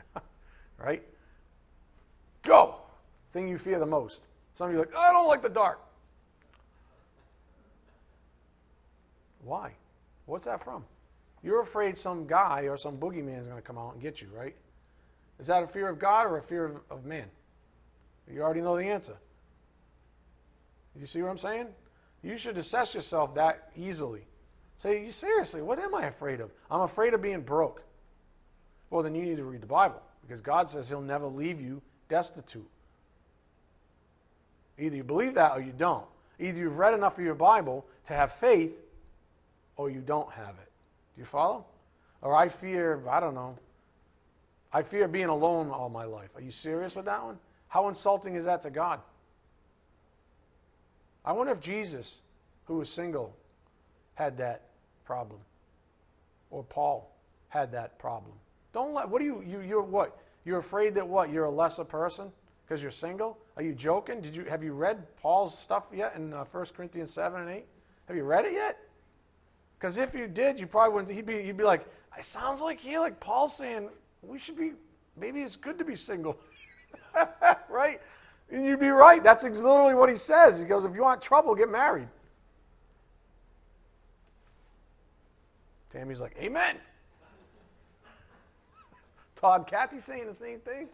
right? 0.79 1.03
Go! 2.43 2.77
Thing 3.33 3.49
you 3.49 3.59
fear 3.59 3.79
the 3.79 3.87
most. 3.87 4.23
Some 4.55 4.69
of 4.69 4.73
you 4.73 4.79
are 4.81 4.85
like, 4.85 4.97
I 4.97 5.13
don't 5.13 5.27
like 5.27 5.43
the 5.43 5.49
dark. 5.49 5.81
Why? 9.43 9.73
What's 10.27 10.47
that 10.47 10.63
from? 10.63 10.85
You're 11.45 11.61
afraid 11.61 11.99
some 11.99 12.27
guy 12.27 12.63
or 12.63 12.79
some 12.79 12.97
boogeyman 12.97 13.39
is 13.39 13.47
going 13.47 13.61
to 13.61 13.67
come 13.67 13.77
out 13.77 13.93
and 13.93 14.03
get 14.03 14.23
you, 14.23 14.29
right? 14.35 14.57
Is 15.39 15.47
that 15.49 15.63
a 15.63 15.67
fear 15.67 15.89
of 15.91 15.99
God 15.99 16.27
or 16.27 16.39
a 16.39 16.43
fear 16.43 16.65
of, 16.65 16.81
of 16.91 17.05
man? 17.05 17.27
You 18.33 18.41
already 18.41 18.63
know 18.63 18.77
the 18.77 18.85
answer. 18.85 19.17
You 20.99 21.07
see 21.07 21.21
what 21.21 21.31
I'm 21.31 21.39
saying? 21.39 21.67
You 22.23 22.39
should 22.39 22.57
assess 22.57 22.95
yourself 22.95 23.35
that 23.35 23.71
easily. 23.77 24.23
Say, 24.79 25.05
you 25.05 25.13
seriously, 25.13 25.61
what 25.61 25.79
am 25.79 25.95
I 25.95 26.07
afraid 26.07 26.41
of? 26.41 26.51
I'm 26.71 26.81
afraid 26.81 27.13
of 27.13 27.21
being 27.21 27.43
broke. 27.43 27.83
Well, 28.89 29.03
then 29.03 29.15
you 29.15 29.27
need 29.27 29.37
to 29.37 29.45
read 29.45 29.61
the 29.61 29.67
Bible 29.67 30.01
because 30.23 30.41
God 30.41 30.71
says 30.71 30.89
He'll 30.89 31.03
never 31.03 31.27
leave 31.27 31.61
you 31.61 31.83
destitute. 32.09 32.69
Either 34.79 34.97
you 34.97 35.05
believe 35.05 35.35
that 35.35 35.53
or 35.53 35.61
you 35.61 35.73
don't. 35.77 36.07
Either 36.41 36.59
you've 36.59 36.79
read 36.79 36.95
enough 36.95 37.19
of 37.19 37.25
your 37.25 37.35
Bible 37.35 37.85
to 38.07 38.15
have 38.15 38.33
faith 38.33 38.73
or 39.77 39.91
you 39.91 40.01
don't 40.01 40.31
have 40.33 40.55
it. 40.61 40.71
Do 41.15 41.21
you 41.21 41.25
follow? 41.25 41.67
Or 42.23 42.35
I 42.35 42.49
fear, 42.49 43.03
I 43.09 43.21
don't 43.21 43.35
know, 43.35 43.59
I 44.73 44.83
fear 44.83 45.07
being 45.07 45.27
alone 45.27 45.71
all 45.71 45.89
my 45.89 46.05
life. 46.05 46.31
Are 46.35 46.41
you 46.41 46.51
serious 46.51 46.97
with 46.97 47.05
that 47.05 47.23
one? 47.23 47.39
How 47.69 47.89
insulting 47.89 48.35
is 48.35 48.45
that 48.45 48.63
to 48.63 48.71
God? 48.71 49.01
I 51.25 51.33
wonder 51.33 51.53
if 51.53 51.61
Jesus, 51.61 52.21
who 52.65 52.77
was 52.77 52.89
single, 52.89 53.37
had 54.15 54.39
that 54.39 54.63
problem. 55.05 55.41
Or 56.51 56.63
Paul 56.65 57.15
had 57.49 57.73
that 57.73 57.99
problem. 57.99 58.33
Don't 58.73 58.93
let, 58.93 59.09
what 59.09 59.23
are 59.23 59.25
you, 59.25 59.43
you, 59.47 59.61
you're 59.61 59.83
what? 59.83 60.19
You're 60.45 60.59
afraid 60.59 60.95
that 60.97 61.07
what? 61.07 61.31
You're 61.31 61.45
a 61.45 61.51
lesser 61.51 61.85
person 61.85 62.31
because 62.67 62.83
you're 62.83 62.91
single? 62.91 63.39
Are 63.57 63.63
you 63.63 63.75
joking? 63.75 64.21
Did 64.21 64.35
you, 64.35 64.45
have 64.45 64.65
you 64.65 64.73
read 64.73 65.07
Paul's 65.17 65.57
stuff 65.57 65.85
yet 65.93 66.17
in 66.17 66.33
uh, 66.33 66.45
1 66.45 66.67
Corinthians 66.77 67.13
7 67.13 67.41
and 67.41 67.51
8? 67.51 67.65
Have 68.09 68.17
you 68.17 68.25
read 68.25 68.45
it 68.45 68.53
yet? 68.53 68.79
Because 69.85 69.99
if 69.99 70.15
you 70.15 70.27
did, 70.27 70.59
you 70.59 70.67
probably 70.67 70.95
wouldn't, 70.95 71.15
he'd 71.15 71.27
be, 71.27 71.43
you'd 71.43 71.59
be 71.59 71.63
like, 71.63 71.85
it 72.17 72.25
sounds 72.25 72.63
like 72.63 72.81
he, 72.81 72.99
like 72.99 73.21
Paul 73.21 73.51
saying, 73.51 73.91
we 74.23 74.39
should 74.39 74.57
be, 74.57 74.73
maybe 75.15 75.43
it's 75.43 75.57
good 75.57 75.79
to 75.79 75.85
be 75.85 75.95
single. 75.95 76.39
right? 77.69 78.01
And 78.51 78.65
you'd 78.65 78.81
be 78.81 78.89
right. 78.89 79.23
That's 79.23 79.45
literally 79.45 79.95
what 79.95 80.09
he 80.09 80.17
says. 80.17 80.59
He 80.59 80.65
goes, 80.65 80.87
if 80.87 80.95
you 80.95 81.03
want 81.03 81.21
trouble, 81.21 81.55
get 81.55 81.71
married. 81.71 82.09
Tammy's 85.91 86.23
like, 86.23 86.35
Amen. 86.41 86.77
Todd, 89.37 89.67
Kathy 89.67 89.99
saying 89.99 90.29
the 90.29 90.35
same 90.35 90.61
thing. 90.61 90.89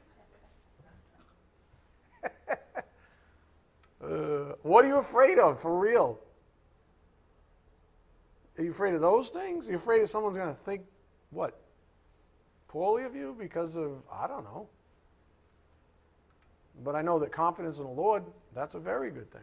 uh, 4.02 4.56
what 4.64 4.84
are 4.84 4.88
you 4.88 4.96
afraid 4.96 5.38
of 5.38 5.62
for 5.62 5.78
real? 5.78 6.18
Are 8.60 8.62
you 8.62 8.72
afraid 8.72 8.92
of 8.92 9.00
those 9.00 9.30
things? 9.30 9.66
Are 9.66 9.70
you 9.70 9.78
afraid 9.78 10.02
that 10.02 10.08
someone's 10.08 10.36
going 10.36 10.50
to 10.50 10.54
think 10.54 10.82
what? 11.30 11.58
Poorly 12.68 13.04
of 13.04 13.16
you 13.16 13.34
because 13.38 13.74
of, 13.74 14.02
I 14.12 14.26
don't 14.26 14.44
know. 14.44 14.68
But 16.84 16.94
I 16.94 17.00
know 17.00 17.18
that 17.20 17.32
confidence 17.32 17.78
in 17.78 17.84
the 17.84 17.90
Lord, 17.90 18.22
that's 18.54 18.74
a 18.74 18.78
very 18.78 19.10
good 19.10 19.32
thing. 19.32 19.40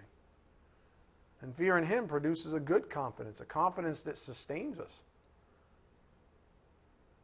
And 1.42 1.56
fear 1.56 1.80
in 1.80 1.84
Him 1.84 2.08
produces 2.08 2.54
a 2.54 2.60
good 2.60 2.92
confidence, 2.92 3.42
a 3.42 3.46
confidence 3.46 4.02
that 4.04 4.20
sustains 4.20 4.80
us. 4.80 5.02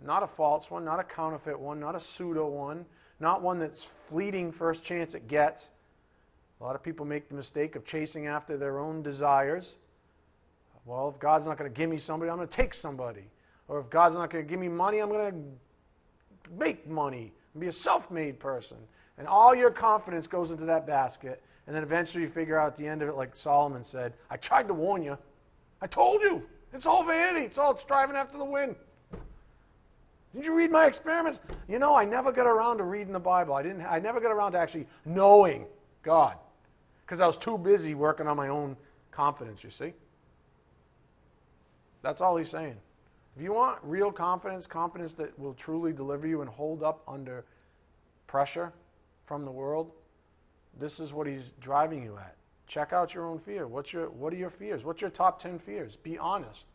Not 0.04 0.24
a 0.24 0.28
false 0.28 0.72
one, 0.72 0.84
not 0.84 1.00
a 1.00 1.04
counterfeit 1.04 1.60
one, 1.60 1.80
not 1.80 1.94
a 1.94 2.00
pseudo 2.00 2.48
one, 2.48 2.88
not 3.20 3.44
one 3.44 3.60
that's 3.60 3.84
fleeting 3.84 4.52
first 4.52 4.84
chance 4.84 5.14
it 5.14 5.28
gets. 5.28 5.70
A 6.60 6.64
lot 6.64 6.74
of 6.76 6.82
people 6.82 7.06
make 7.06 7.30
the 7.30 7.36
mistake 7.36 7.76
of 7.76 7.86
chasing 7.86 8.26
after 8.26 8.58
their 8.58 8.80
own 8.80 9.04
desires. 9.04 9.78
Well, 10.86 11.10
if 11.10 11.20
God's 11.20 11.46
not 11.46 11.58
going 11.58 11.72
to 11.72 11.76
give 11.76 11.90
me 11.90 11.98
somebody, 11.98 12.30
I'm 12.30 12.38
going 12.38 12.48
to 12.48 12.56
take 12.56 12.74
somebody. 12.74 13.26
Or 13.68 13.80
if 13.80 13.90
God's 13.90 14.16
not 14.16 14.30
going 14.30 14.44
to 14.44 14.50
give 14.50 14.60
me 14.60 14.68
money, 14.68 15.00
I'm 15.00 15.10
going 15.10 15.32
to 15.32 16.52
make 16.58 16.88
money 16.88 17.34
and 17.54 17.62
be 17.62 17.68
a 17.68 17.72
self 17.72 18.12
made 18.12 18.40
person. 18.40 18.78
And 19.18 19.28
all 19.28 19.56
your 19.56 19.72
confidence 19.72 20.28
goes 20.28 20.52
into 20.52 20.66
that 20.66 20.86
basket. 20.86 21.42
And 21.66 21.76
then 21.76 21.84
eventually 21.84 22.24
you 22.24 22.30
figure 22.30 22.58
out 22.58 22.68
at 22.68 22.76
the 22.76 22.86
end 22.86 23.02
of 23.02 23.10
it, 23.10 23.16
like 23.16 23.36
Solomon 23.36 23.84
said, 23.84 24.14
I 24.30 24.38
tried 24.38 24.68
to 24.68 24.74
warn 24.74 25.02
you. 25.02 25.18
I 25.82 25.88
told 25.88 26.22
you. 26.22 26.44
It's 26.74 26.86
all 26.86 27.04
vanity. 27.04 27.46
It's 27.46 27.58
all 27.58 27.78
striving 27.78 28.16
after 28.16 28.38
the 28.38 28.46
wind. 28.46 28.76
Did 30.36 30.46
you 30.46 30.56
read 30.56 30.72
my 30.72 30.88
experiments? 30.88 31.40
You 31.70 31.78
know, 31.78 31.96
I 31.96 32.04
never 32.04 32.32
got 32.32 32.48
around 32.48 32.78
to 32.78 32.84
reading 32.84 33.14
the 33.14 33.20
Bible. 33.20 33.54
I 33.54 33.62
didn't. 33.62 33.86
I 33.86 34.00
never 34.00 34.20
got 34.20 34.32
around 34.32 34.54
to 34.54 34.60
actually 34.60 34.88
knowing 35.06 35.68
God 36.02 36.38
because 37.06 37.22
I 37.22 37.28
was 37.28 37.38
too 37.38 37.58
busy 37.58 37.94
working 37.94 38.28
on 38.28 38.36
my 38.36 38.48
own 38.48 38.76
confidence. 39.12 39.64
You 39.64 39.70
see. 39.70 39.94
That's 42.04 42.22
all 42.22 42.38
he's 42.38 42.50
saying. 42.50 42.76
If 43.36 43.42
you 43.42 43.54
want 43.54 43.80
real 43.82 44.12
confidence, 44.12 44.68
confidence 44.68 45.14
that 45.14 45.38
will 45.40 45.56
truly 45.56 45.92
deliver 45.92 46.28
you 46.28 46.42
and 46.42 46.50
hold 46.50 46.84
up 46.84 47.02
under 47.08 47.44
pressure, 48.28 48.72
from 49.26 49.46
the 49.46 49.52
world, 49.52 49.92
this 50.80 51.00
is 51.00 51.14
what 51.14 51.28
he's 51.28 51.54
driving 51.60 52.04
you 52.04 52.18
at. 52.18 52.36
Check 52.68 52.94
out 52.94 53.14
your 53.14 53.26
own 53.26 53.40
fear. 53.40 53.68
What's 53.68 53.94
your, 53.94 54.10
what 54.10 54.34
are 54.34 54.38
your 54.38 54.50
fears? 54.50 54.84
What's 54.84 55.02
your 55.02 55.10
top 55.10 55.42
10 55.42 55.60
fears? 55.60 55.96
Be 55.98 56.18
honest. 56.18 56.66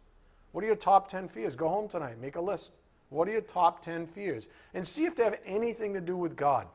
What 0.53 0.65
are 0.65 0.67
your 0.67 0.77
top 0.77 1.09
10 1.09 1.29
fears? 1.29 1.57
Go 1.57 1.69
home 1.69 1.89
tonight, 1.89 2.21
make 2.21 2.37
a 2.37 2.41
list. 2.41 2.73
What 3.11 3.29
are 3.29 3.33
your 3.33 3.41
top 3.41 3.83
10 3.83 4.07
fears? 4.07 4.49
And 4.75 4.87
see 4.87 5.05
if 5.05 5.15
they 5.15 5.25
have 5.25 5.39
anything 5.45 5.95
to 5.95 6.01
do 6.01 6.17
with 6.17 6.37
God. 6.37 6.67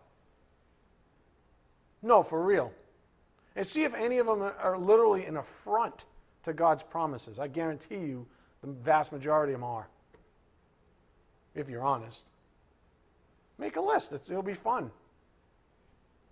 No, 2.01 2.23
for 2.23 2.43
real. 2.43 2.71
And 3.55 3.65
see 3.65 3.83
if 3.83 3.93
any 3.93 4.17
of 4.17 4.25
them 4.25 4.41
are 4.41 4.77
literally 4.77 5.25
an 5.25 5.37
affront 5.37 6.05
to 6.43 6.53
God's 6.53 6.83
promises. 6.83 7.39
I 7.39 7.47
guarantee 7.47 7.99
you 7.99 8.25
the 8.63 8.71
vast 8.71 9.11
majority 9.11 9.53
of 9.53 9.59
them 9.59 9.69
are. 9.69 9.87
If 11.53 11.69
you're 11.69 11.83
honest. 11.83 12.23
Make 13.59 13.75
a 13.75 13.81
list, 13.81 14.13
it'll 14.13 14.41
be 14.41 14.53
fun. 14.53 14.91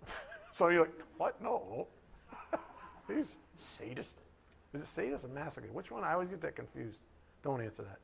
So 0.54 0.68
you're 0.68 0.82
like, 0.82 0.92
what? 1.16 1.40
No. 1.42 1.86
He's 3.08 3.36
sadist. 3.56 4.18
Is 4.74 4.82
it 4.82 4.86
sadist 4.86 5.24
or 5.24 5.28
masochist? 5.28 5.72
Which 5.72 5.90
one? 5.90 6.04
I 6.04 6.12
always 6.12 6.28
get 6.28 6.42
that 6.42 6.54
confused. 6.54 6.98
Don't 7.42 7.62
answer 7.62 7.82
that. 7.82 7.98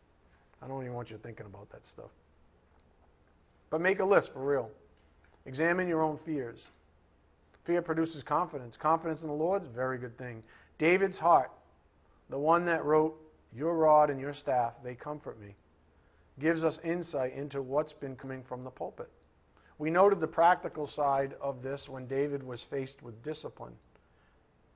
I 0.62 0.66
don't 0.66 0.80
even 0.80 0.94
want 0.94 1.10
you 1.10 1.18
thinking 1.18 1.44
about 1.44 1.68
that 1.70 1.84
stuff. 1.84 2.08
But 3.68 3.82
make 3.82 4.00
a 4.00 4.04
list 4.04 4.32
for 4.32 4.40
real. 4.40 4.70
Examine 5.44 5.88
your 5.88 6.02
own 6.02 6.16
fears. 6.16 6.68
Fear 7.64 7.82
produces 7.82 8.22
confidence. 8.22 8.78
Confidence 8.78 9.20
in 9.22 9.28
the 9.28 9.34
Lord 9.34 9.62
is 9.62 9.68
a 9.68 9.72
very 9.72 9.98
good 9.98 10.16
thing. 10.16 10.42
David's 10.78 11.18
heart, 11.18 11.50
the 12.30 12.38
one 12.38 12.64
that 12.64 12.82
wrote, 12.82 13.14
Your 13.54 13.76
rod 13.76 14.10
and 14.10 14.20
your 14.20 14.32
staff, 14.32 14.74
they 14.82 14.94
comfort 14.94 15.40
me, 15.40 15.54
gives 16.38 16.64
us 16.64 16.78
insight 16.84 17.34
into 17.34 17.62
what's 17.62 17.92
been 17.92 18.16
coming 18.16 18.42
from 18.42 18.64
the 18.64 18.70
pulpit. 18.70 19.10
We 19.78 19.90
noted 19.90 20.20
the 20.20 20.26
practical 20.26 20.86
side 20.86 21.34
of 21.40 21.62
this 21.62 21.88
when 21.88 22.06
David 22.06 22.42
was 22.42 22.62
faced 22.62 23.02
with 23.02 23.22
discipline. 23.22 23.74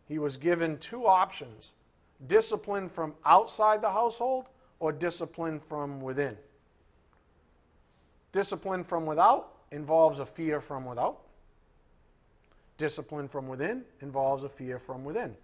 He 0.07 0.19
was 0.19 0.37
given 0.37 0.79
two 0.79 1.07
options 1.07 1.75
discipline 2.29 2.89
from 2.89 3.15
outside 3.25 3.83
the 3.83 3.91
household 3.91 4.47
or 4.79 4.93
discipline 4.93 5.59
from 5.59 6.01
within. 6.01 6.37
Discipline 8.31 8.85
from 8.85 9.07
without 9.07 9.53
involves 9.73 10.21
a 10.21 10.27
fear 10.27 10.61
from 10.61 10.85
without. 10.85 11.19
Discipline 12.77 13.29
from 13.29 13.49
within 13.49 13.85
involves 14.01 14.45
a 14.45 14.49
fear 14.49 14.79
from 14.79 15.05
within. 15.05 15.37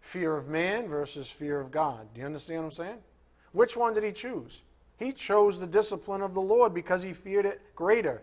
Fear 0.00 0.36
of 0.36 0.48
man 0.48 0.88
versus 0.88 1.28
fear 1.28 1.60
of 1.60 1.70
God. 1.70 2.08
Do 2.14 2.20
you 2.20 2.26
understand 2.26 2.60
what 2.60 2.66
I'm 2.66 2.72
saying? 2.72 2.98
Which 3.52 3.76
one 3.76 3.94
did 3.94 4.04
he 4.04 4.12
choose? 4.12 4.62
He 4.96 5.12
chose 5.12 5.58
the 5.58 5.66
discipline 5.66 6.22
of 6.22 6.34
the 6.34 6.40
Lord 6.40 6.74
because 6.74 7.02
he 7.02 7.12
feared 7.12 7.46
it 7.46 7.60
greater. 7.74 8.22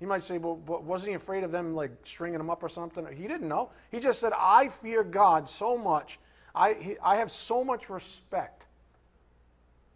You 0.00 0.06
might 0.06 0.22
say, 0.22 0.38
well, 0.38 0.56
wasn't 0.56 1.10
he 1.10 1.14
afraid 1.14 1.42
of 1.42 1.50
them 1.50 1.74
like 1.74 1.90
stringing 2.04 2.40
him 2.40 2.50
up 2.50 2.62
or 2.62 2.68
something? 2.68 3.06
He 3.14 3.26
didn't 3.26 3.48
know. 3.48 3.70
He 3.90 3.98
just 3.98 4.20
said, 4.20 4.32
I 4.36 4.68
fear 4.68 5.02
God 5.02 5.48
so 5.48 5.76
much. 5.76 6.18
I, 6.54 6.74
he, 6.74 6.96
I 7.02 7.16
have 7.16 7.30
so 7.30 7.64
much 7.64 7.90
respect. 7.90 8.66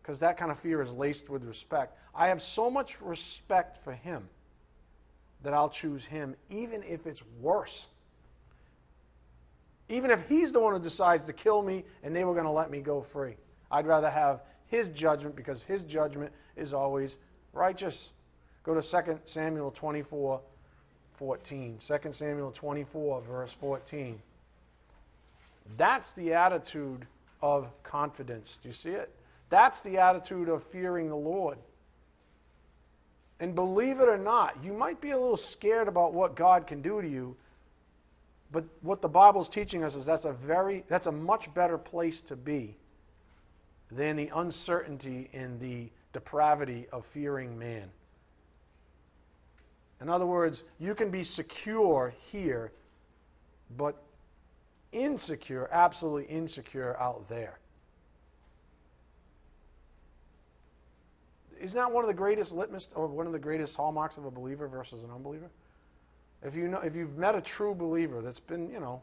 Because 0.03 0.19
that 0.21 0.37
kind 0.37 0.51
of 0.51 0.59
fear 0.59 0.83
is 0.83 0.93
laced 0.93 1.31
with 1.31 1.45
respect. 1.45 1.97
I 2.15 2.29
have 2.29 2.43
so 2.43 2.69
much 2.69 3.01
respect 3.01 3.79
for 3.85 3.93
him 3.93 4.29
that 5.43 5.55
I'll 5.55 5.69
choose 5.69 6.05
him, 6.05 6.35
even 6.51 6.83
if 6.83 7.07
it's 7.07 7.23
worse. 7.41 7.87
Even 9.93 10.11
if 10.11 10.27
he's 10.27 10.53
the 10.53 10.59
one 10.59 10.73
who 10.73 10.81
decides 10.81 11.27
to 11.27 11.35
kill 11.35 11.61
me 11.61 11.85
and 12.03 12.17
they 12.17 12.25
were 12.25 12.33
going 12.33 12.47
to 12.47 12.51
let 12.51 12.71
me 12.71 12.81
go 12.81 13.03
free. 13.03 13.37
I'd 13.71 13.87
rather 13.87 14.09
have 14.09 14.41
his 14.69 14.89
judgment 14.89 15.37
because 15.37 15.63
his 15.63 15.83
judgment 15.83 16.33
is 16.57 16.73
always 16.73 17.19
righteous. 17.53 18.13
Go 18.63 18.73
to 18.73 18.81
2 18.81 19.19
Samuel 19.27 19.71
24, 19.71 20.41
14. 21.13 21.79
2 21.79 22.13
Samuel 22.13 22.51
24, 22.53 23.21
verse 23.21 23.53
14. 23.53 24.19
That's 25.77 26.15
the 26.15 26.33
attitude 26.33 27.07
of 27.43 27.71
confidence. 27.83 28.59
Do 28.63 28.71
you 28.71 28.75
see 28.75 28.93
it? 28.93 29.15
That's 29.51 29.83
the 29.83 29.99
attitude 29.99 30.49
of 30.49 30.65
fearing 30.65 31.11
the 31.11 31.17
Lord. 31.17 31.59
And 33.41 33.55
believe 33.55 34.01
it 34.01 34.09
or 34.09 34.17
not, 34.17 34.57
you 34.65 34.73
might 34.73 35.03
be 35.03 35.11
a 35.11 35.19
little 35.19 35.37
scared 35.37 35.87
about 35.87 36.15
what 36.15 36.35
God 36.35 36.67
can 36.67 36.81
do 36.81 37.03
to 37.03 37.09
you, 37.09 37.37
but 38.53 38.65
what 38.83 39.01
the 39.01 39.09
Bible 39.09 39.41
is 39.41 39.49
teaching 39.49 39.83
us 39.83 39.97
is 39.97 40.05
that's 40.05 40.27
a 40.27 40.33
very 40.33 40.85
that's 40.87 41.07
a 41.07 41.13
much 41.13 41.53
better 41.55 41.79
place 41.79 42.21
to 42.23 42.37
be 42.37 42.77
than 43.91 44.17
the 44.17 44.31
uncertainty 44.35 45.31
and 45.33 45.59
the 45.59 45.91
depravity 46.13 46.87
of 46.93 47.07
fearing 47.07 47.59
man. 47.59 47.91
In 50.01 50.09
other 50.09 50.27
words, 50.27 50.65
you 50.79 50.95
can 50.95 51.11
be 51.11 51.25
secure 51.25 52.13
here, 52.31 52.73
but 53.77 53.97
insecure, 54.93 55.69
absolutely 55.73 56.25
insecure 56.25 56.99
out 56.99 57.29
there. 57.29 57.59
Isn't 61.61 61.79
that 61.79 61.93
one 61.93 62.03
of 62.03 62.09
the 62.09 62.15
greatest 62.15 62.53
litmus 62.53 62.89
or 62.95 63.07
one 63.07 63.27
of 63.27 63.33
the 63.33 63.39
greatest 63.39 63.77
hallmarks 63.77 64.19
of 64.19 64.25
a 64.25 64.31
believer 64.31 64.67
versus 64.67 65.05
an 65.05 65.11
unbeliever? 65.11 65.49
If 66.45 66.57
you 66.57 66.69
know 66.69 66.79
if 66.79 66.95
you've 66.95 67.17
met 67.17 67.35
a 67.35 67.41
true 67.41 67.75
believer 67.75 68.21
that's 68.21 68.41
been, 68.41 68.71
you 68.71 68.81
know, 68.81 69.03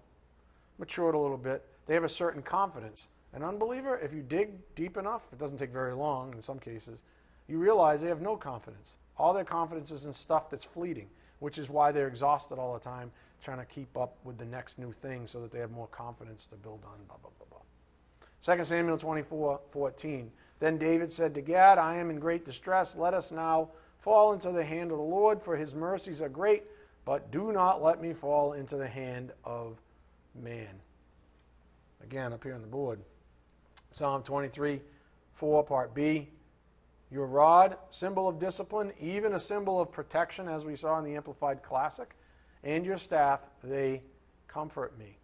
matured 0.78 1.16
a 1.16 1.18
little 1.18 1.38
bit, 1.38 1.66
they 1.86 1.94
have 1.94 2.04
a 2.04 2.10
certain 2.10 2.42
confidence. 2.42 3.08
An 3.34 3.44
unbeliever, 3.44 3.98
if 4.00 4.14
you 4.14 4.22
dig 4.22 4.52
deep 4.76 4.98
enough, 4.98 5.28
it 5.32 5.40
doesn't 5.40 5.58
take 5.58 5.72
very 5.72 5.94
long 5.94 6.34
in 6.34 6.42
some 6.42 6.60
cases, 6.60 7.02
you 7.48 7.60
realize 7.60 8.02
they 8.02 8.08
have 8.08 8.22
no 8.22 8.36
confidence. 8.36 8.98
All 9.18 9.34
their 9.34 9.44
confidence 9.44 9.92
is 9.92 10.06
in 10.06 10.14
stuff 10.14 10.50
that's 10.50 10.66
fleeting, 10.66 11.08
which 11.40 11.58
is 11.58 11.70
why 11.70 11.92
they're 11.92 12.08
exhausted 12.08 12.58
all 12.58 12.74
the 12.74 12.80
time 12.80 13.12
trying 13.42 13.60
to 13.60 13.66
keep 13.66 13.96
up 13.98 14.18
with 14.24 14.38
the 14.38 14.46
next 14.46 14.80
new 14.80 14.92
thing 14.92 15.26
so 15.26 15.40
that 15.42 15.52
they 15.52 15.60
have 15.60 15.72
more 15.72 15.88
confidence 15.88 16.46
to 16.48 16.56
build 16.56 16.84
on, 16.86 16.98
blah, 17.08 17.18
blah, 17.18 17.32
blah, 17.38 17.48
blah. 17.50 18.56
2 18.56 18.64
Samuel 18.64 18.98
24 18.98 19.60
14. 19.72 20.32
Then 20.60 20.78
David 20.78 21.12
said 21.12 21.34
to 21.36 21.42
Gad, 21.42 21.78
I 21.78 21.96
am 21.96 22.10
in 22.10 22.20
great 22.20 22.46
distress. 22.46 22.96
Let 22.96 23.14
us 23.14 23.32
now 23.32 23.70
fall 24.00 24.34
into 24.34 24.52
the 24.52 24.64
hand 24.64 24.92
of 24.92 24.98
the 24.98 25.04
Lord, 25.04 25.42
for 25.42 25.56
his 25.56 25.74
mercies 25.74 26.22
are 26.22 26.30
great, 26.30 26.64
but 27.10 27.32
do 27.32 27.52
not 27.52 27.82
let 27.82 28.00
me 28.00 28.14
fall 28.14 28.54
into 28.54 28.78
the 28.78 28.88
hand 28.88 29.32
of 29.44 29.82
man. 30.36 30.70
Again, 32.04 32.34
up 32.34 32.44
here 32.44 32.54
on 32.54 32.62
the 32.62 32.68
board. 32.68 33.00
Psalm 33.90 34.22
23 34.22 34.80
4, 35.34 35.64
part 35.64 35.96
B. 35.96 36.30
Your 37.10 37.26
rod, 37.26 37.78
symbol 37.90 38.28
of 38.28 38.38
discipline, 38.38 38.94
even 39.00 39.34
a 39.34 39.40
symbol 39.40 39.82
of 39.82 39.92
protection, 39.92 40.48
as 40.48 40.66
we 40.66 40.76
saw 40.76 41.00
in 41.00 41.04
the 41.04 41.16
Amplified 41.16 41.64
Classic, 41.64 42.16
and 42.64 42.86
your 42.86 42.98
staff, 43.00 43.44
they 43.64 44.04
comfort 44.48 44.96
me. 45.00 45.18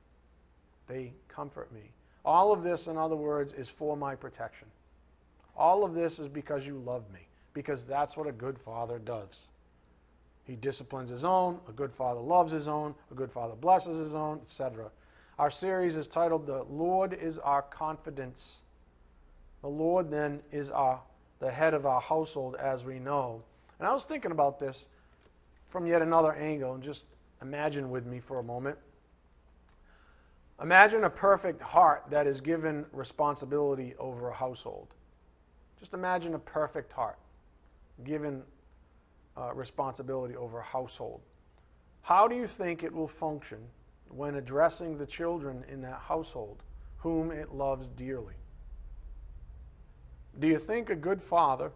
They 0.88 1.14
comfort 1.28 1.72
me. 1.72 1.92
All 2.26 2.52
of 2.52 2.64
this, 2.64 2.88
in 2.88 2.98
other 2.98 3.16
words, 3.16 3.54
is 3.54 3.70
for 3.70 3.96
my 3.96 4.16
protection. 4.16 4.70
All 5.56 5.86
of 5.86 5.94
this 5.94 6.18
is 6.18 6.30
because 6.30 6.66
you 6.66 6.80
love 6.80 7.04
me, 7.14 7.28
because 7.54 7.86
that's 7.86 8.18
what 8.18 8.26
a 8.26 8.32
good 8.32 8.58
father 8.58 8.98
does. 8.98 9.50
He 10.46 10.56
disciplines 10.56 11.10
his 11.10 11.26
own, 11.26 11.60
a 11.68 11.72
good 11.72 11.92
father 11.92 12.22
loves 12.22 12.52
his 12.52 12.68
own, 12.68 12.96
a 13.12 13.16
good 13.16 13.32
father 13.32 13.56
blesses 13.56 13.98
his 13.98 14.16
own, 14.16 14.40
etc. 14.44 14.92
Our 15.38 15.50
series 15.50 15.96
is 15.96 16.08
titled 16.08 16.46
The 16.46 16.64
Lord 16.64 17.14
is 17.14 17.40
Our 17.40 17.64
Confidence. 17.64 18.62
The 19.62 19.68
Lord 19.68 20.10
then 20.12 20.42
is 20.52 20.70
our 20.70 21.02
the 21.40 21.52
head 21.52 21.74
of 21.74 21.86
our 21.86 22.00
household 22.00 22.56
as 22.56 22.86
we 22.86 23.00
know. 23.00 23.44
And 23.80 23.88
I 23.88 23.94
was 23.94 24.06
thinking 24.06 24.32
about 24.32 24.60
this 24.60 24.88
from 25.70 25.86
yet 25.86 26.02
another 26.02 26.34
angle 26.34 26.74
and 26.74 26.84
just 26.84 27.04
imagine 27.42 27.90
with 27.90 28.06
me 28.06 28.20
for 28.20 28.40
a 28.40 28.44
moment. 28.44 28.78
Imagine 30.62 31.04
a 31.04 31.10
perfect 31.10 31.62
heart 31.62 32.06
that 32.10 32.28
is 32.28 32.40
given 32.40 32.86
responsibility 32.94 33.94
over 34.00 34.30
a 34.30 34.34
household. 34.34 34.94
Just 35.78 35.94
imagine 35.94 36.34
a 36.34 36.40
perfect 36.40 36.94
heart 36.94 37.18
given 38.06 38.44
uh, 39.38 39.54
responsibility 39.54 40.36
over 40.36 40.60
a 40.60 40.64
household. 40.64 41.22
How 42.02 42.28
do 42.28 42.36
you 42.36 42.48
think 42.48 42.84
it 42.84 42.94
will 42.94 43.08
function 43.08 43.60
when 44.10 44.36
addressing 44.36 44.98
the 44.98 45.06
children 45.06 45.64
in 45.72 45.82
that 45.82 46.00
household 46.00 46.64
whom 46.98 47.32
it 47.32 47.54
loves 47.54 47.90
dearly? 47.90 48.36
Do 50.40 50.48
you 50.48 50.60
think 50.60 50.90
a 50.90 50.96
good 50.96 51.22
father, 51.22 51.72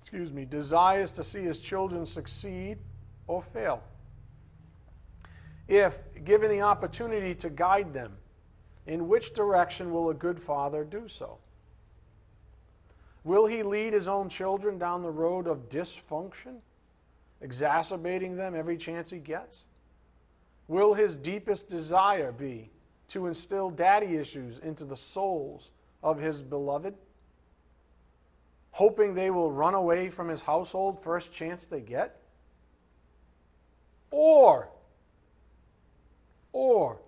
excuse 0.00 0.32
me, 0.32 0.44
desires 0.44 1.12
to 1.12 1.24
see 1.24 1.42
his 1.42 1.58
children 1.58 2.06
succeed 2.06 2.78
or 3.26 3.42
fail? 3.42 3.82
If 5.66 5.98
given 6.24 6.50
the 6.50 6.62
opportunity 6.62 7.34
to 7.36 7.50
guide 7.50 7.92
them, 7.92 8.16
in 8.86 9.06
which 9.06 9.34
direction 9.34 9.92
will 9.92 10.08
a 10.08 10.14
good 10.14 10.40
father 10.40 10.82
do 10.82 11.08
so? 11.08 11.38
Will 13.28 13.46
he 13.46 13.62
lead 13.62 13.92
his 13.92 14.08
own 14.08 14.30
children 14.30 14.78
down 14.78 15.02
the 15.02 15.10
road 15.10 15.46
of 15.46 15.68
dysfunction, 15.68 16.60
exacerbating 17.42 18.36
them 18.36 18.54
every 18.54 18.78
chance 18.78 19.10
he 19.10 19.18
gets? 19.18 19.66
Will 20.66 20.94
his 20.94 21.16
deepest 21.16 21.68
desire 21.68 22.32
be 22.32 22.70
to 23.08 23.26
instill 23.26 23.68
daddy 23.70 24.16
issues 24.16 24.58
into 24.58 24.84
the 24.84 24.96
souls 24.96 25.70
of 26.02 26.18
his 26.18 26.40
beloved? 26.42 26.94
hoping 28.78 29.12
they 29.12 29.28
will 29.28 29.50
run 29.50 29.74
away 29.74 30.08
from 30.08 30.28
his 30.28 30.40
household 30.40 31.02
first 31.02 31.32
chance 31.32 31.66
they 31.66 31.80
get? 31.80 32.20
Or, 34.12 34.68
or, 36.52 37.00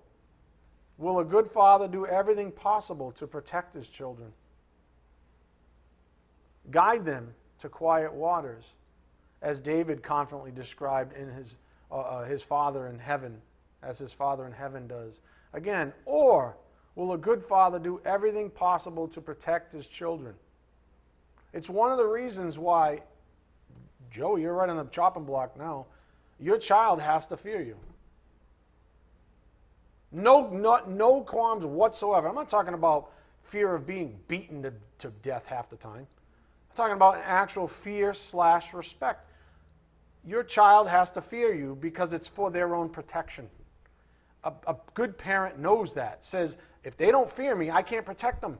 will 0.99 1.21
a 1.21 1.25
good 1.25 1.47
father 1.47 1.87
do 1.87 2.07
everything 2.07 2.51
possible 2.51 3.13
to 3.13 3.27
protect 3.29 3.73
his 3.73 3.89
children? 3.89 4.33
Guide 6.71 7.05
them 7.05 7.35
to 7.59 7.69
quiet 7.69 8.13
waters, 8.13 8.65
as 9.43 9.61
David 9.61 10.03
confidently 10.03 10.51
described 10.51 11.17
in 11.17 11.29
his, 11.29 11.59
uh, 11.91 11.97
uh, 11.97 12.25
his 12.25 12.43
Father 12.43 12.89
in 12.89 12.99
heaven, 12.99 13.41
as 13.83 13.99
his 13.99 14.13
Father 14.13 14.47
in 14.47 14.53
heaven 14.53 14.87
does. 14.87 15.21
Again, 15.53 15.93
or 16.05 16.57
will 16.95 17.13
a 17.13 17.19
good 17.19 17.43
father 17.45 17.79
do 17.79 18.01
everything 18.05 18.51
possible 18.51 19.09
to 19.09 19.21
protect 19.21 19.73
his 19.73 19.89
children? 19.89 20.35
It's 21.53 21.69
one 21.69 21.91
of 21.91 21.99
the 21.99 22.07
reasons 22.07 22.59
why, 22.59 23.03
Joe, 24.11 24.37
you're 24.37 24.55
right 24.55 24.69
on 24.69 24.77
the 24.77 24.85
chopping 24.85 25.25
block 25.25 25.57
now. 25.59 25.87
Your 26.39 26.59
child 26.59 27.01
has 27.01 27.27
to 27.27 27.37
fear 27.37 27.61
you. 27.61 27.77
No, 30.13 30.49
no, 30.49 30.81
no 30.87 31.21
qualms 31.23 31.65
whatsoever. 31.65 32.29
I'm 32.29 32.35
not 32.35 32.49
talking 32.49 32.75
about 32.75 33.13
fear 33.43 33.75
of 33.75 33.87
being 33.87 34.19
beaten 34.29 34.63
to, 34.63 34.73
to 34.99 35.09
death 35.23 35.47
half 35.47 35.69
the 35.69 35.77
time. 35.77 36.07
I'm 36.71 36.77
talking 36.77 36.95
about 36.95 37.17
an 37.17 37.23
actual 37.27 37.67
fear 37.67 38.15
slash 38.15 38.73
respect. 38.73 39.29
Your 40.25 40.45
child 40.45 40.89
has 40.89 41.11
to 41.13 41.21
fear 41.21 41.55
you 41.55 41.77
because 41.81 42.13
it's 42.13 42.29
for 42.29 42.51
their 42.51 42.75
own 42.75 42.91
protection. 42.91 43.49
A, 44.45 44.53
a 44.67 44.77
good 44.95 45.19
parent 45.19 45.59
knows 45.59 45.95
that. 45.95 46.25
Says, 46.25 46.57
if 46.85 46.97
they 46.97 47.11
don't 47.11 47.29
fear 47.29 47.55
me, 47.57 47.71
I 47.71 47.83
can't 47.83 48.07
protect 48.07 48.41
them. 48.41 48.59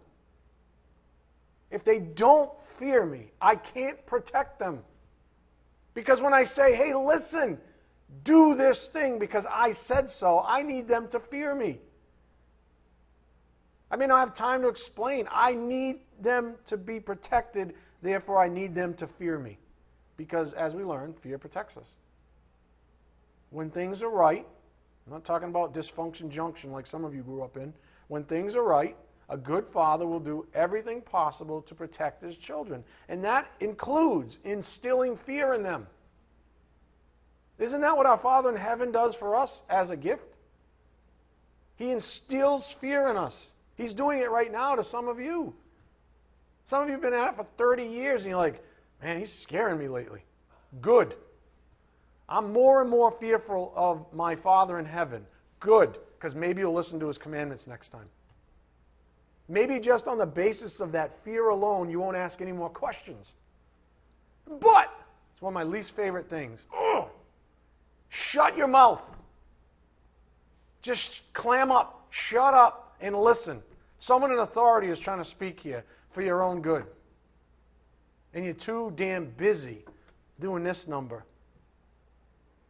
If 1.71 1.85
they 1.85 2.01
don't 2.01 2.51
fear 2.63 3.07
me, 3.07 3.31
I 3.41 3.55
can't 3.55 4.05
protect 4.07 4.59
them. 4.59 4.81
Because 5.95 6.21
when 6.21 6.35
I 6.35 6.45
say, 6.45 6.75
hey, 6.75 6.95
listen, 6.95 7.59
do 8.25 8.55
this 8.55 8.89
thing 8.89 9.19
because 9.19 9.47
I 9.49 9.73
said 9.73 10.11
so, 10.11 10.45
I 10.45 10.63
need 10.63 10.89
them 10.89 11.09
to 11.09 11.21
fear 11.21 11.55
me. 11.55 11.79
I 13.91 13.97
may 13.97 14.07
not 14.07 14.19
have 14.19 14.35
time 14.35 14.63
to 14.63 14.69
explain. 14.69 15.27
I 15.31 15.53
need 15.55 16.01
them 16.21 16.55
to 16.67 16.77
be 16.77 17.01
protected, 17.01 17.75
therefore, 18.03 18.39
I 18.39 18.49
need 18.49 18.75
them 18.75 18.95
to 18.95 19.07
fear 19.07 19.39
me. 19.39 19.59
Because 20.17 20.53
as 20.53 20.75
we 20.75 20.85
learn, 20.85 21.15
fear 21.15 21.39
protects 21.39 21.77
us. 21.77 21.95
When 23.51 23.71
things 23.71 24.03
are 24.03 24.11
right, 24.11 24.47
I'm 25.07 25.13
not 25.13 25.25
talking 25.25 25.49
about 25.49 25.75
dysfunction 25.75 26.29
junction 26.31 26.71
like 26.71 26.87
some 26.87 27.05
of 27.05 27.15
you 27.15 27.23
grew 27.23 27.43
up 27.43 27.57
in. 27.57 27.73
When 28.09 28.25
things 28.25 28.55
are 28.55 28.63
right, 28.63 28.97
a 29.29 29.37
good 29.37 29.67
father 29.67 30.07
will 30.07 30.21
do 30.21 30.47
everything 30.55 31.01
possible 31.01 31.63
to 31.63 31.75
protect 31.75 32.23
his 32.23 32.37
children. 32.37 32.85
And 33.09 33.25
that 33.25 33.51
includes 33.61 34.39
instilling 34.45 35.17
fear 35.17 35.55
in 35.55 35.63
them. 35.63 35.87
Isn't 37.59 37.83
that 37.83 37.97
what 37.97 38.07
our 38.07 38.17
Father 38.17 38.51
in 38.51 38.57
heaven 38.57 38.91
does 38.91 39.15
for 39.15 39.37
us 39.37 39.63
as 39.69 39.91
a 39.91 39.97
gift? 39.97 40.35
He 41.77 41.91
instills 41.91 42.73
fear 42.73 43.09
in 43.09 43.17
us. 43.17 43.55
He's 43.77 43.95
doing 43.95 44.19
it 44.19 44.31
right 44.31 44.51
now 44.51 44.75
to 44.75 44.83
some 44.83 45.09
of 45.09 45.21
you. 45.21 45.55
Some 46.71 46.85
of 46.85 46.89
you 46.89 46.93
have 46.93 47.03
been 47.03 47.15
at 47.15 47.31
it 47.31 47.37
for 47.37 47.43
30 47.43 47.83
years 47.83 48.23
and 48.23 48.31
you're 48.31 48.39
like, 48.39 48.63
man, 49.03 49.19
he's 49.19 49.33
scaring 49.33 49.77
me 49.77 49.89
lately. 49.89 50.21
Good. 50.81 51.17
I'm 52.29 52.53
more 52.53 52.81
and 52.81 52.89
more 52.89 53.11
fearful 53.11 53.73
of 53.75 54.07
my 54.15 54.37
Father 54.37 54.79
in 54.79 54.85
heaven. 54.85 55.27
Good, 55.59 55.99
because 56.17 56.37
maybe 56.37 56.61
you'll 56.61 56.73
listen 56.73 57.01
to 57.01 57.09
his 57.09 57.19
commandments 57.19 57.67
next 57.67 57.89
time. 57.89 58.07
Maybe 59.49 59.81
just 59.81 60.07
on 60.07 60.17
the 60.17 60.27
basis 60.27 60.79
of 60.79 60.93
that 60.93 61.13
fear 61.25 61.49
alone, 61.49 61.91
you 61.91 61.99
won't 61.99 62.17
ask 62.17 62.41
any 62.41 62.53
more 62.53 62.71
questions. 62.71 63.35
But, 64.61 64.95
it's 65.33 65.43
one 65.43 65.51
of 65.51 65.55
my 65.55 65.65
least 65.65 65.97
favorite 65.97 66.31
things. 66.31 66.67
Ugh, 66.73 67.09
shut 68.11 68.57
your 68.57 68.69
mouth. 68.69 69.03
Just 70.83 71.33
clam 71.33 71.73
up, 71.73 72.07
shut 72.11 72.55
up, 72.55 72.97
and 73.01 73.17
listen. 73.17 73.61
Someone 74.01 74.33
in 74.33 74.39
authority 74.39 74.89
is 74.89 74.99
trying 74.99 75.19
to 75.19 75.25
speak 75.25 75.61
here 75.61 75.85
for 76.09 76.23
your 76.23 76.43
own 76.43 76.63
good. 76.63 76.87
And 78.33 78.45
you're 78.45 78.55
too 78.55 78.93
damn 78.97 79.27
busy 79.27 79.85
doing 80.41 80.65
this 80.65 80.89
number. 80.89 81.23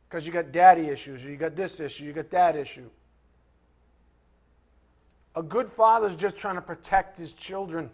Because 0.08 0.26
you 0.26 0.32
got 0.32 0.50
daddy 0.50 0.88
issues, 0.88 1.24
or 1.24 1.30
you 1.30 1.36
got 1.36 1.54
this 1.54 1.78
issue, 1.78 2.04
you 2.04 2.12
got 2.12 2.30
that 2.30 2.56
issue. 2.56 2.90
A 5.36 5.42
good 5.42 5.70
father 5.70 6.08
is 6.08 6.16
just 6.16 6.36
trying 6.36 6.56
to 6.56 6.60
protect 6.60 7.16
his 7.16 7.32
children. 7.32 7.88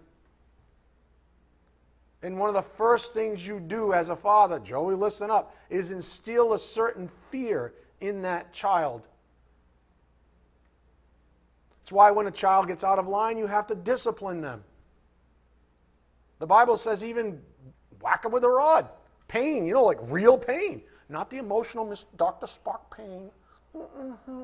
And 2.23 2.39
one 2.39 2.49
of 2.49 2.55
the 2.55 2.63
first 2.63 3.13
things 3.13 3.47
you 3.47 3.61
do 3.61 3.93
as 3.93 4.09
a 4.09 4.17
father, 4.17 4.59
Joey, 4.59 4.95
listen 4.95 5.31
up, 5.31 5.55
is 5.69 5.91
instill 5.91 6.55
a 6.55 6.59
certain 6.59 7.11
fear 7.31 7.75
in 8.01 8.23
that 8.23 8.55
child. 8.55 9.09
It's 11.87 11.93
why 11.93 12.11
when 12.11 12.27
a 12.27 12.33
child 12.33 12.67
gets 12.67 12.83
out 12.83 12.99
of 12.99 13.07
line, 13.07 13.39
you 13.39 13.47
have 13.47 13.69
to 13.69 13.77
discipline 13.77 14.41
them. 14.41 14.65
The 16.41 16.47
Bible 16.47 16.77
says 16.77 17.05
even 17.05 17.41
whack 18.01 18.25
them 18.25 18.33
with 18.33 18.43
a 18.43 18.49
rod. 18.49 18.89
Pain, 19.29 19.65
you 19.65 19.75
know, 19.75 19.85
like 19.85 19.99
real 20.03 20.37
pain. 20.37 20.83
Not 21.09 21.31
the 21.31 21.37
emotional 21.37 21.97
Dr. 22.17 22.47
Spock 22.47 22.91
pain. 22.91 23.31
Mm-hmm. 23.77 24.43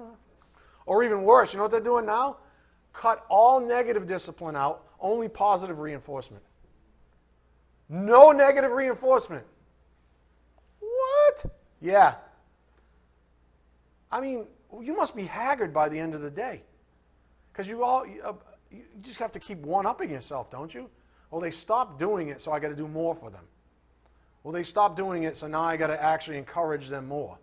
Or 0.86 1.02
even 1.02 1.24
worse, 1.24 1.52
you 1.52 1.56
know 1.56 1.64
what 1.64 1.72
they're 1.72 1.80
doing 1.80 2.06
now? 2.06 2.36
Cut 2.92 3.26
all 3.28 3.58
negative 3.58 4.06
discipline 4.06 4.54
out, 4.54 4.86
only 5.00 5.28
positive 5.28 5.80
reinforcement. 5.80 6.44
No 7.88 8.30
negative 8.30 8.70
reinforcement. 8.70 9.44
What? 10.78 11.46
Yeah. 11.80 12.14
I 14.12 14.20
mean, 14.20 14.46
you 14.80 14.96
must 14.96 15.16
be 15.16 15.24
haggard 15.24 15.74
by 15.74 15.88
the 15.88 15.98
end 15.98 16.14
of 16.14 16.20
the 16.20 16.30
day. 16.30 16.62
Because 17.52 17.68
you 17.68 17.84
all, 17.84 18.06
uh, 18.24 18.32
you 18.70 18.82
just 19.02 19.18
have 19.18 19.32
to 19.32 19.38
keep 19.38 19.58
one 19.58 19.86
upping 19.86 20.10
yourself, 20.10 20.50
don't 20.50 20.72
you? 20.72 20.88
Well, 21.30 21.40
they 21.40 21.50
stopped 21.50 21.98
doing 21.98 22.28
it, 22.28 22.40
so 22.40 22.52
I 22.52 22.60
got 22.60 22.68
to 22.68 22.76
do 22.76 22.88
more 22.88 23.14
for 23.14 23.30
them. 23.30 23.44
Well, 24.42 24.52
they 24.52 24.62
stopped 24.62 24.96
doing 24.96 25.22
it, 25.24 25.36
so 25.36 25.46
now 25.46 25.62
I 25.62 25.76
got 25.76 25.88
to 25.88 26.02
actually 26.02 26.38
encourage 26.38 26.88
them 26.88 27.06
more. 27.06 27.38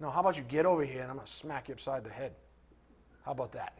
No, 0.00 0.10
how 0.10 0.20
about 0.20 0.36
you 0.36 0.42
get 0.42 0.66
over 0.66 0.84
here 0.84 1.00
and 1.00 1.10
I'm 1.10 1.16
going 1.16 1.26
to 1.26 1.32
smack 1.32 1.68
you 1.68 1.74
upside 1.74 2.04
the 2.04 2.10
head? 2.10 2.32
How 3.24 3.32
about 3.32 3.52
that? 3.52 3.78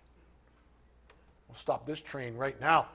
We'll 1.49 1.57
stop 1.57 1.87
this 1.87 2.01
train 2.01 2.35
right 2.35 2.59
now. 2.61 2.89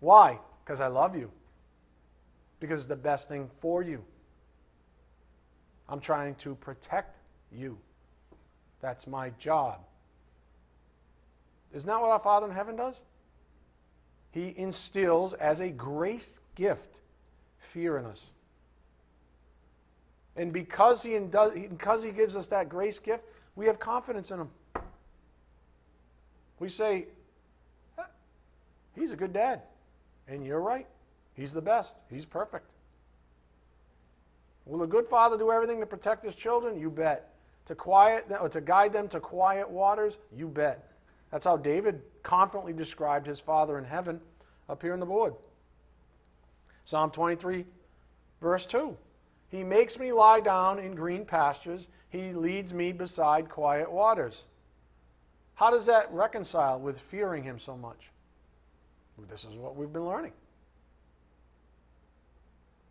Why? 0.00 0.38
Because 0.64 0.80
I 0.80 0.88
love 0.88 1.16
you. 1.16 1.30
Because 2.58 2.80
it's 2.80 2.88
the 2.88 2.96
best 2.96 3.28
thing 3.28 3.48
for 3.60 3.82
you. 3.82 4.04
I'm 5.88 6.00
trying 6.00 6.34
to 6.36 6.54
protect 6.56 7.16
you. 7.50 7.78
That's 8.80 9.06
my 9.06 9.30
job. 9.30 9.80
Isn't 11.72 11.86
that 11.86 12.00
what 12.00 12.10
our 12.10 12.18
Father 12.18 12.46
in 12.46 12.54
heaven 12.54 12.76
does? 12.76 13.04
He 14.32 14.54
instills 14.56 15.34
as 15.34 15.60
a 15.60 15.70
grace 15.70 16.40
gift 16.54 17.00
fear 17.58 17.98
in 17.98 18.04
us. 18.04 18.32
And 20.36 20.52
because 20.52 21.02
he, 21.02 21.18
because 21.18 22.02
he 22.02 22.10
gives 22.10 22.36
us 22.36 22.46
that 22.48 22.68
grace 22.68 22.98
gift, 22.98 23.24
we 23.56 23.66
have 23.66 23.78
confidence 23.78 24.30
in 24.30 24.40
him. 24.40 24.48
We 26.58 26.68
say, 26.68 27.06
He's 28.94 29.12
a 29.12 29.16
good 29.16 29.32
dad. 29.32 29.62
And 30.28 30.44
you're 30.44 30.60
right. 30.60 30.86
He's 31.34 31.52
the 31.52 31.62
best. 31.62 31.96
He's 32.10 32.24
perfect. 32.24 32.66
Will 34.66 34.82
a 34.82 34.86
good 34.86 35.06
father 35.06 35.38
do 35.38 35.50
everything 35.50 35.80
to 35.80 35.86
protect 35.86 36.24
his 36.24 36.34
children? 36.34 36.78
You 36.78 36.90
bet. 36.90 37.32
To 37.66 37.74
quiet 37.74 38.28
them, 38.28 38.38
or 38.42 38.48
to 38.48 38.60
guide 38.60 38.92
them 38.92 39.08
to 39.08 39.20
quiet 39.20 39.68
waters? 39.68 40.18
You 40.36 40.48
bet. 40.48 40.89
That's 41.30 41.44
how 41.44 41.56
David 41.56 42.02
confidently 42.22 42.72
described 42.72 43.26
his 43.26 43.40
Father 43.40 43.78
in 43.78 43.84
heaven 43.84 44.20
up 44.68 44.82
here 44.82 44.92
on 44.92 45.00
the 45.00 45.06
board. 45.06 45.34
Psalm 46.84 47.10
23, 47.10 47.64
verse 48.40 48.66
2. 48.66 48.96
He 49.48 49.64
makes 49.64 49.98
me 49.98 50.12
lie 50.12 50.40
down 50.40 50.78
in 50.78 50.94
green 50.94 51.24
pastures. 51.24 51.88
He 52.08 52.32
leads 52.32 52.72
me 52.72 52.92
beside 52.92 53.48
quiet 53.48 53.90
waters. 53.90 54.46
How 55.54 55.70
does 55.70 55.86
that 55.86 56.12
reconcile 56.12 56.80
with 56.80 57.00
fearing 57.00 57.42
him 57.44 57.58
so 57.58 57.76
much? 57.76 58.10
This 59.28 59.44
is 59.44 59.54
what 59.54 59.76
we've 59.76 59.92
been 59.92 60.06
learning. 60.06 60.32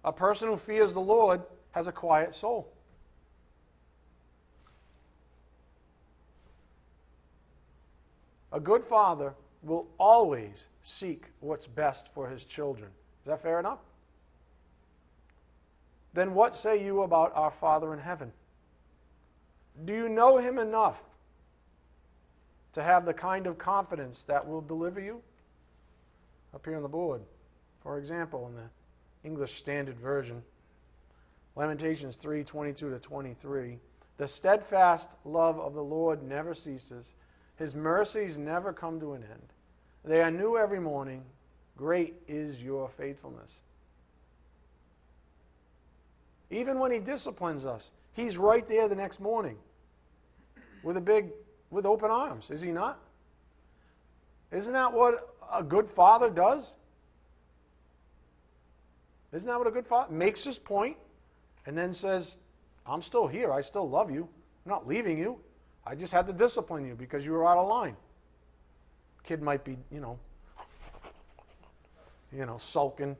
A 0.05 0.13
person 0.13 0.47
who 0.47 0.57
fears 0.57 0.93
the 0.93 0.99
Lord 0.99 1.41
has 1.71 1.87
a 1.87 1.91
quiet 1.91 2.35
soul. 2.35 2.71
A 8.51 8.59
good 8.59 8.83
father 8.83 9.33
will 9.61 9.87
always 9.97 10.67
seek 10.81 11.25
what's 11.39 11.67
best 11.67 12.09
for 12.13 12.29
his 12.29 12.43
children. 12.43 12.89
Is 13.23 13.27
that 13.27 13.41
fair 13.41 13.59
enough? 13.59 13.79
Then 16.13 16.33
what 16.33 16.57
say 16.57 16.83
you 16.83 17.03
about 17.03 17.33
our 17.35 17.51
Father 17.51 17.93
in 17.93 17.99
heaven? 17.99 18.31
Do 19.85 19.93
you 19.93 20.09
know 20.09 20.37
him 20.37 20.57
enough 20.57 21.03
to 22.73 22.83
have 22.83 23.05
the 23.05 23.13
kind 23.13 23.47
of 23.47 23.57
confidence 23.57 24.23
that 24.23 24.47
will 24.47 24.61
deliver 24.61 24.99
you? 24.99 25.21
Up 26.53 26.65
here 26.65 26.75
on 26.75 26.81
the 26.81 26.89
board. 26.89 27.21
For 27.83 27.99
example, 27.99 28.47
in 28.47 28.55
the 28.55 28.69
English 29.23 29.53
Standard 29.53 29.99
Version, 29.99 30.41
Lamentations 31.55 32.15
3 32.15 32.43
22 32.43 32.89
to 32.89 32.99
23. 32.99 33.79
The 34.17 34.27
steadfast 34.27 35.15
love 35.25 35.59
of 35.59 35.73
the 35.73 35.83
Lord 35.83 36.23
never 36.23 36.53
ceases 36.53 37.13
his 37.59 37.75
mercies 37.75 38.39
never 38.39 38.71
come 38.71 38.99
to 39.01 39.13
an 39.13 39.23
end. 39.23 39.53
They 40.05 40.21
are 40.21 40.31
new 40.31 40.57
every 40.57 40.79
morning. 40.79 41.23
Great 41.77 42.15
is 42.27 42.63
your 42.63 42.89
faithfulness. 42.89 43.59
Even 46.49 46.79
when 46.79 46.91
he 46.91 46.99
disciplines 46.99 47.65
us, 47.65 47.91
he's 48.13 48.37
right 48.37 48.65
there 48.65 48.87
the 48.87 48.95
next 48.95 49.19
morning 49.19 49.57
with 50.83 50.97
a 50.97 51.01
big 51.01 51.27
with 51.69 51.85
open 51.85 52.09
arms, 52.09 52.49
is 52.49 52.61
he 52.61 52.71
not? 52.71 52.99
Isn't 54.51 54.73
that 54.73 54.91
what 54.91 55.35
a 55.53 55.61
good 55.61 55.87
father 55.87 56.29
does? 56.29 56.75
Isn't 59.31 59.47
that 59.47 59.59
what 59.59 59.67
a 59.67 59.71
good 59.71 59.85
father 59.85 60.11
makes 60.11 60.43
his 60.43 60.57
point 60.57 60.97
and 61.67 61.77
then 61.77 61.93
says, 61.93 62.37
I'm 62.87 63.03
still 63.03 63.27
here. 63.27 63.51
I 63.51 63.61
still 63.61 63.87
love 63.87 64.09
you. 64.09 64.27
I'm 64.65 64.71
not 64.71 64.87
leaving 64.87 65.19
you. 65.19 65.39
I 65.89 65.95
just 65.95 66.13
had 66.13 66.27
to 66.27 66.33
discipline 66.33 66.85
you 66.85 66.93
because 66.93 67.25
you 67.25 67.31
were 67.31 67.47
out 67.47 67.57
of 67.57 67.67
line. 67.67 67.95
Kid 69.23 69.41
might 69.41 69.63
be, 69.63 69.75
you 69.91 69.99
know, 69.99 70.19
you 72.31 72.45
know, 72.45 72.57
sulking. 72.59 73.17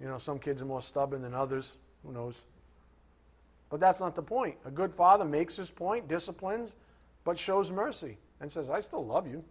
You 0.00 0.08
know, 0.08 0.16
some 0.16 0.38
kids 0.38 0.62
are 0.62 0.64
more 0.64 0.80
stubborn 0.80 1.20
than 1.20 1.34
others. 1.34 1.76
Who 2.02 2.12
knows? 2.12 2.44
But 3.68 3.80
that's 3.80 4.00
not 4.00 4.14
the 4.16 4.22
point. 4.22 4.56
A 4.64 4.70
good 4.70 4.94
father 4.94 5.26
makes 5.26 5.54
his 5.54 5.70
point, 5.70 6.08
disciplines, 6.08 6.76
but 7.24 7.38
shows 7.38 7.70
mercy 7.70 8.16
and 8.40 8.50
says, 8.50 8.70
I 8.70 8.80
still 8.80 9.04
love 9.04 9.26
you. 9.26 9.44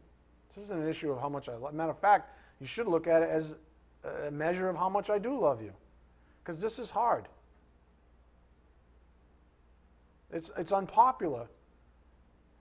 This 0.55 0.63
isn't 0.65 0.81
an 0.81 0.89
issue 0.89 1.11
of 1.11 1.21
how 1.21 1.29
much 1.29 1.47
I 1.47 1.55
love. 1.55 1.75
Matter 1.75 1.91
of 1.91 1.99
fact, 1.99 2.31
you 2.59 2.65
should 2.65 2.87
look 2.87 3.05
at 3.05 3.21
it 3.21 3.29
as 3.29 3.55
a 4.27 4.31
measure 4.31 4.67
of 4.67 4.75
how 4.75 4.89
much 4.89 5.11
I 5.11 5.19
do 5.19 5.39
love 5.39 5.61
you. 5.61 5.73
Because 6.43 6.59
this 6.59 6.79
is 6.79 6.89
hard. 6.89 7.27
It's, 10.31 10.49
it's 10.57 10.71
unpopular 10.71 11.47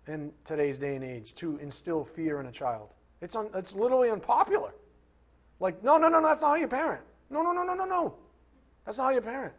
in 0.07 0.33
today's 0.45 0.79
day 0.79 0.97
and 0.97 1.05
age 1.05 1.35
to 1.37 1.57
instill 1.59 2.05
fear 2.05 2.41
in 2.41 2.47
a 2.47 2.53
child. 2.53 2.91
It's, 3.21 3.37
un, 3.37 3.49
it's 3.55 3.75
literally 3.75 4.11
unpopular. 4.11 4.75
Like, 5.61 5.83
no, 5.83 5.97
no, 5.97 6.09
no, 6.09 6.21
no, 6.21 6.29
that's 6.29 6.43
not 6.43 6.49
how 6.49 6.55
you 6.57 6.69
parent. 6.69 7.03
No, 7.31 7.43
no, 7.43 7.53
no, 7.53 7.65
no, 7.65 7.75
no, 7.75 7.85
no. 7.85 8.15
That's 8.85 8.99
not 8.99 9.05
how 9.05 9.11
you 9.11 9.21
parent. 9.21 9.55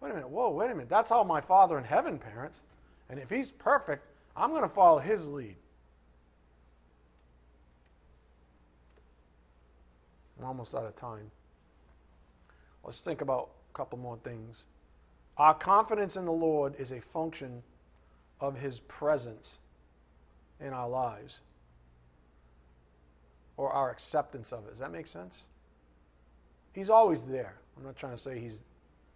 Wait 0.00 0.10
a 0.10 0.14
minute. 0.14 0.28
Whoa, 0.28 0.50
wait 0.50 0.70
a 0.70 0.74
minute. 0.74 0.88
That's 0.88 1.10
how 1.10 1.22
my 1.22 1.40
Father 1.40 1.78
in 1.78 1.84
heaven 1.84 2.18
parents. 2.18 2.62
And 3.08 3.20
if 3.20 3.30
he's 3.30 3.52
perfect, 3.52 4.04
I'm 4.36 4.50
going 4.50 4.62
to 4.62 4.68
follow 4.68 4.98
his 4.98 5.28
lead. 5.28 5.56
I'm 10.38 10.46
almost 10.46 10.74
out 10.74 10.84
of 10.84 10.96
time. 10.96 11.30
Let's 12.82 13.00
think 13.00 13.20
about 13.20 13.50
a 13.72 13.76
couple 13.76 13.98
more 13.98 14.18
things. 14.24 14.64
Our 15.36 15.54
confidence 15.54 16.16
in 16.16 16.24
the 16.24 16.32
Lord 16.32 16.74
is 16.78 16.90
a 16.90 17.00
function 17.00 17.62
of 18.42 18.58
His 18.58 18.80
presence 18.80 19.60
in 20.60 20.72
our 20.74 20.88
lives 20.88 21.40
or 23.56 23.70
our 23.70 23.90
acceptance 23.90 24.52
of 24.52 24.66
it. 24.66 24.70
Does 24.70 24.80
that 24.80 24.90
make 24.90 25.06
sense? 25.06 25.44
He's 26.72 26.90
always 26.90 27.22
there. 27.22 27.54
I'm 27.76 27.84
not 27.84 27.96
trying 27.96 28.12
to 28.12 28.18
say 28.18 28.38
He's 28.38 28.62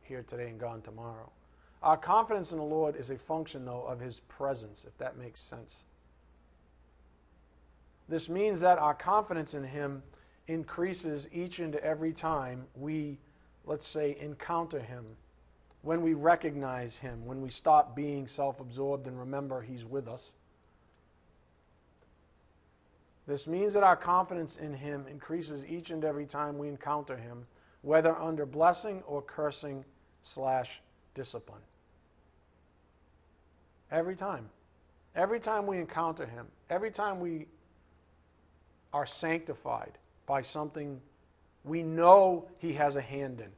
here 0.01 0.25
today 0.27 0.49
and 0.49 0.61
gone 0.61 0.81
tomorrow. 0.81 1.31
Our 1.83 1.97
confidence 1.97 2.53
in 2.53 2.59
the 2.59 2.65
Lord 2.65 2.95
is 2.95 3.11
a 3.11 3.19
function, 3.19 3.65
though, 3.65 3.83
of 3.83 3.99
His 3.99 4.21
presence, 4.21 4.85
if 4.87 4.97
that 4.99 5.19
makes 5.19 5.41
sense. 5.41 5.85
This 8.09 8.29
means 8.29 8.61
that 8.61 8.79
our 8.79 8.95
confidence 8.95 9.55
in 9.55 9.65
Him 9.65 10.05
increases 10.47 11.29
each 11.33 11.59
and 11.59 11.75
every 11.77 12.13
time 12.13 12.67
we, 12.77 13.19
let's 13.65 13.89
say, 13.89 14.17
encounter 14.21 14.79
Him 14.79 15.05
when 15.87 16.03
we 16.03 16.15
recognize 16.15 16.99
Him, 16.99 17.25
when 17.25 17.41
we 17.41 17.49
stop 17.49 17.95
being 17.95 18.27
self 18.27 18.59
absorbed 18.59 19.07
and 19.07 19.17
remember 19.17 19.63
He's 19.63 19.85
with 19.85 20.09
us. 20.09 20.33
This 23.29 23.47
means 23.47 23.73
that 23.75 23.85
our 23.85 23.95
confidence 23.95 24.57
in 24.57 24.75
Him 24.75 25.07
increases 25.09 25.65
each 25.65 25.91
and 25.91 26.05
every 26.05 26.27
time 26.27 26.59
we 26.59 26.67
encounter 26.67 27.17
Him, 27.17 27.47
whether 27.83 28.17
under 28.17 28.45
blessing 28.45 29.01
or 29.07 29.23
cursing 29.23 29.85
slash 30.25 30.81
discipline. 31.15 31.63
Every 33.93 34.17
time. 34.17 34.49
Every 35.15 35.39
time 35.39 35.69
we 35.69 35.79
encounter 35.79 36.27
Him, 36.27 36.49
every 36.69 36.91
time 36.91 37.21
we 37.21 37.47
are 38.93 39.07
sanctified 39.07 39.99
by 40.27 40.43
something 40.43 41.01
we 41.63 41.85
know 41.85 42.49
He 42.59 42.73
has 42.73 42.97
a 42.97 43.01
hand 43.01 43.41
in, 43.41 43.51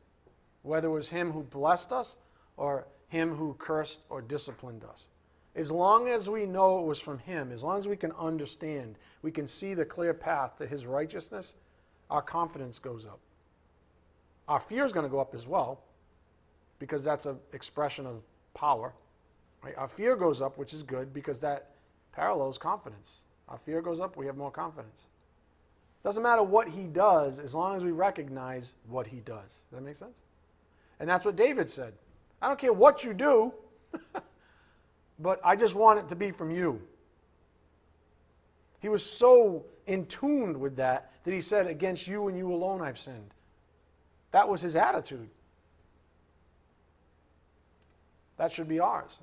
whether 0.69 0.89
it 0.89 0.93
was 0.93 1.09
Him 1.09 1.33
who 1.33 1.43
blessed 1.43 1.93
us 1.93 2.19
or 2.57 2.87
Him 3.09 3.35
who 3.35 3.55
cursed 3.55 4.01
or 4.11 4.21
disciplined 4.21 4.85
us. 4.85 5.07
As 5.57 5.73
long 5.73 6.09
as 6.09 6.29
we 6.29 6.45
know 6.45 6.79
it 6.79 6.87
was 6.87 7.01
from 7.01 7.19
Him, 7.19 7.51
as 7.51 7.63
long 7.63 7.79
as 7.79 7.89
we 7.89 7.97
can 7.97 8.13
understand, 8.13 8.97
we 9.23 9.33
can 9.33 9.47
see 9.47 9.75
the 9.75 9.85
clear 9.85 10.13
path 10.13 10.59
to 10.59 10.67
His 10.67 10.87
righteousness, 10.87 11.57
our 12.11 12.23
confidence 12.23 12.79
goes 12.79 13.07
up. 13.07 13.19
Our 14.47 14.61
fear 14.61 14.85
is 14.85 14.93
going 14.93 15.05
to 15.05 15.11
go 15.11 15.21
up 15.21 15.35
as 15.35 15.47
well, 15.47 15.81
because 16.79 17.03
that's 17.03 17.27
an 17.27 17.39
expression 17.53 18.07
of 18.07 18.23
power. 18.55 18.93
Right? 19.63 19.75
Our 19.77 19.89
fear 19.89 20.17
goes 20.17 20.41
up, 20.41 20.59
which 20.59 20.73
is 20.75 20.83
good, 20.83 21.13
because 21.13 21.41
that 21.41 21.71
parallels 22.13 22.59
confidence. 22.59 23.21
Our 23.49 23.59
fear 23.59 23.81
goes 23.81 24.01
up, 24.01 24.17
we 24.17 24.27
have 24.27 24.37
more 24.37 24.51
confidence. 24.51 25.07
Doesn't 26.05 26.23
matter 26.23 26.43
what 26.43 26.69
he 26.69 26.85
does 26.85 27.41
as 27.41 27.55
long 27.55 27.77
as 27.77 27.83
we 27.83 27.91
recognize 27.91 28.75
what 28.89 29.07
he 29.07 29.21
does. 29.21 29.63
Does 29.71 29.73
that 29.73 29.83
make 29.83 29.97
sense? 29.97 30.23
And 31.01 31.09
that's 31.09 31.25
what 31.25 31.37
David 31.37 31.71
said. 31.71 31.95
I 32.41 32.49
don't 32.49 32.59
care 32.59 32.73
what 32.73 33.05
you 33.05 33.15
do, 33.15 33.53
but 35.19 35.41
I 35.45 35.57
just 35.57 35.75
want 35.75 35.99
it 35.99 36.09
to 36.09 36.17
be 36.17 36.31
from 36.31 36.51
you. 36.51 36.81
He 38.81 38.89
was 38.89 39.05
so 39.05 39.65
in 39.87 40.07
tune 40.07 40.61
with 40.61 40.77
that 40.77 41.13
that 41.25 41.33
he 41.33 41.41
said, 41.41 41.67
Against 41.67 42.07
you 42.07 42.29
and 42.29 42.37
you 42.37 42.53
alone 42.53 42.81
I've 42.81 42.99
sinned. 42.99 43.35
That 44.31 44.49
was 44.49 44.61
his 44.61 44.77
attitude. 44.77 45.29
That 48.37 48.53
should 48.53 48.69
be 48.69 48.79
ours. 48.79 49.19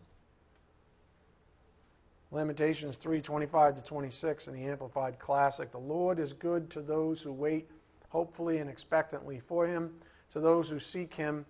Lamentations 2.31 2.97
3 2.97 3.21
25 3.21 3.75
to 3.75 3.81
26 3.81 4.47
in 4.47 4.53
the 4.55 4.65
Amplified 4.65 5.19
Classic. 5.19 5.71
The 5.71 5.77
Lord 5.77 6.19
is 6.19 6.33
good 6.33 6.69
to 6.71 6.81
those 6.81 7.21
who 7.21 7.31
wait 7.31 7.69
hopefully 8.09 8.57
and 8.57 8.69
expectantly 8.69 9.39
for 9.39 9.67
him, 9.67 9.93
to 10.31 10.39
those 10.39 10.69
who 10.69 10.79
seek 10.79 11.13
him, 11.13 11.45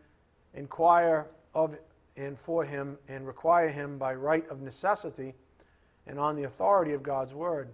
inquire 0.56 1.28
of 1.54 1.78
and 2.18 2.40
for 2.40 2.64
him, 2.64 2.98
and 3.10 3.28
require 3.28 3.68
him 3.68 3.98
by 3.98 4.16
right 4.16 4.48
of 4.50 4.62
necessity 4.62 5.34
and 6.08 6.18
on 6.18 6.36
the 6.36 6.44
authority 6.44 6.94
of 6.94 7.04
God's 7.04 7.34
word. 7.34 7.70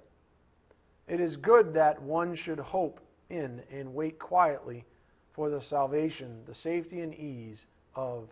It 1.08 1.20
is 1.20 1.38
good 1.38 1.74
that 1.76 2.02
one 2.02 2.34
should 2.34 2.60
hope 2.60 3.00
in 3.30 3.62
and 3.72 3.94
wait 3.94 4.18
quietly 4.18 4.86
for 5.32 5.50
the 5.50 5.62
salvation, 5.62 6.42
the 6.46 6.54
safety 6.54 7.02
and 7.02 7.14
ease 7.14 7.66
of 7.96 8.30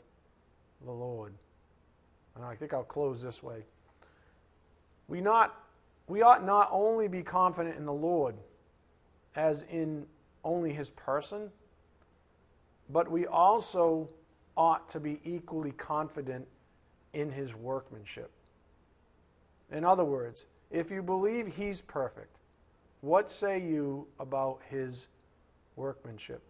the 0.86 0.92
Lord. 0.92 1.34
And 2.36 2.44
I 2.44 2.56
think 2.56 2.74
I'll 2.74 2.84
close 2.84 3.22
this 3.22 3.44
way. 3.44 3.64
We, 5.08 5.22
not, 5.22 5.64
we 6.08 6.22
ought 6.22 6.46
not 6.46 6.70
only 6.72 7.08
be 7.08 7.22
confident 7.22 7.78
in 7.78 7.86
the 7.86 7.94
Lord 7.94 8.36
as 9.36 9.64
in 9.72 10.06
only 10.44 10.74
his 10.74 10.90
person, 10.92 11.50
but 12.90 13.10
we 13.10 13.28
also 13.28 14.10
ought 14.60 14.90
to 14.90 15.00
be 15.00 15.22
equally 15.24 15.72
confident 15.72 16.46
in 17.14 17.32
his 17.32 17.56
workmanship. 17.56 18.30
In 19.72 19.86
other 19.86 20.04
words, 20.04 20.48
if 20.70 20.92
you 20.92 21.02
believe 21.02 21.48
he's 21.48 21.80
perfect, 21.80 22.36
what 23.00 23.32
say 23.32 23.58
you 23.58 24.06
about 24.20 24.60
his 24.70 25.08
workmanship? 25.78 26.44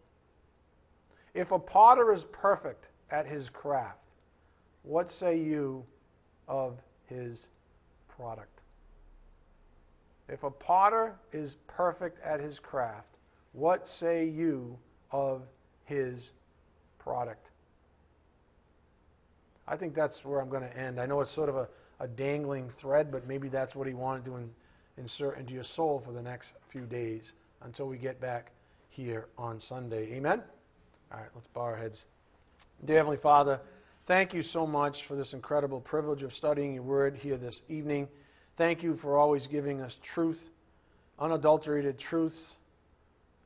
If 1.36 1.52
a 1.52 1.60
potter 1.60 2.12
is 2.12 2.24
perfect 2.24 2.90
at 3.12 3.28
his 3.28 3.48
craft, 3.48 4.10
what 4.82 5.12
say 5.12 5.38
you 5.38 5.86
of 6.48 6.82
his 7.06 7.50
product? 8.08 8.62
If 10.28 10.44
a 10.44 10.50
potter 10.50 11.14
is 11.32 11.58
perfect 11.68 12.20
at 12.26 12.40
his 12.40 12.60
craft, 12.60 13.18
what 13.54 13.88
say 13.88 14.26
you 14.26 14.80
of 15.12 15.44
his 15.86 16.34
product? 16.98 17.52
I 19.70 19.78
think 19.78 19.94
that's 19.94 20.26
where 20.26 20.42
I'm 20.42 20.50
going 20.50 20.64
to 20.64 20.78
end. 20.78 21.00
I 21.00 21.06
know 21.06 21.22
it's 21.22 21.30
sort 21.30 21.48
of 21.48 21.56
a, 21.56 21.68
a 22.00 22.08
dangling 22.08 22.72
thread, 22.72 23.12
but 23.12 23.28
maybe 23.28 23.50
that's 23.50 23.76
what 23.76 23.88
he 23.88 23.94
wanted 23.94 24.26
to 24.26 24.38
in, 24.38 24.50
insert 24.98 25.38
into 25.38 25.54
your 25.54 25.64
soul 25.64 26.00
for 26.04 26.12
the 26.12 26.24
next 26.24 26.54
few 26.68 26.86
days 26.88 27.34
until 27.62 27.88
we 27.88 27.98
get 27.98 28.20
back 28.20 28.52
here 28.90 29.28
on 29.38 29.60
Sunday. 29.60 30.12
Amen? 30.14 30.42
All 31.12 31.20
right, 31.20 31.30
let's 31.36 31.46
bow 31.48 31.62
our 31.62 31.76
heads. 31.76 32.08
Dear 32.84 32.98
Heavenly 32.98 33.18
Father, 33.18 33.60
thank 34.08 34.34
you 34.34 34.42
so 34.42 34.66
much 34.66 35.04
for 35.04 35.16
this 35.16 35.34
incredible 35.34 35.82
privilege 35.82 36.24
of 36.24 36.34
studying 36.34 36.74
your 36.74 36.84
word 36.84 37.16
here 37.16 37.38
this 37.38 37.62
evening. 37.70 38.08
Thank 38.58 38.82
you 38.82 38.96
for 38.96 39.20
always 39.20 39.46
giving 39.46 39.82
us 39.82 40.00
truth, 40.02 40.50
unadulterated 41.20 42.00
truth, 42.00 42.56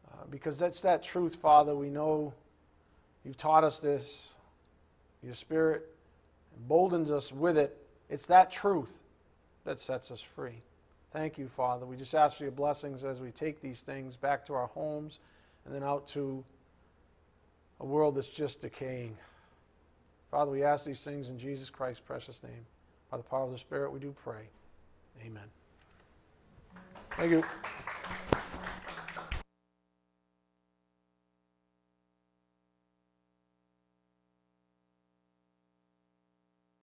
uh, 0.10 0.24
because 0.32 0.58
that's 0.58 0.80
that 0.82 1.04
truth, 1.04 1.36
Father. 1.36 1.76
We 1.76 1.90
know 1.90 2.34
you've 3.26 3.38
taught 3.38 3.66
us 3.66 3.80
this. 3.80 4.38
Your 5.22 5.36
Spirit 5.36 5.93
emboldens 6.58 7.12
us 7.12 7.32
with 7.32 7.58
it. 7.58 7.78
It's 8.10 8.26
that 8.28 8.51
truth 8.51 9.04
that 9.66 9.80
sets 9.80 10.12
us 10.12 10.22
free. 10.22 10.62
Thank 11.12 11.38
you, 11.38 11.47
Father. 11.47 11.86
We 11.86 11.95
just 11.95 12.16
ask 12.16 12.38
for 12.38 12.43
your 12.43 12.51
blessings 12.51 13.04
as 13.04 13.20
we 13.20 13.32
take 13.32 13.62
these 13.62 13.82
things 13.82 14.16
back 14.16 14.45
to 14.47 14.54
our 14.54 14.68
homes 14.68 15.20
and 15.66 15.74
then 15.74 15.84
out 15.84 16.08
to 16.10 16.43
a 17.80 17.86
world 17.86 18.16
that's 18.16 18.30
just 18.30 18.62
decaying. 18.62 19.16
Father, 20.32 20.51
we 20.51 20.64
ask 20.64 20.86
these 20.86 21.04
things 21.04 21.30
in 21.30 21.38
Jesus 21.38 21.70
Christ's 21.70 22.01
precious 22.01 22.41
name. 22.41 22.66
By 23.12 23.18
the 23.18 23.24
power 23.24 23.43
of 23.43 23.51
the 23.51 23.58
Spirit, 23.60 23.91
we 23.91 23.99
do 23.99 24.14
pray. 24.24 24.49
Amen. 25.24 25.43
Thank 27.12 27.32
you. 27.32 27.43